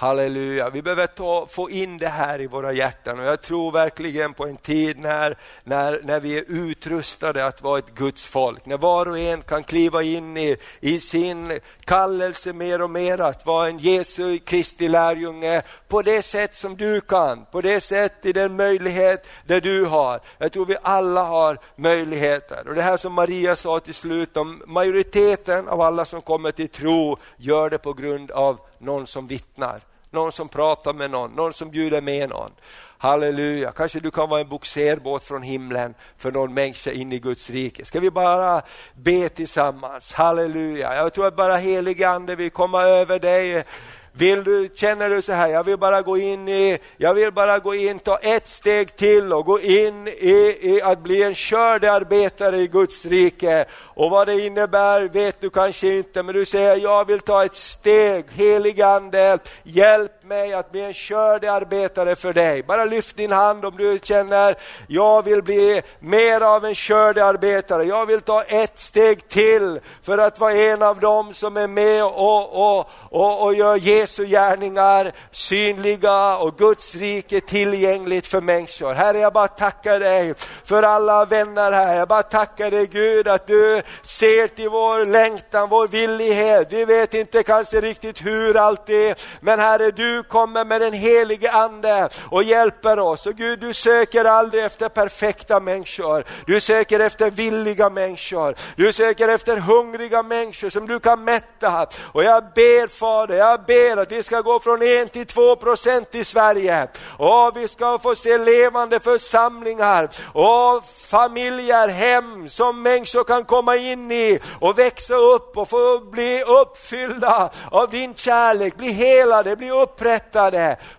Halleluja. 0.00 0.70
Vi 0.70 0.82
behöver 0.82 1.06
ta, 1.06 1.46
få 1.46 1.70
in 1.70 1.98
det 1.98 2.08
här 2.08 2.40
i 2.40 2.46
våra 2.46 2.72
hjärtan 2.72 3.20
och 3.20 3.24
jag 3.24 3.42
tror 3.42 3.72
verkligen 3.72 4.34
på 4.34 4.46
en 4.46 4.56
tid 4.56 4.98
när, 4.98 5.38
när, 5.64 6.00
när 6.04 6.20
vi 6.20 6.38
är 6.38 6.44
utrustade 6.48 7.44
att 7.44 7.62
vara 7.62 7.78
ett 7.78 7.94
Guds 7.94 8.26
folk. 8.26 8.66
När 8.66 8.78
var 8.78 9.08
och 9.08 9.18
en 9.18 9.42
kan 9.42 9.64
kliva 9.64 10.02
in 10.02 10.36
i, 10.36 10.56
i 10.80 11.00
sin 11.00 11.58
kallelse 11.84 12.52
mer 12.52 12.82
och 12.82 12.90
mer 12.90 13.20
att 13.20 13.46
vara 13.46 13.68
en 13.68 13.78
Jesu 13.78 14.38
Kristi 14.38 14.88
lärjunge 14.88 15.62
på 15.88 16.02
det 16.02 16.22
sätt 16.22 16.56
som 16.56 16.76
du 16.76 17.00
kan, 17.00 17.44
på 17.44 17.60
det 17.60 17.80
sätt 17.80 18.26
i 18.26 18.32
den 18.32 18.56
möjlighet 18.56 19.26
där 19.46 19.60
du 19.60 19.84
har. 19.84 20.20
Jag 20.38 20.52
tror 20.52 20.66
vi 20.66 20.76
alla 20.82 21.22
har 21.22 21.58
möjligheter. 21.76 22.68
Och 22.68 22.74
Det 22.74 22.82
här 22.82 22.96
som 22.96 23.12
Maria 23.12 23.56
sa 23.56 23.80
till 23.80 23.94
slut 23.94 24.36
om 24.36 24.62
majoriteten 24.66 25.68
av 25.68 25.80
alla 25.80 26.04
som 26.04 26.20
kommer 26.20 26.50
till 26.50 26.68
tro 26.68 27.16
gör 27.36 27.70
det 27.70 27.78
på 27.78 27.92
grund 27.92 28.30
av 28.30 28.60
någon 28.78 29.06
som 29.06 29.26
vittnar 29.26 29.80
någon 30.10 30.32
som 30.32 30.48
pratar 30.48 30.92
med 30.92 31.10
någon, 31.10 31.30
någon 31.30 31.52
som 31.52 31.70
bjuder 31.70 32.00
med 32.00 32.28
någon. 32.28 32.50
Halleluja, 32.98 33.72
kanske 33.72 34.00
du 34.00 34.10
kan 34.10 34.28
vara 34.28 34.40
en 34.40 34.48
boxerbåt 34.48 35.24
från 35.24 35.42
himlen 35.42 35.94
för 36.16 36.30
någon 36.30 36.54
människa 36.54 36.90
in 36.90 37.12
i 37.12 37.18
Guds 37.18 37.50
rike. 37.50 37.84
Ska 37.84 38.00
vi 38.00 38.10
bara 38.10 38.62
be 38.94 39.28
tillsammans? 39.28 40.12
Halleluja, 40.12 40.94
jag 40.94 41.12
tror 41.12 41.26
att 41.26 41.36
bara 41.36 41.56
helige 41.56 42.08
Ande 42.08 42.36
vill 42.36 42.50
komma 42.50 42.82
över 42.82 43.18
dig 43.18 43.64
vill 44.12 44.44
du, 44.44 44.68
känner 44.74 45.08
du 45.08 45.22
så 45.22 45.32
här, 45.32 45.48
jag 45.48 45.64
vill 45.64 45.78
bara 45.78 46.02
gå 46.02 46.18
in 46.18 46.48
i, 46.48 46.78
jag 46.96 47.14
vill 47.14 47.32
bara 47.32 47.58
gå 47.58 47.74
in, 47.74 47.98
ta 47.98 48.16
ett 48.16 48.48
steg 48.48 48.96
till 48.96 49.32
och 49.32 49.44
gå 49.44 49.60
in 49.60 50.08
i, 50.08 50.56
i 50.60 50.80
att 50.82 51.02
bli 51.02 51.22
en 51.22 51.34
skördearbetare 51.34 52.56
i 52.56 52.66
Guds 52.66 53.06
rike. 53.06 53.64
Och 53.72 54.10
vad 54.10 54.26
det 54.26 54.46
innebär 54.46 55.08
vet 55.08 55.40
du 55.40 55.50
kanske 55.50 55.94
inte, 55.94 56.22
men 56.22 56.34
du 56.34 56.44
säger 56.44 56.76
jag 56.76 57.04
vill 57.04 57.20
ta 57.20 57.44
ett 57.44 57.54
steg, 57.54 58.24
heligande, 58.30 59.38
hjälp 59.62 60.19
mig 60.30 60.52
att 60.52 60.70
bli 60.70 60.80
en 60.80 60.94
skördearbetare 60.94 62.16
för 62.16 62.32
dig. 62.32 62.62
Bara 62.62 62.84
lyft 62.84 63.16
din 63.16 63.32
hand 63.32 63.64
om 63.64 63.76
du 63.76 63.98
känner, 64.02 64.54
jag 64.86 65.24
vill 65.24 65.42
bli 65.42 65.82
mer 65.98 66.40
av 66.40 66.64
en 66.64 66.74
skördearbetare. 66.74 67.84
Jag 67.84 68.06
vill 68.06 68.20
ta 68.20 68.42
ett 68.42 68.78
steg 68.78 69.28
till 69.28 69.80
för 70.02 70.18
att 70.18 70.40
vara 70.40 70.54
en 70.54 70.82
av 70.82 71.00
dem 71.00 71.34
som 71.34 71.56
är 71.56 71.68
med 71.68 72.04
och, 72.04 72.78
och, 72.78 72.86
och, 73.10 73.42
och 73.42 73.54
gör 73.54 73.76
Jesu 73.76 74.26
gärningar 74.26 75.12
synliga 75.32 76.36
och 76.36 76.58
Guds 76.58 76.94
rike 76.94 77.40
tillgängligt 77.40 78.26
för 78.26 78.40
människor. 78.40 78.94
Herre, 78.94 79.18
jag 79.18 79.32
bara 79.32 79.48
tackar 79.48 80.00
dig 80.00 80.34
för 80.64 80.82
alla 80.82 81.24
vänner 81.24 81.72
här. 81.72 81.96
Jag 81.96 82.08
bara 82.08 82.22
tackar 82.22 82.70
dig 82.70 82.86
Gud 82.86 83.28
att 83.28 83.46
du 83.46 83.82
ser 84.02 84.48
till 84.48 84.68
vår 84.68 85.06
längtan, 85.06 85.68
vår 85.68 85.88
villighet. 85.88 86.68
Vi 86.70 86.84
vet 86.84 87.14
inte 87.14 87.42
kanske 87.42 87.80
riktigt 87.80 88.26
hur 88.26 88.56
alltid, 88.56 89.14
men 89.40 89.60
Herre, 89.60 89.90
du 89.90 90.19
kommer 90.22 90.64
med 90.64 90.80
den 90.80 90.92
helige 90.92 91.50
Ande 91.50 92.08
och 92.30 92.42
hjälper 92.42 92.98
oss. 92.98 93.26
Och 93.26 93.34
Gud, 93.34 93.60
du 93.60 93.72
söker 93.72 94.24
aldrig 94.24 94.64
efter 94.64 94.88
perfekta 94.88 95.60
människor. 95.60 96.24
Du 96.46 96.60
söker 96.60 97.00
efter 97.00 97.30
villiga 97.30 97.90
människor. 97.90 98.54
Du 98.76 98.92
söker 98.92 99.28
efter 99.28 99.56
hungriga 99.56 100.22
människor 100.22 100.70
som 100.70 100.86
du 100.86 101.00
kan 101.00 101.24
mätta. 101.24 101.86
Och 102.12 102.24
jag 102.24 102.44
ber 102.54 102.88
Fader, 102.88 103.36
jag 103.36 103.64
ber 103.64 103.96
att 103.96 104.12
vi 104.12 104.22
ska 104.22 104.40
gå 104.40 104.60
från 104.60 104.82
1 104.82 105.12
till 105.12 105.26
2 105.26 105.56
procent 105.56 106.14
i 106.14 106.24
Sverige. 106.24 106.88
Och 107.18 107.52
vi 107.54 107.68
ska 107.68 107.98
få 107.98 108.14
se 108.14 108.38
levande 108.38 109.00
församlingar 109.00 110.08
och 110.32 110.84
familjer, 111.10 111.88
hem 111.88 112.48
som 112.48 112.82
människor 112.82 113.24
kan 113.24 113.44
komma 113.44 113.76
in 113.76 114.12
i 114.12 114.38
och 114.60 114.78
växa 114.78 115.14
upp 115.14 115.56
och 115.56 115.68
få 115.68 115.98
bli 115.98 116.42
uppfyllda 116.42 117.50
av 117.70 117.90
din 117.90 118.14
kärlek, 118.14 118.76
bli 118.76 118.92
helade, 118.92 119.56
bli 119.56 119.70
upprättade. 119.70 120.09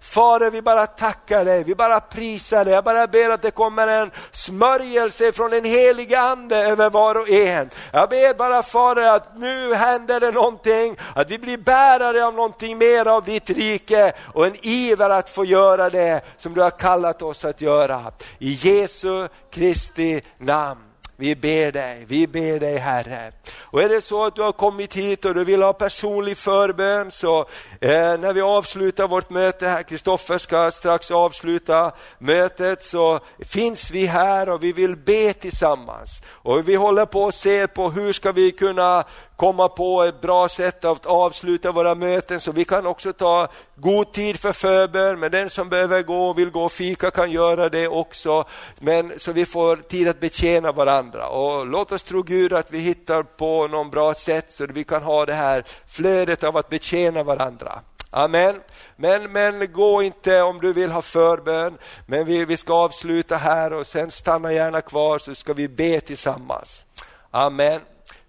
Fader, 0.02 0.52
vi 0.52 0.62
bara 0.62 0.88
tackar 0.88 1.46
dig, 1.46 1.64
vi 1.64 1.76
bara 1.76 2.00
prisar 2.00 2.66
dig. 2.66 2.74
Jag 2.74 2.84
bara 2.84 3.08
ber 3.08 3.30
att 3.30 3.42
det 3.42 3.52
kommer 3.52 3.88
en 3.88 4.12
smörjelse 4.32 5.32
från 5.32 5.52
den 5.52 5.66
helige 5.66 6.20
Ande 6.20 6.58
över 6.58 6.90
var 6.90 7.16
och 7.16 7.30
en. 7.30 7.70
Jag 7.94 8.10
ber 8.10 8.34
bara 8.34 8.64
Fader 8.64 9.16
att 9.16 9.38
nu 9.38 9.74
händer 9.74 10.20
det 10.20 10.32
någonting, 10.32 10.98
att 11.16 11.32
vi 11.32 11.38
blir 11.38 11.58
bärare 11.58 12.26
av 12.26 12.34
någonting 12.34 12.78
mer 12.78 13.08
av 13.08 13.24
ditt 13.24 13.50
rike 13.50 14.14
och 14.34 14.46
en 14.46 14.56
iver 14.62 15.10
att 15.10 15.30
få 15.30 15.46
göra 15.46 15.90
det 15.90 16.22
som 16.38 16.54
du 16.54 16.62
har 16.62 16.70
kallat 16.70 17.22
oss 17.22 17.46
att 17.46 17.62
göra. 17.62 18.12
I 18.40 18.54
Jesu 18.54 19.28
Kristi 19.52 20.22
namn. 20.38 20.91
Vi 21.22 21.36
ber 21.36 21.72
dig, 21.72 22.06
vi 22.08 22.28
ber 22.28 22.60
dig 22.60 22.78
Herre. 22.78 23.32
Och 23.60 23.82
är 23.82 23.90
det 23.90 24.02
så 24.02 24.24
att 24.24 24.36
du 24.36 24.42
har 24.42 24.52
kommit 24.52 24.96
hit 24.96 25.26
och 25.26 25.34
du 25.34 25.44
vill 25.44 25.62
ha 25.62 25.74
personlig 25.74 26.38
förbön 26.38 27.12
så 27.12 27.40
eh, 27.82 28.18
när 28.20 28.34
vi 28.34 28.42
avslutar 28.42 29.08
vårt 29.08 29.30
möte 29.30 29.68
här, 29.68 29.84
Kristoffer 29.84 30.38
ska 30.38 30.72
strax 30.72 31.12
avsluta 31.12 31.92
mötet, 32.20 32.86
så 32.86 33.20
finns 33.40 33.92
vi 33.92 34.06
här 34.06 34.50
och 34.50 34.64
vi 34.64 34.74
vill 34.74 34.96
be 34.96 35.34
tillsammans. 35.34 36.22
Och 36.28 36.70
vi 36.70 36.76
håller 36.76 37.06
på 37.06 37.22
och 37.22 37.34
ser 37.34 37.68
på 37.68 37.90
hur 37.90 38.14
ska 38.14 38.32
vi 38.32 38.52
kunna 38.52 39.04
komma 39.42 39.70
på 39.70 40.04
ett 40.04 40.22
bra 40.22 40.50
sätt 40.50 40.86
att 40.86 41.06
avsluta 41.06 41.72
våra 41.72 41.96
möten 41.96 42.40
så 42.40 42.52
vi 42.52 42.66
kan 42.66 42.86
också 42.86 43.14
ta 43.14 43.48
god 43.76 44.12
tid 44.12 44.40
för 44.40 44.52
förbön, 44.52 45.20
men 45.20 45.32
den 45.32 45.50
som 45.50 45.70
behöver 45.70 46.02
gå 46.02 46.30
och 46.30 46.40
vill 46.40 46.50
gå 46.50 46.64
och 46.64 46.72
fika 46.72 47.12
kan 47.12 47.32
göra 47.32 47.70
det 47.70 47.88
också. 47.88 48.46
Men 48.80 49.20
så 49.20 49.32
vi 49.32 49.46
får 49.46 49.76
tid 49.76 50.08
att 50.08 50.20
betjäna 50.20 50.72
varandra 50.72 51.28
och 51.28 51.68
låt 51.68 51.92
oss 51.92 52.04
tro 52.04 52.22
Gud 52.22 52.54
att 52.54 52.72
vi 52.72 52.80
hittar 52.80 53.24
på 53.24 53.68
någon 53.68 53.90
bra 53.90 54.14
sätt 54.14 54.46
så 54.50 54.64
att 54.64 54.70
vi 54.70 54.84
kan 54.84 55.04
ha 55.04 55.26
det 55.26 55.34
här 55.34 55.64
flödet 55.88 56.44
av 56.44 56.58
att 56.58 56.70
betjäna 56.70 57.24
varandra. 57.24 57.82
Amen. 58.10 58.62
Men, 58.96 59.32
men 59.32 59.72
gå 59.72 60.04
inte 60.04 60.42
om 60.42 60.60
du 60.60 60.74
vill 60.74 60.92
ha 60.92 61.02
förbön, 61.02 61.78
men 62.06 62.26
vi, 62.26 62.46
vi 62.46 62.58
ska 62.58 62.74
avsluta 62.74 63.38
här 63.38 63.74
och 63.74 63.88
sen 63.88 64.12
stanna 64.12 64.54
gärna 64.54 64.82
kvar 64.82 65.20
så 65.20 65.36
ska 65.36 65.54
vi 65.54 65.68
be 65.68 66.02
tillsammans. 66.02 66.86
Amen. 67.32 67.82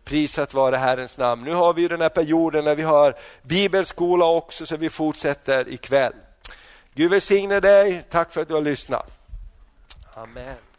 Prisat 0.05 0.55
vare 0.55 0.76
Herrens 0.76 1.18
namn. 1.18 1.44
Nu 1.44 1.53
har 1.53 1.72
vi 1.72 1.88
den 1.88 2.00
här 2.00 2.09
perioden 2.09 2.64
när 2.64 2.74
vi 2.74 2.82
har 2.82 3.16
bibelskola 3.42 4.26
också, 4.26 4.66
så 4.66 4.76
vi 4.76 4.90
fortsätter 4.90 5.68
ikväll. 5.68 6.12
Gud 6.94 7.11
välsigne 7.11 7.61
dig. 7.61 8.05
Tack 8.11 8.32
för 8.32 8.42
att 8.42 8.48
du 8.48 8.55
har 8.55 8.61
lyssnat. 8.61 9.11
Amen. 10.14 10.71